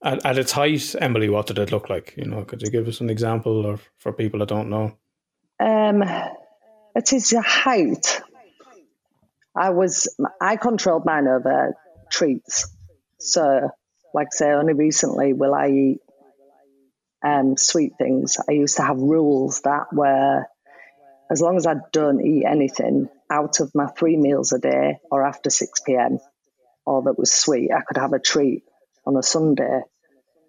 [0.04, 2.16] At, at its height, Emily, what did it look like?
[2.18, 4.94] You know, could you give us an example, or for people that don't know?
[5.60, 6.04] Um,
[6.96, 8.22] at its height,
[9.56, 11.76] I was I controlled mine over
[12.10, 12.68] treats.
[13.20, 13.70] So,
[14.14, 16.00] like I say, only recently will I eat
[17.24, 18.38] um, sweet things.
[18.48, 20.46] I used to have rules that were
[21.30, 25.26] as long as I don't eat anything out of my three meals a day or
[25.26, 26.20] after six pm,
[26.86, 28.64] or that was sweet, I could have a treat
[29.06, 29.82] on a Sunday.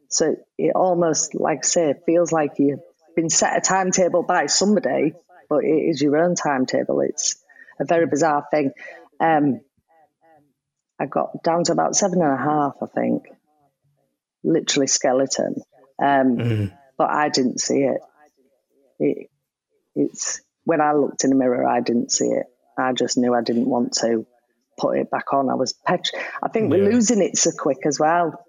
[0.09, 2.81] So it almost, like I say, feels like you've
[3.14, 5.14] been set a timetable by somebody,
[5.53, 7.01] but it is your own timetable.
[7.01, 7.37] It's
[7.79, 8.73] a very bizarre thing.
[9.20, 9.61] Um,
[10.99, 13.24] I got down to about seven and a half, I think,
[14.43, 15.57] literally skeleton.
[16.03, 16.39] Um,
[16.97, 18.01] But I didn't see it.
[18.99, 19.31] it.
[19.95, 22.47] It's when I looked in the mirror, I didn't see it.
[22.79, 24.24] I just knew I didn't want to
[24.79, 25.51] put it back on.
[25.51, 26.11] I was pet.
[26.43, 28.43] I think we're losing it so quick as well.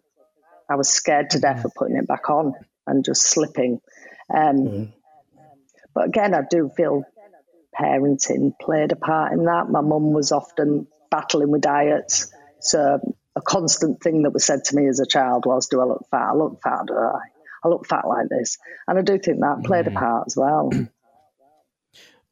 [0.69, 2.53] I was scared to death of putting it back on
[2.87, 3.81] and just slipping.
[4.33, 4.93] Um,
[5.93, 7.03] But again, I do feel
[7.79, 9.69] parenting played a part in that.
[9.69, 12.31] My mum was often battling with diets.
[12.59, 12.99] So
[13.35, 16.05] a constant thing that was said to me as a child was, do I look
[16.09, 16.31] fat?
[16.31, 17.19] I look fat, do I?
[17.63, 18.57] I look fat like this.
[18.87, 19.95] And I do think that played a mm.
[19.95, 20.71] part as well.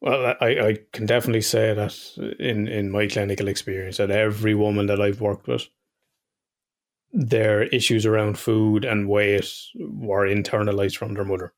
[0.02, 1.96] Well, I, I can definitely say that
[2.40, 5.68] in, in my clinical experience, that every woman that I've worked with,
[7.12, 11.52] their issues around food and weight were internalized from their mother.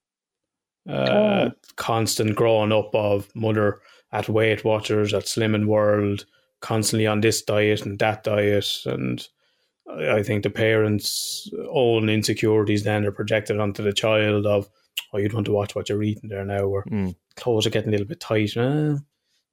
[0.88, 3.80] Uh, Constant growing up of mother
[4.12, 6.24] at Weight Watchers, at Slimming World,
[6.60, 8.68] constantly on this diet and that diet.
[8.86, 9.26] And
[9.88, 14.68] I think the parents' own insecurities then are projected onto the child of,
[15.12, 16.84] oh, you'd want to watch what you're eating there now, or
[17.36, 18.56] clothes are getting a little bit tight.
[18.56, 18.96] Uh,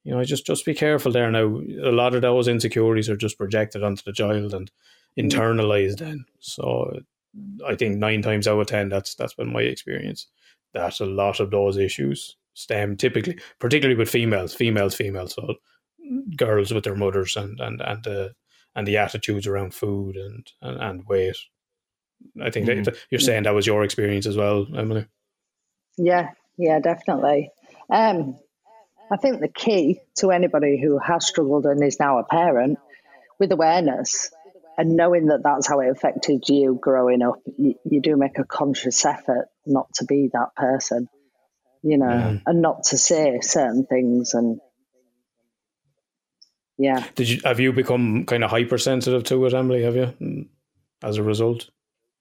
[0.03, 1.45] you know, just just be careful there now.
[1.83, 4.71] A lot of those insecurities are just projected onto the child and
[5.17, 6.25] internalized then.
[6.39, 6.99] So
[7.67, 10.27] I think nine times out of ten, that's that's been my experience.
[10.73, 15.33] That a lot of those issues stem typically, particularly with females, females, females.
[15.33, 15.55] So
[16.35, 18.33] girls with their mothers and and and the
[18.75, 21.37] and the attitudes around food and and, and weight.
[22.41, 25.07] I think that you're saying that was your experience as well, Emily.
[25.97, 27.49] Yeah, yeah, definitely.
[27.89, 28.37] Um,
[29.11, 32.79] I think the key to anybody who has struggled and is now a parent
[33.39, 34.31] with awareness
[34.81, 38.43] and knowing that that's how it affected you growing up, you, you do make a
[38.43, 41.07] conscious effort not to be that person,
[41.83, 44.33] you know, and not to say certain things.
[44.33, 44.59] And
[46.79, 49.83] yeah, Did you have you become kind of hypersensitive to it, Emily?
[49.83, 50.47] Have you, Mm,
[51.03, 51.69] as a result,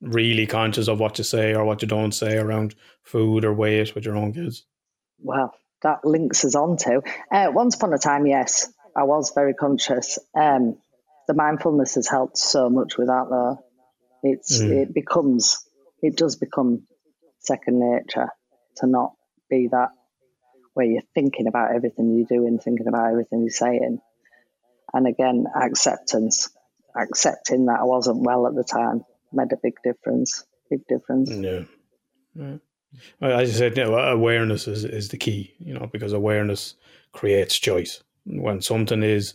[0.02, 3.94] really conscious of what you say or what you don't say around food or weight
[3.94, 4.66] with your own kids?
[5.22, 7.00] well, that links us on to.
[7.32, 10.18] Uh, once upon a time, yes, I was very conscious.
[10.34, 10.76] Um,
[11.30, 13.64] the mindfulness has helped so much with that, though.
[14.24, 14.82] It's mm.
[14.82, 15.64] it becomes
[16.02, 16.88] it does become
[17.38, 18.30] second nature
[18.78, 19.12] to not
[19.48, 19.90] be that
[20.74, 24.00] where you're thinking about everything you're doing, thinking about everything you're saying,
[24.92, 26.50] and again, acceptance,
[27.00, 30.44] accepting that I wasn't well at the time made a big difference.
[30.68, 31.30] Big difference.
[31.30, 31.62] Yeah.
[32.36, 32.60] Mm.
[33.20, 33.28] yeah.
[33.28, 36.74] As you said, you know, awareness is, is the key, you know, because awareness
[37.12, 38.02] creates choice.
[38.24, 39.34] When something is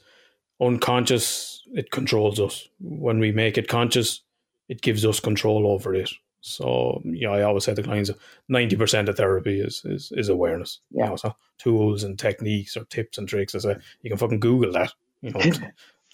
[0.61, 2.67] unconscious, it controls us.
[2.79, 4.21] When we make it conscious,
[4.69, 6.11] it gives us control over it.
[6.41, 8.11] So, yeah, I always say to clients,
[8.47, 10.79] ninety percent of therapy is is, is awareness.
[10.91, 11.05] Yeah.
[11.05, 13.55] You know, so tools and techniques or tips and tricks.
[13.55, 14.93] I say you can fucking Google that.
[15.21, 15.41] You know,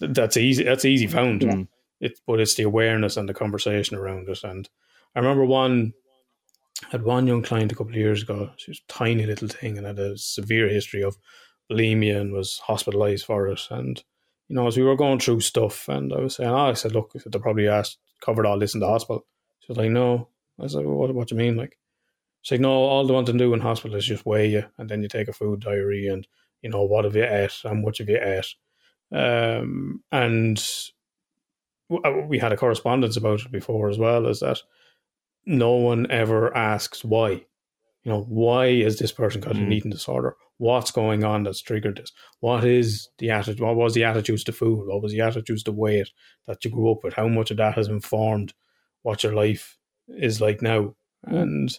[0.00, 0.64] that's easy.
[0.64, 1.42] That's easy found.
[1.42, 1.62] Yeah.
[2.00, 4.42] It, but it's the awareness and the conversation around it.
[4.42, 4.68] And
[5.14, 5.92] I remember one
[6.90, 8.50] had one young client a couple of years ago.
[8.56, 11.16] She was a tiny little thing and had a severe history of
[11.70, 13.60] bulimia and was hospitalized for it.
[13.70, 14.02] And
[14.52, 16.92] you know, as we were going through stuff, and I was saying, oh, I said,
[16.92, 19.24] look, they probably asked covered all this in the hospital.
[19.60, 20.28] She was like, no.
[20.60, 21.56] I said, well, what, what do you mean?
[21.56, 21.78] Like,
[22.42, 24.90] she's like, no, all they want to do in hospital is just weigh you, and
[24.90, 26.26] then you take a food diary, and
[26.60, 28.54] you know, what have you ate, how much have you ate,
[29.10, 30.62] um, and
[32.28, 34.26] we had a correspondence about it before as well.
[34.26, 34.60] Is that
[35.46, 37.30] no one ever asks why?
[38.04, 39.72] You know, why is this person got an Mm.
[39.72, 40.36] eating disorder?
[40.62, 42.12] What's going on that's triggered this?
[42.38, 43.58] What is the attitude?
[43.58, 44.86] What was the attitudes to food?
[44.86, 46.10] What was the attitudes to weight
[46.46, 47.14] that you grew up with?
[47.14, 48.54] How much of that has informed
[49.02, 49.76] what your life
[50.06, 50.94] is like now?
[51.24, 51.76] And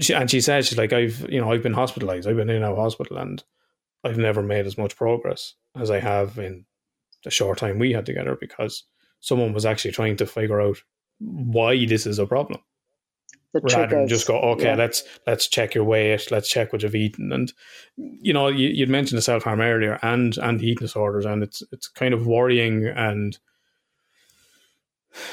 [0.00, 2.26] she, and she said she's like I've you know I've been hospitalized.
[2.26, 3.44] I've been in of hospital, and
[4.02, 6.64] I've never made as much progress as I have in
[7.22, 8.84] the short time we had together because
[9.20, 10.78] someone was actually trying to figure out
[11.18, 12.62] why this is a problem
[13.52, 14.76] The rather than just go okay Yeah.
[14.76, 17.32] let's let's check your weight let's check what you've eaten.
[17.32, 17.52] And
[17.96, 21.62] you know you, you'd mentioned the self-harm earlier and and the eating disorders and it's
[21.72, 23.38] it's kind of worrying and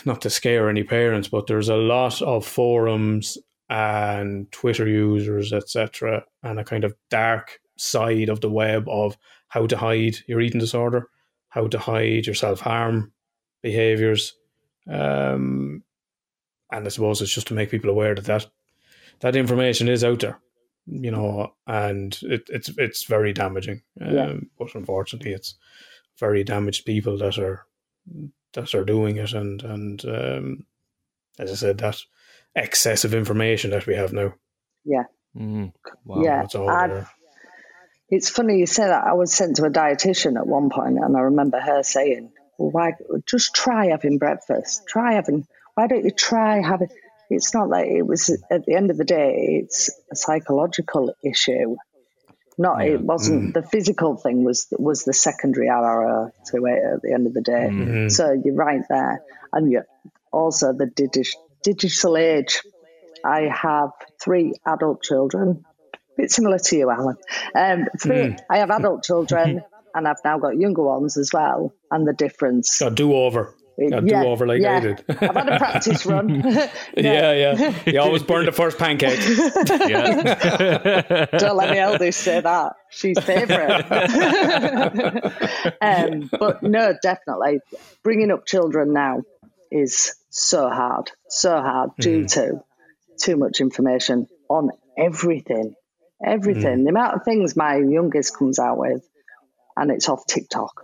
[0.03, 3.37] not to scare any parents but there's a lot of forums
[3.69, 9.17] and twitter users etc and a kind of dark side of the web of
[9.47, 11.07] how to hide your eating disorder
[11.47, 13.11] how to hide your self-harm
[13.61, 14.35] behaviors.
[14.89, 15.83] Um,
[16.71, 18.47] and I suppose it's just to make people aware that that,
[19.21, 20.39] that information is out there,
[20.87, 23.81] you know, and it, it's it's very damaging.
[24.01, 24.33] Um, Yeah.
[24.57, 25.55] But unfortunately, it's
[26.19, 27.65] very damaged people that are
[28.53, 30.65] that are doing it, and and um,
[31.37, 31.97] as I said, that
[32.55, 34.33] excessive information that we have now.
[35.37, 35.71] Mm.
[36.05, 36.23] Wow.
[36.23, 36.43] Yeah.
[36.43, 37.05] it's all I'd-
[38.09, 39.03] It's funny you say that.
[39.05, 42.71] I was sent to a dietitian at one point, and I remember her saying, "Well,
[42.71, 42.93] why
[43.27, 44.87] just try having breakfast?
[44.87, 45.45] Try having.
[45.79, 46.89] Why don't you try having?"
[47.29, 48.29] It's not like it was.
[48.51, 51.77] At the end of the day, it's a psychological issue.
[52.57, 52.95] Not Yeah.
[52.95, 57.27] it wasn't the physical thing was was the secondary arrow to it at the end
[57.27, 57.69] of the day.
[57.71, 58.11] Mhm.
[58.11, 59.23] So you're right there,
[59.53, 59.83] and you
[60.33, 62.61] also the digi- digital age.
[63.23, 63.91] I have
[64.21, 65.65] three adult children,
[66.17, 67.17] bit similar to you, Alan.
[67.55, 68.35] Um, three.
[68.49, 69.63] I have adult children,
[69.95, 71.73] and I've now got younger ones as well.
[71.91, 73.53] And the difference, Got do over.
[73.87, 74.77] Got do Yeah, over like yeah.
[74.77, 75.03] I did.
[75.09, 76.29] I've had a practice run.
[76.97, 77.73] yeah, yeah.
[77.85, 79.19] You always burn the first pancake.
[79.89, 81.25] Yeah.
[81.37, 82.73] Don't let my eldest say that.
[82.89, 83.85] She's favourite.
[85.81, 87.61] um, but no, definitely.
[88.03, 89.21] Bringing up children now
[89.71, 92.61] is so hard, so hard due to
[93.19, 95.75] too much information on everything.
[96.23, 96.83] Everything.
[96.83, 99.07] The amount of things my youngest comes out with,
[99.77, 100.83] and it's off TikTok.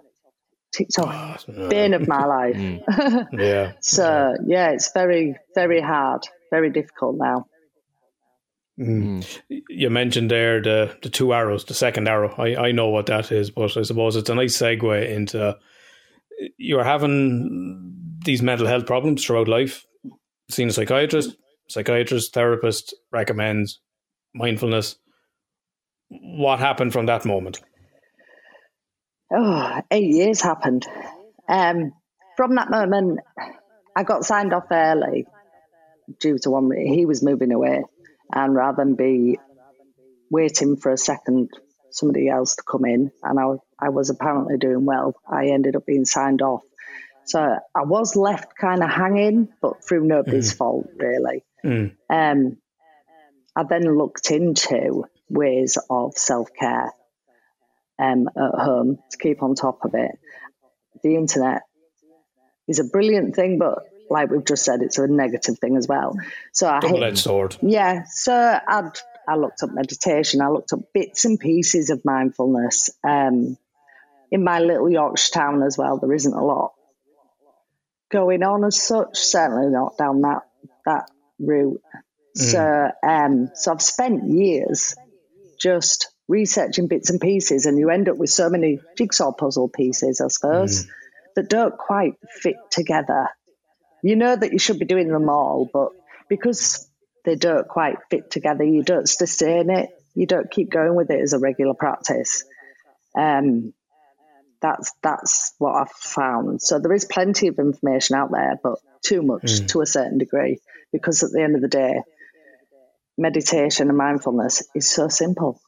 [0.76, 2.56] TikTok, bane of my life.
[2.56, 3.28] Mm.
[3.40, 3.74] yeah.
[3.82, 7.48] So, yeah, it's very, very hard, very difficult now.
[8.80, 9.26] Mm.
[9.70, 12.34] You mentioned there the the two arrows, the second arrow.
[12.38, 15.58] I, I know what that is, but I suppose it's a nice segue into
[16.58, 19.86] you're having these mental health problems throughout life.
[20.50, 21.38] Seeing a psychiatrist,
[21.70, 23.80] psychiatrist, therapist recommends
[24.34, 24.98] mindfulness.
[26.10, 27.62] What happened from that moment?
[29.32, 30.86] Oh, eight years happened.
[31.48, 31.94] Um,
[32.38, 33.20] from that moment,
[33.96, 35.26] I got signed off early
[36.20, 36.72] due to one.
[36.72, 37.84] He was moving away,
[38.34, 39.40] and rather than be
[40.30, 41.50] waiting for a second
[41.92, 45.86] somebody else to come in, and I, I was apparently doing well, I ended up
[45.86, 46.64] being signed off.
[47.24, 51.44] So I was left kind of hanging, but through nobody's fault, really.
[51.66, 51.96] Mm.
[52.10, 52.58] Um,
[53.56, 56.92] I then looked into ways of self care
[58.00, 60.12] um, at home to keep on top of it.
[61.04, 61.64] The internet
[62.68, 66.16] is a brilliant thing, but like we've just said, it's a negative thing as well.
[66.54, 67.58] So I Double edged sword.
[67.62, 68.92] yeah, so I'd,
[69.28, 70.42] I looked up meditation.
[70.42, 72.92] I looked up bits and pieces of mindfulness.
[73.04, 73.58] Um,
[74.32, 76.74] in my little Yorkshire town as well, there isn't a lot
[78.12, 79.18] going on as such.
[79.18, 80.42] Certainly not down that
[80.86, 81.10] that
[81.40, 81.82] route.
[82.36, 84.96] So, um, so I've spent years
[85.58, 90.22] just researching bits and pieces, and you end up with so many jigsaw puzzle pieces,
[90.22, 90.88] I suppose,
[91.36, 93.30] that don't quite fit together.
[94.02, 95.90] You know that you should be doing them all, but
[96.30, 96.90] because
[97.26, 99.90] they don't quite fit together, you don't sustain it.
[100.14, 102.44] You don't keep going with it as a regular practice.
[103.18, 103.74] Um,
[104.62, 106.62] that's that's what I've found.
[106.62, 110.60] So there is plenty of information out there, but too much to a certain degree,
[110.92, 112.02] because at the end of the day,
[113.18, 115.60] meditation and mindfulness is so simple.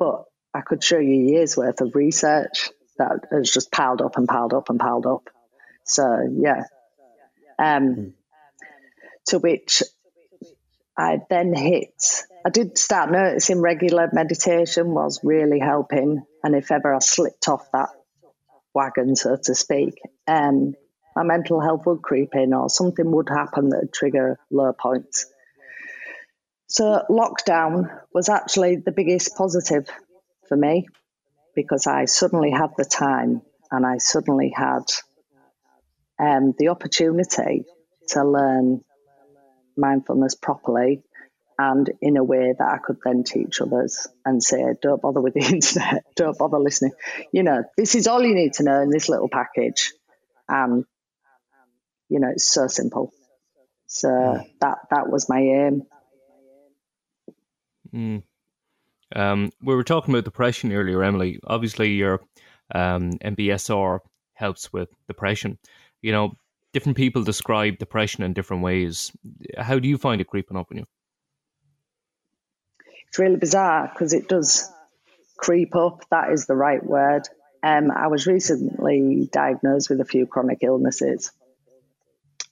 [0.00, 4.26] But I could show you years worth of research that has just piled up and
[4.26, 5.28] piled up and piled up.
[5.84, 6.64] So yeah.
[7.58, 8.14] Um,
[9.26, 9.82] to which
[10.96, 12.24] I then hit.
[12.44, 17.70] I did start noticing regular meditation was really helping, and if ever I slipped off
[17.72, 17.90] that
[18.74, 20.74] wagon, so to speak, um,
[21.14, 25.26] my mental health would creep in, or something would happen that would trigger low points.
[26.70, 29.88] So lockdown was actually the biggest positive
[30.48, 30.86] for me
[31.56, 33.42] because I suddenly had the time
[33.72, 34.84] and I suddenly had
[36.20, 37.64] um, the opportunity
[38.10, 38.84] to learn
[39.76, 41.02] mindfulness properly
[41.58, 45.34] and in a way that I could then teach others and say, don't bother with
[45.34, 46.92] the internet, don't bother listening.
[47.32, 49.92] You know, this is all you need to know in this little package.
[50.48, 50.84] And,
[52.08, 53.12] you know, it's so simple.
[53.88, 55.82] So that that was my aim.
[57.94, 58.22] Mm.
[59.14, 61.40] Um, we were talking about depression earlier, Emily.
[61.46, 62.20] Obviously, your
[62.74, 64.00] um, MBSR
[64.34, 65.58] helps with depression.
[66.00, 66.32] You know,
[66.72, 69.12] different people describe depression in different ways.
[69.58, 70.84] How do you find it creeping up on you?
[73.08, 74.70] It's really bizarre because it does
[75.36, 76.04] creep up.
[76.10, 77.28] That is the right word.
[77.62, 81.32] Um, I was recently diagnosed with a few chronic illnesses.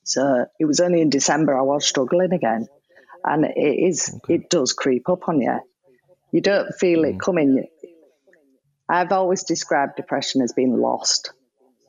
[0.02, 2.66] So it was only in December I was struggling again.
[3.24, 5.60] And it is, it does creep up on you.
[6.32, 7.20] You don't feel it mm.
[7.20, 7.66] coming.
[8.88, 11.32] I've always described depression as being lost,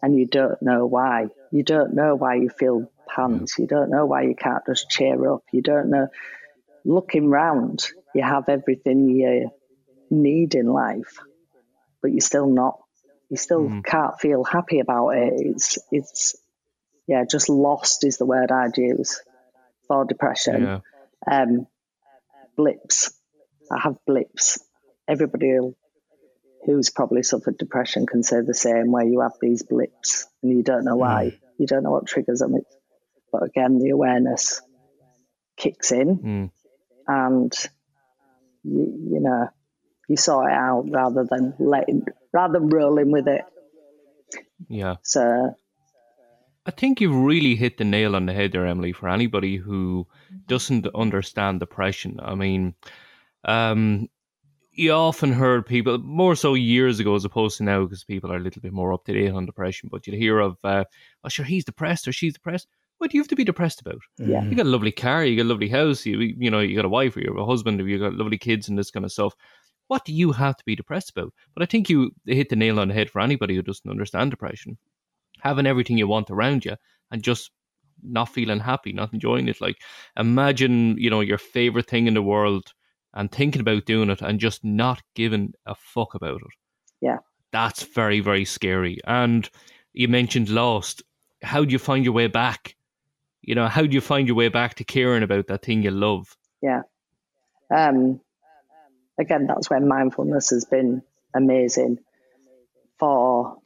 [0.01, 1.27] and you don't know why.
[1.51, 3.57] You don't know why you feel pants.
[3.57, 5.43] You don't know why you can't just cheer up.
[5.51, 6.07] You don't know.
[6.85, 9.51] Looking round, you have everything you
[10.09, 11.19] need in life,
[12.01, 12.79] but you're still not.
[13.29, 13.83] You still mm.
[13.85, 15.33] can't feel happy about it.
[15.35, 16.35] It's it's
[17.07, 19.21] yeah, just lost is the word I'd use
[19.87, 20.63] for depression.
[20.63, 20.79] Yeah.
[21.29, 21.67] Um,
[22.55, 23.11] blips.
[23.71, 24.59] I have blips.
[25.07, 25.57] Everybody
[26.65, 30.63] who's probably suffered depression can say the same, where you have these blips and you
[30.63, 31.37] don't know why.
[31.57, 32.55] You don't know what triggers them.
[33.31, 34.61] But again, the awareness
[35.57, 36.51] kicks in Mm.
[37.07, 37.53] and
[38.63, 39.49] you, you know
[40.07, 43.43] you sort it out rather than letting rather than rolling with it.
[44.67, 44.95] Yeah.
[45.03, 45.55] So
[46.69, 50.05] I think you've really hit the nail on the head there, Emily, for anybody who
[50.45, 52.19] doesn't understand depression.
[52.21, 52.75] I mean,
[53.43, 54.07] um,
[54.73, 58.37] you often heard people, more so years ago as opposed to now, because people are
[58.37, 60.83] a little bit more up to date on depression, but you'd hear of, uh,
[61.23, 62.67] oh, sure, he's depressed or she's depressed.
[62.99, 64.01] What do you have to be depressed about?
[64.19, 66.75] yeah, You got a lovely car, you got a lovely house, you you know, you
[66.75, 68.91] got a wife or you have a husband, or you got lovely kids and this
[68.91, 69.33] kind of stuff.
[69.87, 71.33] What do you have to be depressed about?
[71.55, 74.29] But I think you hit the nail on the head for anybody who doesn't understand
[74.29, 74.77] depression.
[75.41, 76.75] Having everything you want around you
[77.11, 77.51] and just
[78.01, 79.61] not feeling happy, not enjoying it.
[79.61, 79.77] Like
[80.17, 82.73] imagine, you know, your favorite thing in the world
[83.13, 86.57] and thinking about doing it and just not giving a fuck about it.
[87.01, 87.17] Yeah.
[87.51, 88.99] That's very, very scary.
[89.05, 89.49] And
[89.93, 91.03] you mentioned lost.
[91.41, 92.75] How do you find your way back?
[93.41, 95.91] You know, how do you find your way back to caring about that thing you
[95.91, 96.35] love?
[96.61, 96.81] yeah.
[97.71, 98.19] Um,
[99.19, 101.03] again, that's where mindfulness has been
[101.33, 101.99] amazing
[102.97, 103.58] for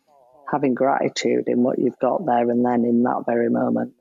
[0.54, 3.94] having gratitude in what you've got there and then in that very moment,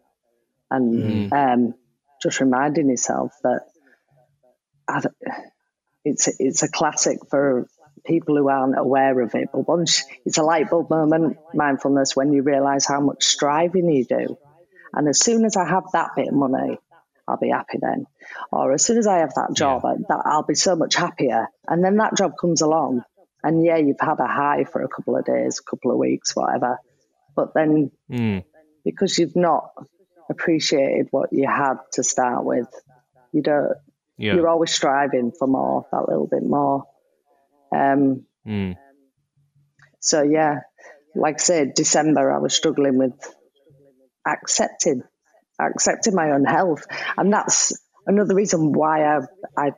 [0.70, 1.74] and um,
[2.22, 3.62] just reminding yourself that
[6.04, 7.66] it's it's a classic for
[8.04, 9.48] people who aren't aware of it.
[9.52, 14.04] But once it's a light bulb moment, mindfulness, when you realise how much striving you
[14.04, 14.38] do,
[14.92, 16.78] and as soon as I have that bit of money,
[17.26, 18.06] I'll be happy then.
[18.50, 21.48] Or as soon as I have that job, that I'll be so much happier.
[21.66, 23.04] And then that job comes along,
[23.42, 26.34] and yeah, you've had a high for a couple of days, a couple of weeks,
[26.36, 26.78] whatever.
[27.34, 28.44] But then Mm.
[28.84, 29.70] because you've not
[30.30, 32.68] appreciated what you had to start with,
[33.32, 33.72] you don't.
[34.18, 34.34] Yeah.
[34.34, 36.84] You're always striving for more, that little bit more.
[37.74, 38.76] Um, Mm.
[40.00, 40.60] so yeah,
[41.14, 43.14] like I said, December I was struggling with
[44.26, 45.02] accepting,
[45.60, 46.84] accepting my own health,
[47.16, 47.72] and that's
[48.06, 49.20] another reason why I
[49.56, 49.70] I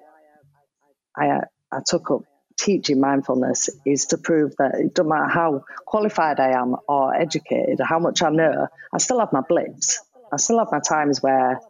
[1.17, 1.41] I,
[1.73, 2.23] I took up
[2.57, 7.81] teaching mindfulness is to prove that it doesn't matter how qualified I am or educated,
[7.81, 10.01] or how much I know, I still have my blips.
[10.33, 11.61] I still have my times where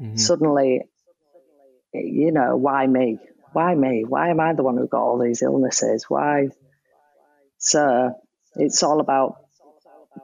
[0.00, 0.16] mm-hmm.
[0.16, 0.82] suddenly,
[1.92, 3.18] you know, why me?
[3.52, 4.04] Why me?
[4.06, 6.06] Why am I the one who got all these illnesses?
[6.08, 6.48] Why?
[7.58, 8.14] So
[8.56, 9.36] it's all about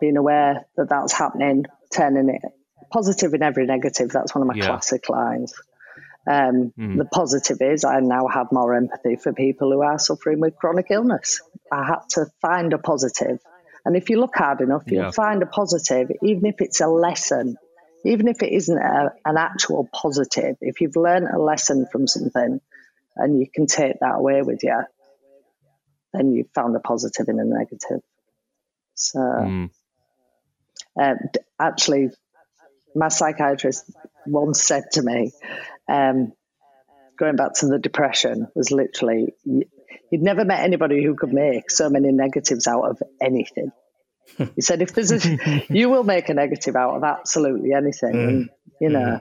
[0.00, 2.42] being aware that that's happening, turning it
[2.90, 4.10] positive in every negative.
[4.10, 4.66] That's one of my Yeah.
[4.66, 5.54] classic lines.
[6.28, 10.56] Um, The positive is I now have more empathy for people who are suffering with
[10.56, 11.40] chronic illness.
[11.70, 13.38] I had to find a positive.
[13.84, 15.10] And if you look hard enough, you'll Yeah.
[15.10, 17.56] find a positive, even if it's a lesson,
[18.04, 20.56] even if it isn't a, an actual positive.
[20.60, 22.60] If you've learned a lesson from something
[23.16, 24.82] and you can take that away with you,
[26.12, 28.02] then you've found a positive in a negative.
[28.94, 29.70] So, Mm.
[31.00, 31.14] uh,
[31.58, 32.10] actually,
[32.94, 33.84] my psychiatrist
[34.26, 35.32] once said to me,
[35.88, 36.32] um,
[37.18, 39.64] going back to the depression, was literally, y-
[40.10, 43.70] you'd never met anybody who could make so many negatives out of anything.
[44.54, 48.50] he said, if there's a, you will make a negative out of absolutely anything, and,
[48.80, 49.20] you know,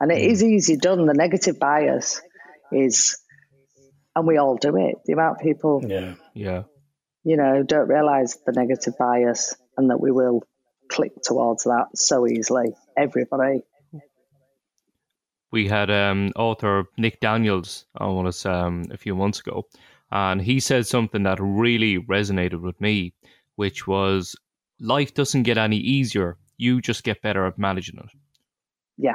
[0.00, 1.06] and it is easy done.
[1.06, 2.20] The negative bias
[2.72, 3.18] is,
[4.14, 4.96] and we all do it.
[5.04, 6.14] The amount of people Yeah.
[6.34, 6.62] Yeah.
[7.24, 10.42] you know, don't realize the negative bias and that we will
[10.88, 12.74] click towards that so easily.
[12.96, 13.62] Everybody.
[15.54, 19.68] We had um, author Nick Daniels on us um, a few months ago,
[20.10, 23.14] and he said something that really resonated with me,
[23.54, 24.34] which was
[24.80, 26.36] life doesn't get any easier.
[26.56, 28.10] You just get better at managing it.
[28.98, 29.14] Yeah.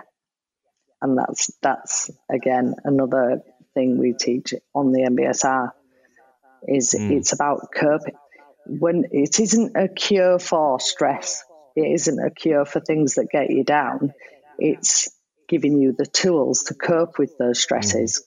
[1.02, 3.42] And that's that's again another
[3.74, 5.72] thing we teach on the MBSR
[6.70, 7.18] is Mm.
[7.18, 8.16] it's about coping.
[8.66, 11.44] When it isn't a cure for stress,
[11.76, 14.14] it isn't a cure for things that get you down.
[14.58, 15.10] It's
[15.50, 18.24] giving you the tools to cope with those stresses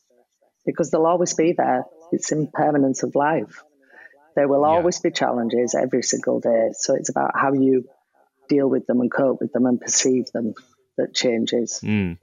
[0.66, 1.84] because they'll always be there.
[2.10, 3.62] It's impermanence of life.
[4.36, 4.68] There will Yeah.
[4.76, 6.70] always be challenges every single day.
[6.72, 7.88] So it's about how you
[8.48, 10.52] deal with them and cope with them and perceive them
[10.98, 11.80] that changes.
[11.82, 12.18] Mm.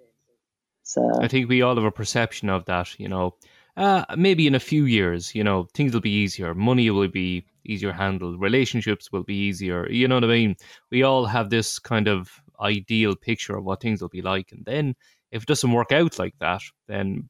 [0.83, 3.35] So I think we all have a perception of that, you know.
[3.77, 6.53] Uh, maybe in a few years, you know, things will be easier.
[6.53, 8.41] Money will be easier handled.
[8.41, 9.87] Relationships will be easier.
[9.89, 10.55] You know what I mean?
[10.91, 12.29] We all have this kind of
[12.61, 14.51] ideal picture of what things will be like.
[14.51, 14.95] And then
[15.31, 17.29] if it doesn't work out like that, then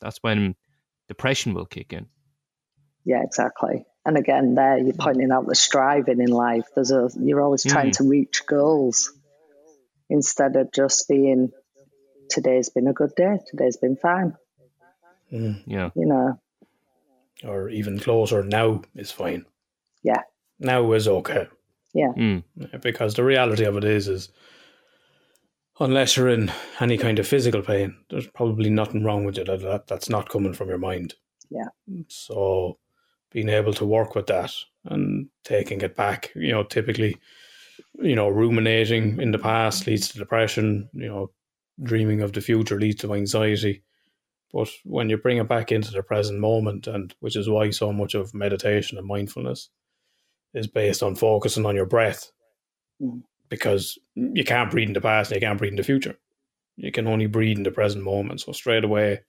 [0.00, 0.54] that's when
[1.08, 2.06] depression will kick in.
[3.04, 3.84] yeah, exactly.
[4.04, 6.64] And again, there you're pointing out the striving in life.
[6.74, 9.12] There's a you're always trying to reach goals
[10.08, 11.50] instead of just being
[12.30, 14.34] today's been a good day, today's been fine.
[15.30, 15.90] Yeah.
[15.96, 16.40] You know,
[17.44, 19.44] Or even closer, now is fine.
[20.04, 20.22] yeah,
[20.60, 21.48] Now is okay.
[21.92, 22.44] yeah, Mm.
[22.80, 24.28] Because the reality of it is, is
[25.78, 29.60] unless you're in any kind of physical pain, there's probably nothing wrong with you that,
[29.60, 31.14] that that's not coming from your mind.
[31.50, 31.68] Yeah.
[32.08, 32.78] So
[33.30, 34.52] being able to work with that
[34.84, 37.16] and taking it back, you know, typically,
[37.94, 41.30] you know, ruminating in the past leads to depression, you know,
[41.82, 43.82] dreaming of the future leads to anxiety.
[44.52, 47.92] But when you bring it back into the present moment, and which is why so
[47.92, 49.68] much of meditation and mindfulness
[50.54, 52.30] is based on focusing on your breath,
[53.02, 53.22] Mhm.
[53.48, 56.16] Because you can't breathe in the past and you can't breathe in the future.
[56.76, 58.40] You can only breathe in the present moment.
[58.42, 59.20] So straight away,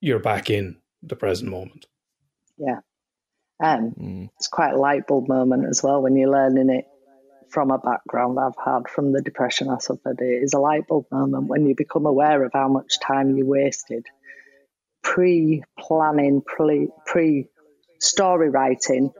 [0.00, 1.86] you're back in the present moment.
[2.58, 2.80] yeah.
[3.60, 4.30] Um, Mm.
[4.36, 6.84] it's quite a light bulb moment as well when you're learning it
[7.50, 10.20] from a background I've had from the depression I suffered.
[10.20, 13.46] It is a light bulb moment when you become aware of how much time you
[13.46, 14.06] wasted
[15.02, 17.48] pre planning, pre
[18.00, 19.12] story writing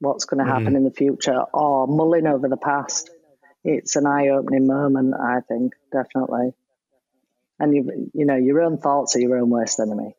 [0.00, 3.10] what's going to happen in the future or mulling over the past.
[3.64, 6.52] It's an eye opening moment, I think, definitely.
[7.58, 10.14] And you, you know, your own thoughts are your own worst enemy.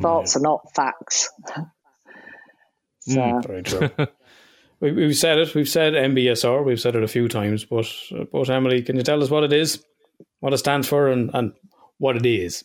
[0.00, 1.30] Thoughts are not facts.
[3.00, 3.90] so, Very true.
[4.80, 5.54] we, we've said it.
[5.54, 6.64] We've said MBSR.
[6.64, 7.64] We've said it a few times.
[7.64, 7.86] But,
[8.32, 9.84] but Emily, can you tell us what it is,
[10.38, 11.54] what it stands for, and, and
[11.98, 12.62] what it is?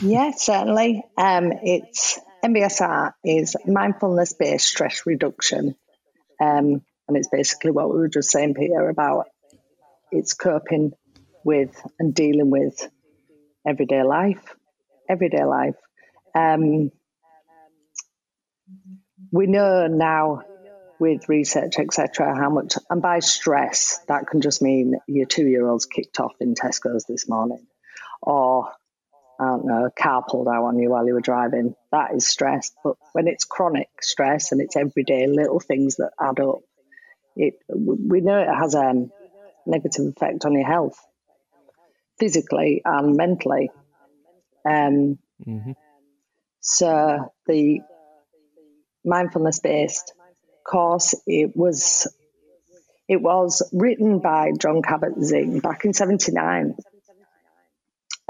[0.00, 1.02] Yeah, certainly.
[1.16, 5.76] Um, it's MBSR is mindfulness based stress reduction.
[6.40, 9.26] Um, and it's basically what we were just saying, Peter, about
[10.10, 10.92] it's coping
[11.44, 12.88] with and dealing with
[13.66, 14.42] everyday life.
[15.08, 15.76] Everyday life.
[16.34, 16.90] Um,
[19.30, 20.42] we know now
[20.98, 25.68] with research, etc., how much, and by stress, that can just mean your two year
[25.68, 27.66] old's kicked off in Tesco's this morning,
[28.22, 28.72] or
[29.38, 31.74] I don't know, a car pulled out on you while you were driving.
[31.92, 32.70] That is stress.
[32.82, 36.60] But when it's chronic stress and it's everyday little things that add up,
[37.36, 39.08] it we know it has a
[39.66, 40.98] negative effect on your health,
[42.18, 43.70] physically and mentally.
[44.68, 45.72] Um, hmm
[46.60, 47.78] so the
[49.04, 50.12] mindfulness based
[50.68, 52.12] course it was
[53.08, 56.74] it was written by John Kabat-Zinn back in 79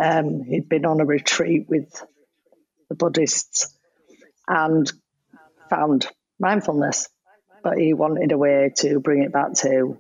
[0.03, 1.91] um, he'd been on a retreat with
[2.89, 3.75] the Buddhists
[4.47, 4.91] and
[5.71, 6.07] found
[6.39, 7.09] mindfulness,
[7.63, 9.99] but he wanted a way to bring it back to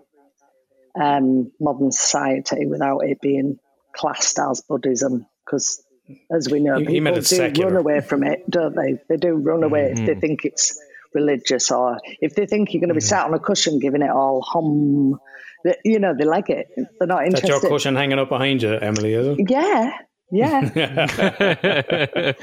[1.00, 3.58] um, modern society without it being
[3.92, 5.26] classed as Buddhism.
[5.44, 5.82] Because,
[6.30, 7.68] as we know, He- he people it do secular.
[7.70, 8.98] run away from it, don't they?
[9.08, 10.80] They do run away if they think it's
[11.14, 14.10] religious or if they think you're going to be sat on a cushion giving it
[14.10, 15.18] all hum.
[15.64, 16.66] They, you know, they like it.
[16.76, 17.50] They're not interested.
[17.50, 19.50] That's your cushion hanging up behind you, Emily, is it?
[19.50, 19.92] Yeah,
[20.30, 22.32] yeah.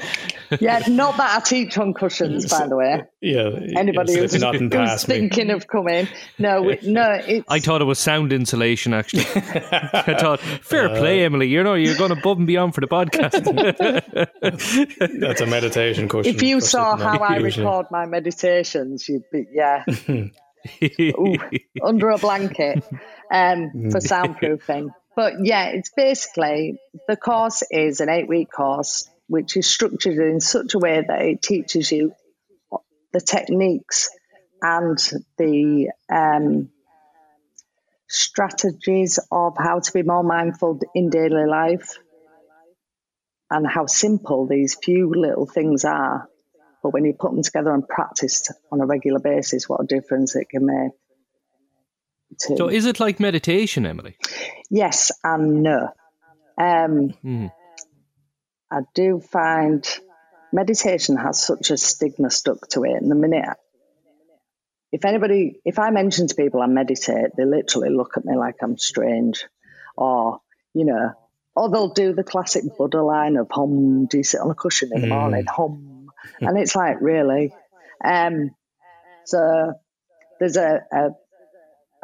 [0.60, 3.02] Yeah, not that I teach on cushions, by the way.
[3.20, 3.50] Yeah.
[3.76, 5.16] Anybody you're who's, slipping who's past me.
[5.16, 6.08] thinking of coming,
[6.38, 9.22] no, we, no, it's I thought it was sound insulation, actually.
[9.34, 11.48] I thought, fair play, Emily.
[11.48, 13.32] You know, you're going above and beyond for the podcast.
[15.20, 16.34] That's a meditation cushion.
[16.34, 17.64] if you saw how I usually.
[17.64, 19.84] record my meditations, you'd be yeah,
[21.00, 21.36] Ooh,
[21.82, 22.84] under a blanket
[23.32, 24.88] um, for soundproofing.
[25.16, 26.78] But yeah, it's basically
[27.08, 31.22] the course is an eight week course which is structured in such a way that
[31.22, 32.12] it teaches you
[33.12, 34.10] the techniques
[34.60, 34.98] and
[35.38, 36.70] the um,
[38.08, 41.96] strategies of how to be more mindful in daily life
[43.50, 46.28] and how simple these few little things are.
[46.82, 50.36] But when you put them together and practice on a regular basis, what a difference
[50.36, 50.92] it can make.
[52.40, 54.16] To, So is it like meditation, Emily?
[54.70, 55.88] yes and no.
[56.58, 57.46] Um, Hmm.
[58.70, 59.86] I do find
[60.52, 63.00] meditation has such a stigma stuck to it.
[63.00, 63.44] And the minute,
[64.92, 68.56] if anybody, if I mention to people I meditate, they literally look at me like
[68.62, 69.44] I'm strange,
[69.96, 70.40] or
[70.72, 71.12] you know,
[71.56, 74.90] or they'll do the classic Buddha line of "Hum." Do you sit on a cushion
[74.94, 75.44] in the morning?
[75.48, 77.52] Hum, and it's like really.
[78.04, 78.50] Um,
[79.24, 79.72] so
[80.38, 81.10] there's a, a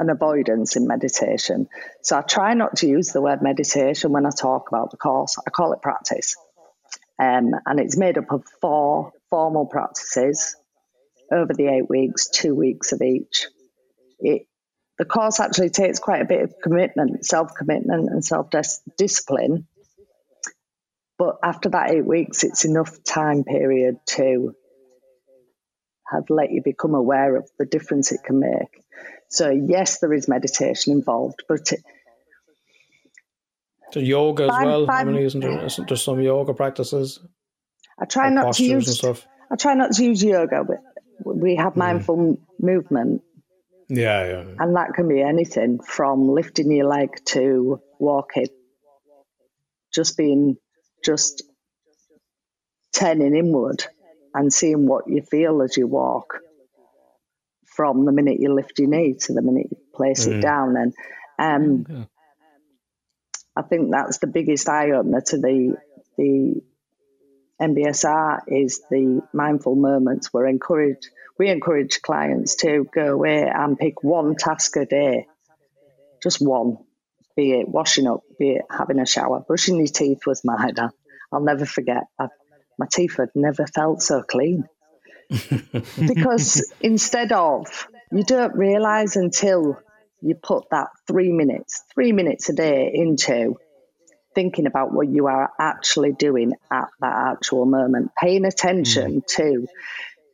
[0.01, 1.69] an avoidance in meditation.
[2.03, 5.37] So I try not to use the word meditation when I talk about the course.
[5.47, 6.37] I call it practice.
[7.19, 10.57] Um, and it's made up of four formal practices
[11.31, 13.47] over the eight weeks, two weeks of each.
[14.19, 14.47] It,
[14.99, 18.49] the course actually takes quite a bit of commitment, self commitment, and self
[18.97, 19.67] discipline.
[21.19, 24.55] But after that eight weeks, it's enough time period to
[26.11, 28.83] have let you become aware of the difference it can make.
[29.31, 31.81] So, yes, there is meditation involved, but it,
[33.93, 34.87] So yoga as Five- well.
[34.87, 35.65] five- Emily, isn't there?
[35.65, 37.21] Isn't there some yoga practices?
[37.99, 39.05] I try not to use.
[39.05, 40.79] I try not to use yoga, but
[41.37, 41.79] we have hmm.
[41.81, 43.23] mindful m- movement,
[43.89, 44.45] Yeah, yeah.
[44.59, 48.47] and that can be anything from lifting your leg to walking,
[49.93, 50.57] just being
[51.05, 51.43] just
[52.93, 53.85] turning inward
[54.35, 56.39] and seeing what you feel as you walk
[57.81, 60.77] from the minute you lift your knee to the minute you place it down.
[60.77, 60.95] And
[61.39, 62.09] um.
[63.57, 65.77] I think that's the biggest eye opener to the
[66.19, 66.63] the
[67.59, 70.31] MBSR is the mindful moments.
[70.31, 71.09] We're encouraged
[71.39, 75.27] we encourage clients to go away and pick one task a day,
[76.23, 76.77] just one,
[77.35, 80.75] be it washing up, be it having a shower, brushing your teeth was mine.
[81.33, 82.05] I'll never forget.
[82.19, 82.27] I,
[82.79, 84.69] my teeth had never felt so clean
[85.31, 89.79] because instead of you don't realize until
[90.21, 93.57] you put that three minutes, three minutes a day into
[94.35, 99.27] thinking about what you are actually doing at that actual moment, paying attention mm.
[99.27, 99.67] to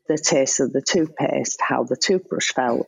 [0.09, 2.87] the taste of the toothpaste, how the toothbrush felt,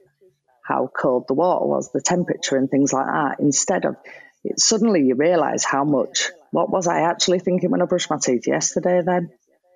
[0.64, 3.40] how cold the water was, the temperature, and things like that.
[3.40, 3.96] Instead of
[4.44, 8.18] it, suddenly you realize how much, what was I actually thinking when I brushed my
[8.18, 9.30] teeth yesterday then?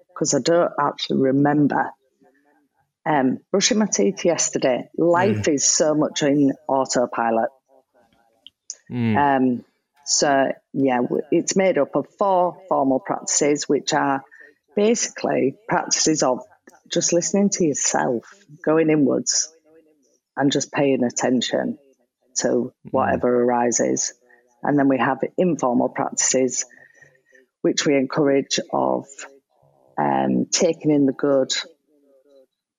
[0.09, 1.93] Because I don't actually remember
[3.05, 4.89] um, brushing my teeth yesterday.
[4.97, 7.51] Life is so much in autopilot.
[8.91, 9.17] Mm.
[9.17, 9.65] Um,
[10.05, 11.01] so, yeah,
[11.31, 14.23] it's made up of four formal practices, which are
[14.77, 16.41] basically practices of
[16.93, 18.25] just listening to yourself,
[18.65, 19.53] going inwards,
[20.37, 21.79] and just paying attention
[22.39, 24.13] to whatever arises.
[24.63, 26.65] And then we have informal practices,
[27.63, 29.07] which we encourage of
[29.99, 31.53] um, taking in the good,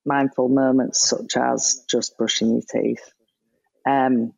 [0.06, 3.04] mindful moments, such as just brushing your teeth.
[3.88, 4.34] Um,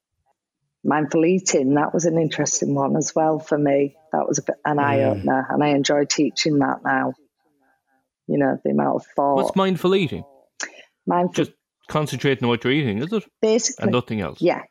[0.83, 3.95] mindful eating, that was an interesting one as well for me.
[4.11, 7.13] That was a bit an eye opener, and I enjoy teaching that now.
[8.27, 9.35] You know, the amount of thought.
[9.35, 10.23] What's mindful eating?
[11.05, 11.51] mindful, Just
[11.87, 13.23] concentrating on what you're eating, is it?
[13.41, 14.41] basically, And nothing else.
[14.41, 14.63] yeah.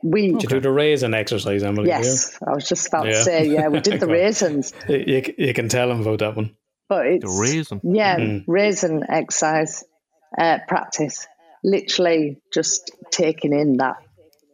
[0.00, 1.88] We, Did you do the raisin exercise, Emily?
[1.88, 5.52] yes, I was just about to say, yeah, we did the raisins, You, you, you
[5.54, 6.54] can tell them about that one.
[6.88, 7.80] but it's The raisin.
[7.82, 8.44] Yeah, Mm.
[8.46, 9.82] raisin exercise
[10.36, 11.26] uh, practice.
[11.64, 13.96] Literally just taking in that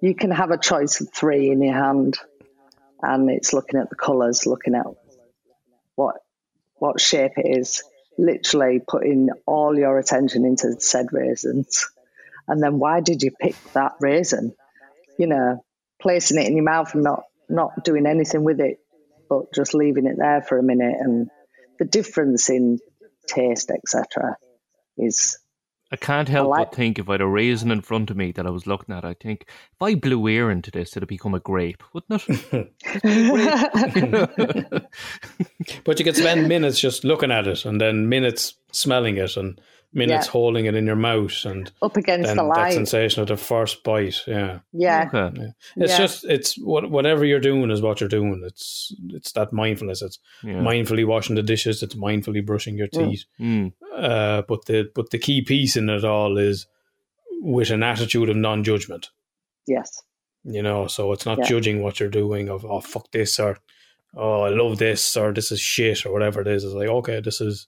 [0.00, 2.18] you can have a choice of three in your hand,
[3.02, 4.86] and it's looking at the colours, looking at
[5.94, 6.16] what
[6.76, 7.82] what shape it is.
[8.16, 11.90] Literally putting all your attention into said raisins,
[12.46, 14.54] and then why did you pick that raisin?
[15.18, 15.64] You know,
[16.00, 18.78] placing it in your mouth and not not doing anything with it,
[19.28, 21.28] but just leaving it there for a minute and
[21.78, 22.78] the difference in
[23.26, 24.36] taste, etc.,
[24.96, 25.38] is
[25.92, 28.32] I can't help like- but think if I had a raisin in front of me
[28.32, 31.34] that I was looking at, I think if I blew air into this, it'd become
[31.34, 32.72] a grape, wouldn't it?
[35.84, 39.60] But you could spend minutes just looking at it and then minutes smelling it and
[39.94, 40.32] minutes Yeah.
[40.32, 43.82] holding it in your mouth and up against then the that sensation of the first
[43.84, 44.22] bite.
[44.26, 44.58] Yeah.
[44.72, 45.52] Yeah, okay.
[45.76, 45.98] It's Yeah.
[45.98, 48.42] just it's what whatever you're doing is what you're doing.
[48.44, 50.02] It's it's that mindfulness.
[50.02, 50.54] It's Yeah.
[50.54, 51.82] mindfully washing the dishes.
[51.82, 53.24] It's mindfully brushing your teeth.
[53.40, 53.72] Mm.
[53.96, 56.66] Uh, but the but the key piece in it all is
[57.40, 59.10] with an attitude of non-judgment.
[59.66, 60.02] yes,
[60.44, 61.44] You know, so it's not Yeah.
[61.46, 63.58] judging what you're doing of oh fuck this or
[64.16, 66.64] oh I love this or this is shit or whatever it is.
[66.64, 67.66] It's like okay, this is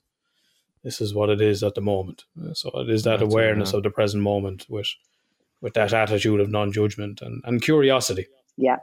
[0.86, 2.18] this is what it is at the moment.
[2.40, 3.78] Uh, So it is that That's it, awareness yeah.
[3.78, 4.90] of the present moment with
[5.60, 8.26] with that attitude of non judgment and, and curiosity,
[8.56, 8.78] Yeah.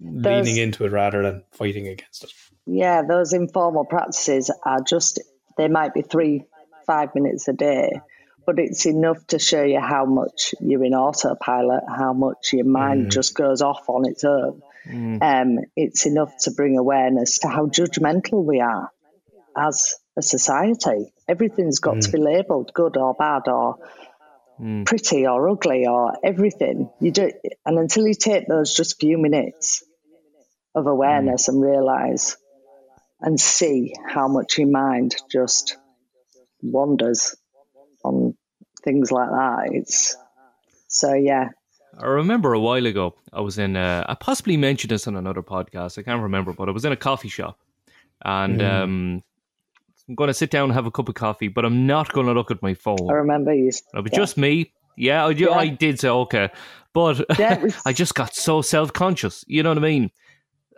[0.00, 2.32] There's- leaning into it rather than fighting against it.
[2.66, 5.20] Yeah, those informal practices are just,
[5.56, 6.44] they might be three,
[6.86, 8.00] five minutes a day,
[8.46, 13.10] but it's enough to show you how much you're in autopilot, how much your mind
[13.10, 14.60] just goes off on its own.
[15.30, 18.90] Um, it's enough to bring awareness to how judgmental we are
[19.56, 21.12] as a society.
[21.28, 23.78] Everything's got to be labelled good or bad or
[24.84, 26.90] pretty or ugly or everything.
[27.00, 27.30] You do,
[27.66, 29.84] and until you take those just few minutes
[30.74, 32.36] of awareness and realize
[33.20, 35.76] and see how much your mind just
[36.62, 37.36] wanders
[38.04, 38.36] on
[38.84, 39.68] things like that.
[39.72, 40.16] It's
[40.86, 41.50] so yeah,
[41.98, 45.42] I remember a while ago, I was in, uh, I possibly mentioned this on another
[45.42, 45.98] podcast.
[45.98, 47.58] I can't remember, but I was in a coffee shop
[48.24, 49.22] and um,
[50.08, 52.26] I'm going to sit down and have a cup of coffee, but I'm not going
[52.26, 53.10] to look at my phone.
[53.10, 53.68] I remember you.
[53.68, 54.72] It was just me.
[54.96, 55.50] Yeah, I, Yeah.
[55.50, 56.50] I did say okay,
[56.94, 59.44] but Yeah, was- I just got so self conscious.
[59.46, 60.10] You know what I mean?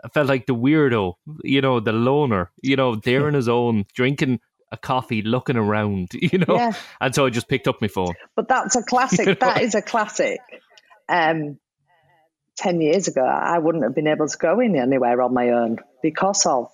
[0.05, 1.15] I felt like the weirdo.
[1.44, 2.51] You know, the loner.
[2.62, 4.40] You know, there in his own, drinking
[4.73, 6.11] a coffee, looking around.
[6.15, 6.73] You know, Yeah.
[7.01, 8.15] and so I just picked up my phone.
[8.36, 9.20] But that's a classic.
[9.27, 9.39] You know?
[9.40, 10.40] That is a classic.
[11.09, 11.59] Um,
[12.57, 15.78] ten years ago, I wouldn't have been able to go in anywhere on my own
[16.02, 16.70] because of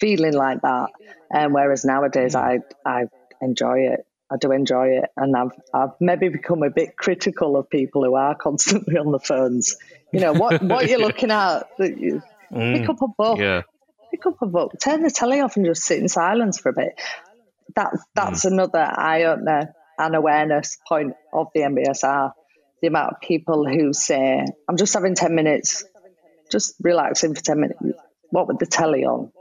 [0.00, 0.88] feeling like that.
[1.30, 3.04] And um, whereas nowadays, I I
[3.40, 4.06] enjoy it.
[4.32, 8.14] I do enjoy it, and I've I've maybe become a bit critical of people who
[8.14, 9.76] are constantly on the phones.
[10.12, 11.68] You know what what you're looking at.
[11.78, 12.22] that you-
[12.52, 12.78] mm.
[12.78, 13.62] Pick up a book Yeah,
[14.10, 16.72] pick up a book, turn the telly off, and just sit in silence for a
[16.72, 17.00] bit.
[17.76, 18.52] That that's mm.
[18.52, 22.32] another eye opener and awareness point of the MBSR.
[22.80, 25.84] The amount of people who say, "I'm just having ten minutes,
[26.50, 27.80] just relaxing for ten minutes."
[28.30, 29.32] What with the telly on?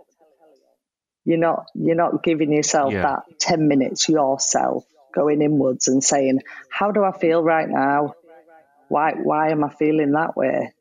[1.26, 3.02] You're not you're not giving yourself Yeah.
[3.02, 8.16] that ten minutes yourself, going inwards and saying, "How do I feel right now?
[8.88, 10.74] Why why am I feeling that way?"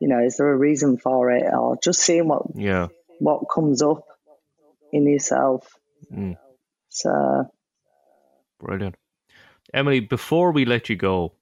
[0.00, 2.88] You know, is there a reason for it, or just seeing what yeah.
[3.20, 4.04] what comes up
[4.92, 5.66] in yourself.
[6.12, 6.36] Mm.
[6.88, 7.46] So
[8.58, 8.96] Brilliant.
[9.74, 11.34] Emily, before we let you go,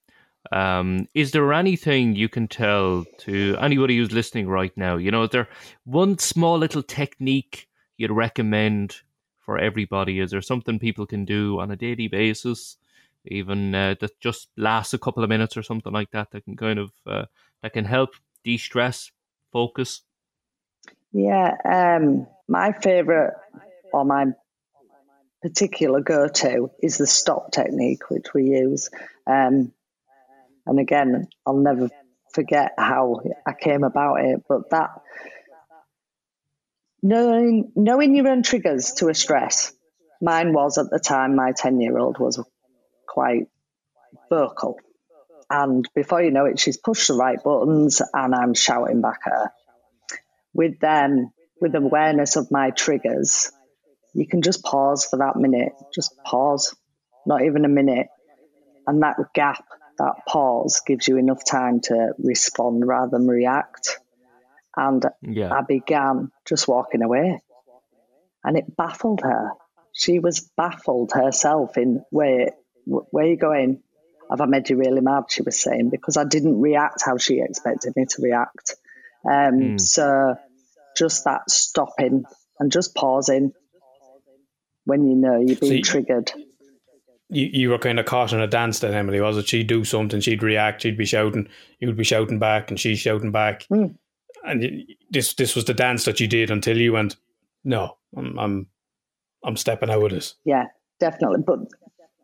[0.52, 4.96] um, is there anything you can tell to anybody who's listening right now?
[4.96, 5.48] You know, is there
[5.84, 7.68] one small little technique
[8.00, 9.02] you'd recommend
[9.38, 10.20] for everybody?
[10.20, 12.78] Is there something people can do on a daily basis,
[13.26, 16.56] even uh, that just lasts a couple of minutes or something like that, that can
[16.56, 17.26] kind of uh,
[17.62, 19.12] that can help de-stress,
[19.52, 20.00] focus?
[21.12, 23.34] yeah, um, my favorite
[23.92, 24.26] or my
[25.42, 28.88] particular go-to is the stop technique, which we use.
[29.26, 29.72] Um,
[30.66, 31.90] and again, I'll never
[32.32, 34.90] forget how I came about it, but that
[37.02, 39.72] knowing knowing your own triggers to a stress.
[40.22, 41.34] Mine was at the time.
[41.34, 42.42] My ten-year-old was
[43.06, 43.46] quite
[44.28, 44.78] vocal.
[45.48, 49.32] And before you know it, she's pushed the right buttons and I'm shouting back at
[49.32, 49.52] her.
[50.54, 53.50] With them, with awareness of my triggers,
[54.14, 55.72] you can just pause for that minute.
[55.94, 56.76] Just pause,
[57.26, 58.06] not even a minute.
[58.86, 59.64] And that gap,
[59.98, 63.98] that pause gives you enough time to respond rather than react.
[64.80, 65.52] And Yeah.
[65.52, 67.38] I began just walking away.
[68.42, 69.50] And it baffled her.
[69.92, 72.52] She was baffled herself in, where,
[72.86, 73.82] wh- where are you going?
[74.30, 75.24] Have I made you really mad?
[75.28, 78.76] She was saying, because I didn't react how she expected me to react.
[79.30, 80.36] Um, So
[80.96, 82.24] just that stopping
[82.58, 83.52] and just pausing
[84.84, 86.32] when you know you're being triggered.
[87.28, 89.48] You, you were kind of caught in a dance then, Emily, was it?
[89.48, 91.48] She'd do something, she'd react, she'd be shouting,
[91.78, 93.66] you'd be shouting back, and she's shouting back.
[93.70, 93.96] Mm.
[94.44, 97.16] And this this was the dance that you did until you went,
[97.64, 98.66] no, I'm I'm,
[99.44, 100.34] I'm stepping out of this.
[100.44, 100.66] Yeah,
[100.98, 101.42] definitely.
[101.46, 101.60] But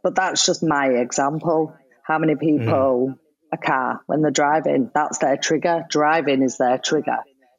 [0.03, 1.77] but that's just my example.
[2.03, 3.19] How many people
[3.53, 5.85] a car when they're driving, that's their trigger.
[5.89, 7.19] Driving is their trigger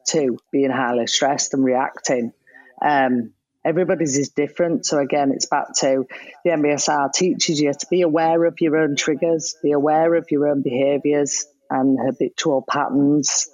[0.10, 2.34] to being highly stressed and reacting.
[2.82, 3.34] Um,
[3.66, 4.86] everybody's is different.
[4.86, 6.06] So again, it's back to
[6.44, 10.48] the MBSR teaches you to be aware of your own triggers, be aware of your
[10.48, 13.48] own behaviours and habitual patterns,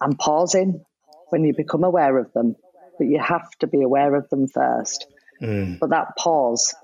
[0.00, 0.84] and pausing
[1.30, 2.56] when you become aware of them.
[2.98, 5.06] But you have to be aware of them first.
[5.40, 6.74] But that pause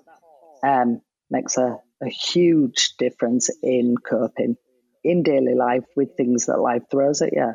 [0.63, 1.01] um,
[1.31, 4.57] makes a, a huge difference in coping
[5.03, 7.53] in daily life with things that life throws at you.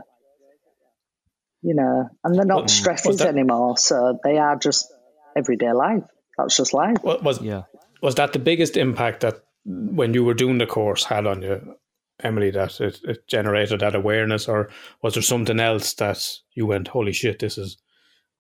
[1.62, 4.92] You know, and they're not stresses that- anymore, so they are just
[5.36, 6.04] everyday life.
[6.38, 6.98] That's just life.
[7.02, 7.64] What was Yeah.
[8.02, 11.76] was that the biggest impact that when you were doing the course had on you,
[12.22, 12.52] Emily?
[12.52, 14.70] That it, it generated that awareness, or
[15.02, 17.78] was there something else that you went, "Holy shit, this is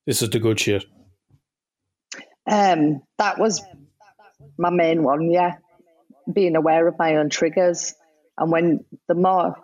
[0.05, 0.85] this is the good shit"?
[2.49, 3.61] Um, that was
[4.57, 5.55] my main one, yeah.
[6.31, 7.93] Being aware of my own triggers.
[8.37, 9.55] And when the more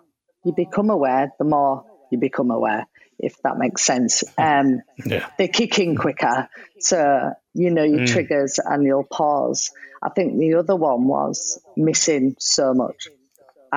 [0.44, 2.86] you become aware, the more you become aware,
[3.18, 4.22] if that makes sense.
[4.38, 5.28] Um, Yeah.
[5.38, 6.48] they kick in quicker.
[6.78, 9.70] So you know your triggers and you'll pause.
[10.02, 13.08] I think the other one was missing so much.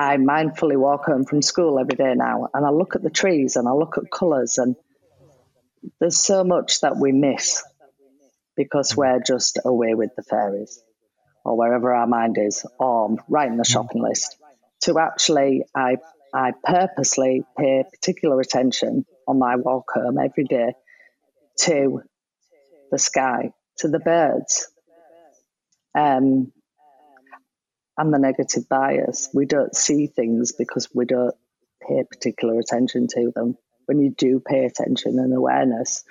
[0.00, 3.56] I mindfully walk home from school every day now and I look at the trees
[3.56, 4.74] and I look at colours and
[6.00, 7.62] there's so much that we miss
[8.56, 10.82] because we're just away with the fairies
[11.44, 14.38] or wherever our mind is or writing the shopping list.
[14.84, 15.98] To actually, I,
[16.32, 20.72] I purposely pay particular attention on my walk home every day
[21.64, 22.02] to
[22.90, 23.50] the sky,
[23.80, 24.66] to the birds,
[25.94, 26.52] um,
[28.00, 29.28] and the negative bias.
[29.34, 31.34] We don't see things because we don't
[31.86, 33.58] pay particular attention to them.
[33.84, 36.02] When you do pay attention and awareness,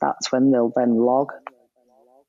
[0.00, 1.32] that's when they'll then log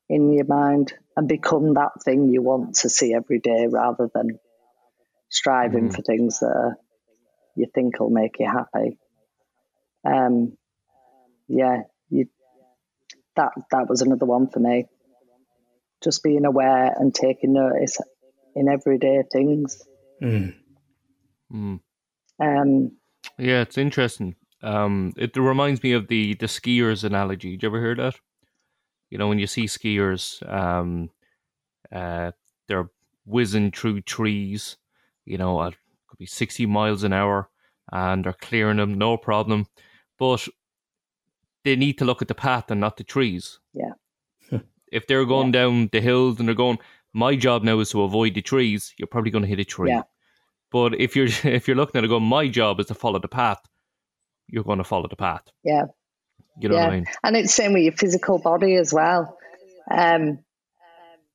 [0.10, 4.40] in your mind and become that thing you want to see every day rather than
[5.30, 6.78] striving for things that
[7.56, 8.98] you think will make you happy.
[10.04, 10.58] Um,
[11.48, 12.30] yeah, you,
[13.36, 14.88] that that was another one for me.
[16.04, 18.00] Just being aware and taking notice
[18.58, 19.82] in everyday things.
[20.22, 20.56] Mm.
[21.54, 21.80] Mm.
[22.40, 22.92] Um,
[23.38, 24.36] Yeah, it's interesting.
[24.64, 27.52] Um, it reminds me of the the skiers analogy.
[27.52, 28.16] Did you ever hear that?
[29.10, 31.10] You know, when you see skiers, um,
[31.92, 32.32] uh,
[32.68, 32.90] they're
[33.26, 34.78] whizzing through trees.
[35.26, 35.76] You know, at
[36.08, 37.50] could be sixty miles an hour,
[37.92, 39.68] and they're clearing them, no problem.
[40.18, 40.48] But
[41.64, 43.60] they need to look at the path and not the trees.
[43.74, 44.60] Yeah.
[44.92, 46.80] if they're going down the hills and they're going,
[47.18, 48.94] my job now is to avoid the trees.
[48.98, 49.90] You're probably going to hit a tree.
[49.90, 50.04] Yeah.
[50.72, 53.28] But if you're if you're looking at it going, my job is to follow the
[53.28, 53.60] path,
[54.48, 55.42] you're going to follow the path.
[55.64, 55.86] yeah,
[56.60, 57.06] You know yeah, what I mean?
[57.24, 59.38] and it's the same with your physical body as well.
[59.90, 60.40] Um,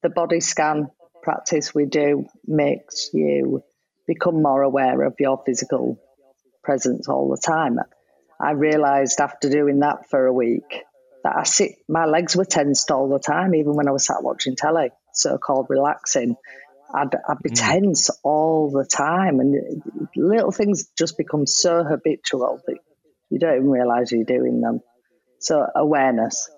[0.03, 0.89] the body scan
[1.23, 3.63] practice we do makes you
[4.07, 5.99] become more aware of your physical
[6.63, 7.79] presence all the time.
[8.41, 10.83] I realised after doing that for a week
[11.25, 14.23] that I sit, my legs were tensed all the time, even when I was sat
[14.23, 16.37] watching telly, so called relaxing.
[16.95, 17.55] I'd, I'd be hmm.
[17.55, 19.83] tense all the time, and
[20.17, 22.77] little things just become so habitual that
[23.31, 24.81] you don't even realise you're doing them.
[25.39, 26.51] So awareness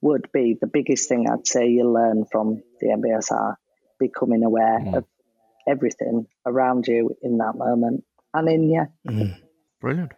[0.00, 3.56] would be the biggest thing I'd say you learn from the MBSR,
[3.98, 4.94] becoming aware hmm.
[4.94, 5.04] of
[5.66, 8.86] everything around you in that moment and in you.
[9.08, 9.32] Hmm.
[9.80, 10.12] Brilliant.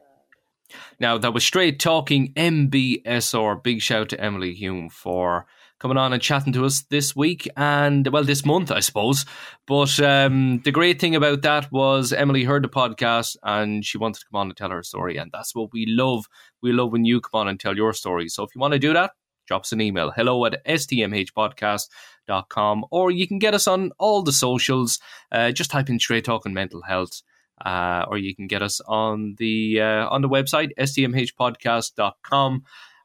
[1.00, 3.62] Now that was straight talking MBSR.
[3.62, 5.46] Big shout to Emily Hume for
[5.78, 9.24] coming on and chatting to us this week and well this month I suppose.
[9.66, 14.20] But um, the great thing about that was Emily heard the podcast and she wanted
[14.20, 16.26] to come on and tell her story and that's what we love.
[16.62, 18.28] We love when you come on and tell your story.
[18.28, 19.12] So if you want to do that,
[19.46, 24.32] drop us an email hello at stmhpodcast.com or you can get us on all the
[24.32, 24.98] socials.
[25.32, 27.22] Uh, just type in straight talking mental health
[27.64, 32.62] uh, or you can get us on the uh, on the website stmhpodcast.com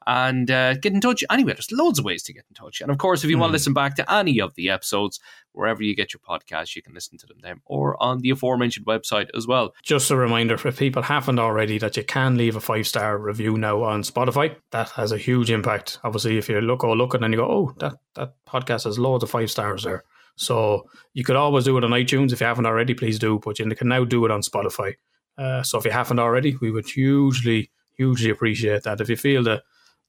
[0.08, 2.92] and uh, get in touch anyway there's loads of ways to get in touch and
[2.92, 5.20] of course if you want to listen back to any of the episodes
[5.52, 8.86] wherever you get your podcasts you can listen to them then or on the aforementioned
[8.86, 12.62] website as well Just a reminder for people haven't already that you can leave a
[12.62, 14.56] five star review now on Spotify.
[14.72, 16.00] That has a huge impact.
[16.04, 19.24] Obviously, if you look or look and you go, oh, that, that podcast has loads
[19.24, 20.04] of five stars there.
[20.36, 22.94] So you could always do it on iTunes if you haven't already.
[22.94, 24.96] Please do, but you can now do it on Spotify.
[25.38, 29.02] Uh, so if you haven't already, we would hugely, hugely appreciate that.
[29.02, 29.64] If you feel that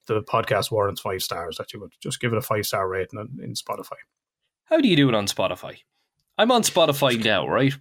[0.07, 3.19] the podcast warrants five stars, that you would just give it a five star rating
[3.19, 3.97] in, in Spotify.
[4.65, 5.77] how do you do it on spotify
[6.37, 7.73] i'm on spotify now right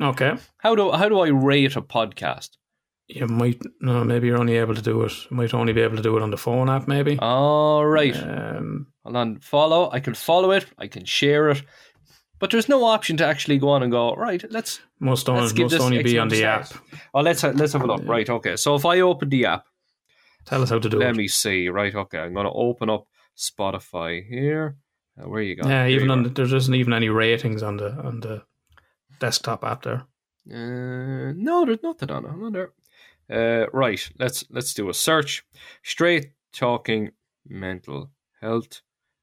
[0.00, 0.36] Okay.
[0.58, 2.50] how do how do i rate a podcast
[3.08, 5.12] You might no, maybe you're only able to do it.
[5.30, 7.18] You might only be able to do it on the phone app, maybe.
[7.20, 9.90] all right Um, Hold on, follow.
[9.92, 10.64] I can follow it.
[10.78, 11.62] I can share it.
[12.38, 14.42] But there's no option to actually go on and go right.
[14.50, 16.68] Let's must let's only, give must this only be on the app.
[17.12, 18.02] Oh, let's let's have a look.
[18.06, 18.56] Right, okay.
[18.56, 19.64] So if I open the app,
[20.44, 21.08] Tell us how to do let it.
[21.08, 21.68] Let me see.
[21.68, 22.18] Right, okay.
[22.18, 23.06] I'm going to open up
[23.36, 24.76] Spotify here.
[25.20, 25.68] Uh, where you go?
[25.68, 28.42] Yeah, even on the, there isn't even any ratings on the on the
[29.18, 30.06] desktop app there.
[30.50, 32.28] Uh, no, there's nothing on it.
[32.28, 32.72] I'm on there.
[33.30, 35.44] Uh, right, let's let's do a search.
[35.82, 37.10] Straight talking
[37.46, 38.10] mental
[38.40, 38.80] health.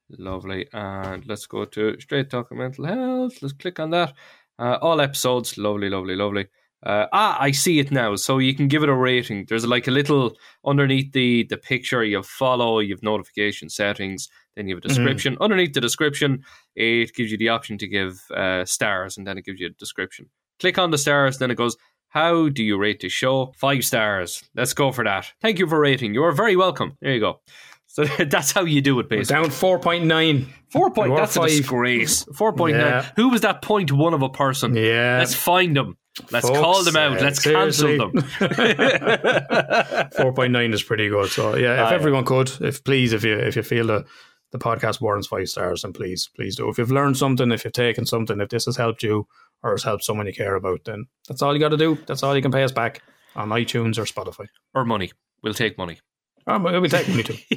[0.09, 0.67] Lovely.
[0.73, 3.41] And let's go to straight talking mental health.
[3.41, 4.13] Let's click on that.
[4.57, 5.57] Uh, all episodes.
[5.57, 6.47] Lovely, lovely, lovely.
[6.85, 8.15] Uh, ah, I see it now.
[8.15, 9.45] So you can give it a rating.
[9.47, 10.35] There's like a little
[10.65, 12.03] underneath the the picture.
[12.03, 12.79] You have follow.
[12.79, 14.29] You have notification settings.
[14.55, 15.37] Then you have a description.
[15.41, 16.43] Underneath the description,
[16.75, 19.71] it gives you the option to give uh, stars, and then it gives you a
[19.71, 20.29] description.
[20.59, 21.37] Click on the stars.
[21.37, 21.75] Then it goes.
[22.11, 23.53] How do you rate the show?
[23.55, 24.43] Five stars.
[24.55, 25.31] Let's go for that.
[25.41, 26.15] Thank you for rating.
[26.15, 26.97] You are very welcome.
[27.01, 27.41] There you go.
[27.91, 29.41] So that's how you do it, basically.
[29.41, 30.45] Down four point nine.
[30.69, 31.09] Four point.
[31.09, 31.49] Were That's a five.
[31.49, 32.23] disgrace.
[32.35, 32.85] Four point nine.
[32.85, 33.11] Yeah.
[33.15, 34.75] Who was that point one of a person?
[34.75, 35.17] Yeah.
[35.17, 35.97] Let's find them.
[36.31, 37.13] Let's Fuck's call them out.
[37.13, 38.11] sake, Let's eh, cancel them.
[40.17, 41.29] Four point nine is pretty good.
[41.29, 41.95] So yeah, if Aye.
[41.95, 44.05] everyone could, if please, if you if you feel the
[44.51, 46.67] the podcast warrants five stars, then please, please do.
[46.69, 49.27] If you've learned something, if you've taken something, if this has helped you
[49.63, 51.97] or has helped someone you care about, then that's all you got to do.
[52.07, 53.01] That's all you can pay us back
[53.35, 54.47] on iTunes or Spotify.
[54.73, 55.11] or money.
[55.43, 55.99] We'll take money.
[56.47, 57.33] Um, oh, but we take money too.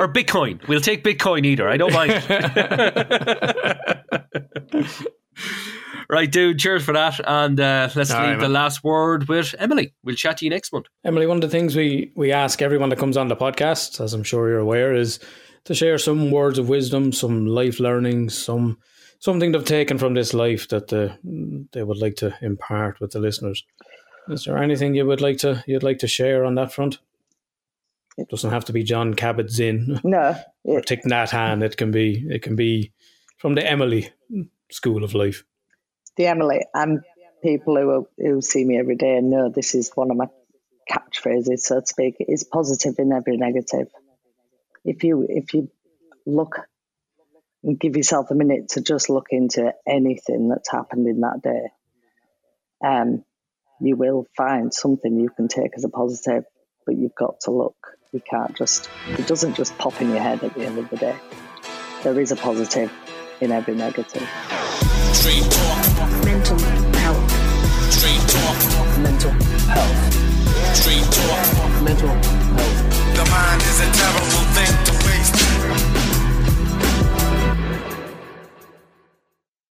[0.00, 0.66] or Bitcoin.
[0.66, 1.68] We'll take Bitcoin either.
[1.68, 2.24] I don't mind.
[6.08, 6.58] Right, dude.
[6.58, 7.20] Cheers for that.
[7.26, 9.94] And uh, let's All leave right, the last word with Emily.
[10.02, 10.86] We'll chat to you next month.
[11.04, 14.12] Emily, one of the things we, we ask everyone that comes on the podcast, as
[14.12, 15.18] I'm sure you're aware, is
[15.64, 18.78] to share some words of wisdom, some life learnings, some
[19.18, 21.14] something they've taken from this life that uh,
[21.72, 23.64] they would like to impart with the listeners.
[24.28, 26.98] Is there anything you would like to you'd like to share on that front?
[28.16, 31.64] It doesn't have to be Jon Kabat-Zinn No, or it, Thich Nhat Hanh.
[31.64, 32.92] It can be it can be
[33.38, 34.10] from the Emily
[34.70, 35.44] School of Life.
[36.16, 37.00] The Emily and
[37.42, 40.26] people who who see me every day know this is one of my
[40.90, 42.16] catchphrases, so to speak.
[42.20, 43.88] Is positive in every negative.
[44.84, 45.70] If you if you
[46.26, 46.60] look
[47.62, 51.68] and give yourself a minute to just look into anything that's happened in that day,
[52.84, 53.24] um,
[53.80, 56.44] you will find something you can take as a positive.
[56.86, 57.76] But you've got to look.
[58.12, 58.90] You can't just.
[59.08, 61.16] It doesn't just pop in your head at the end of the day.
[62.02, 62.92] There is a positive
[63.40, 64.28] in every negative.
[65.14, 66.24] Talk.
[66.24, 66.58] Mental
[66.98, 67.30] health.
[68.26, 68.98] Talk.
[68.98, 69.30] Mental
[69.70, 70.74] health.
[70.74, 71.82] Talk.
[71.84, 73.14] Mental health.
[73.14, 74.83] The mind is a terrible thing.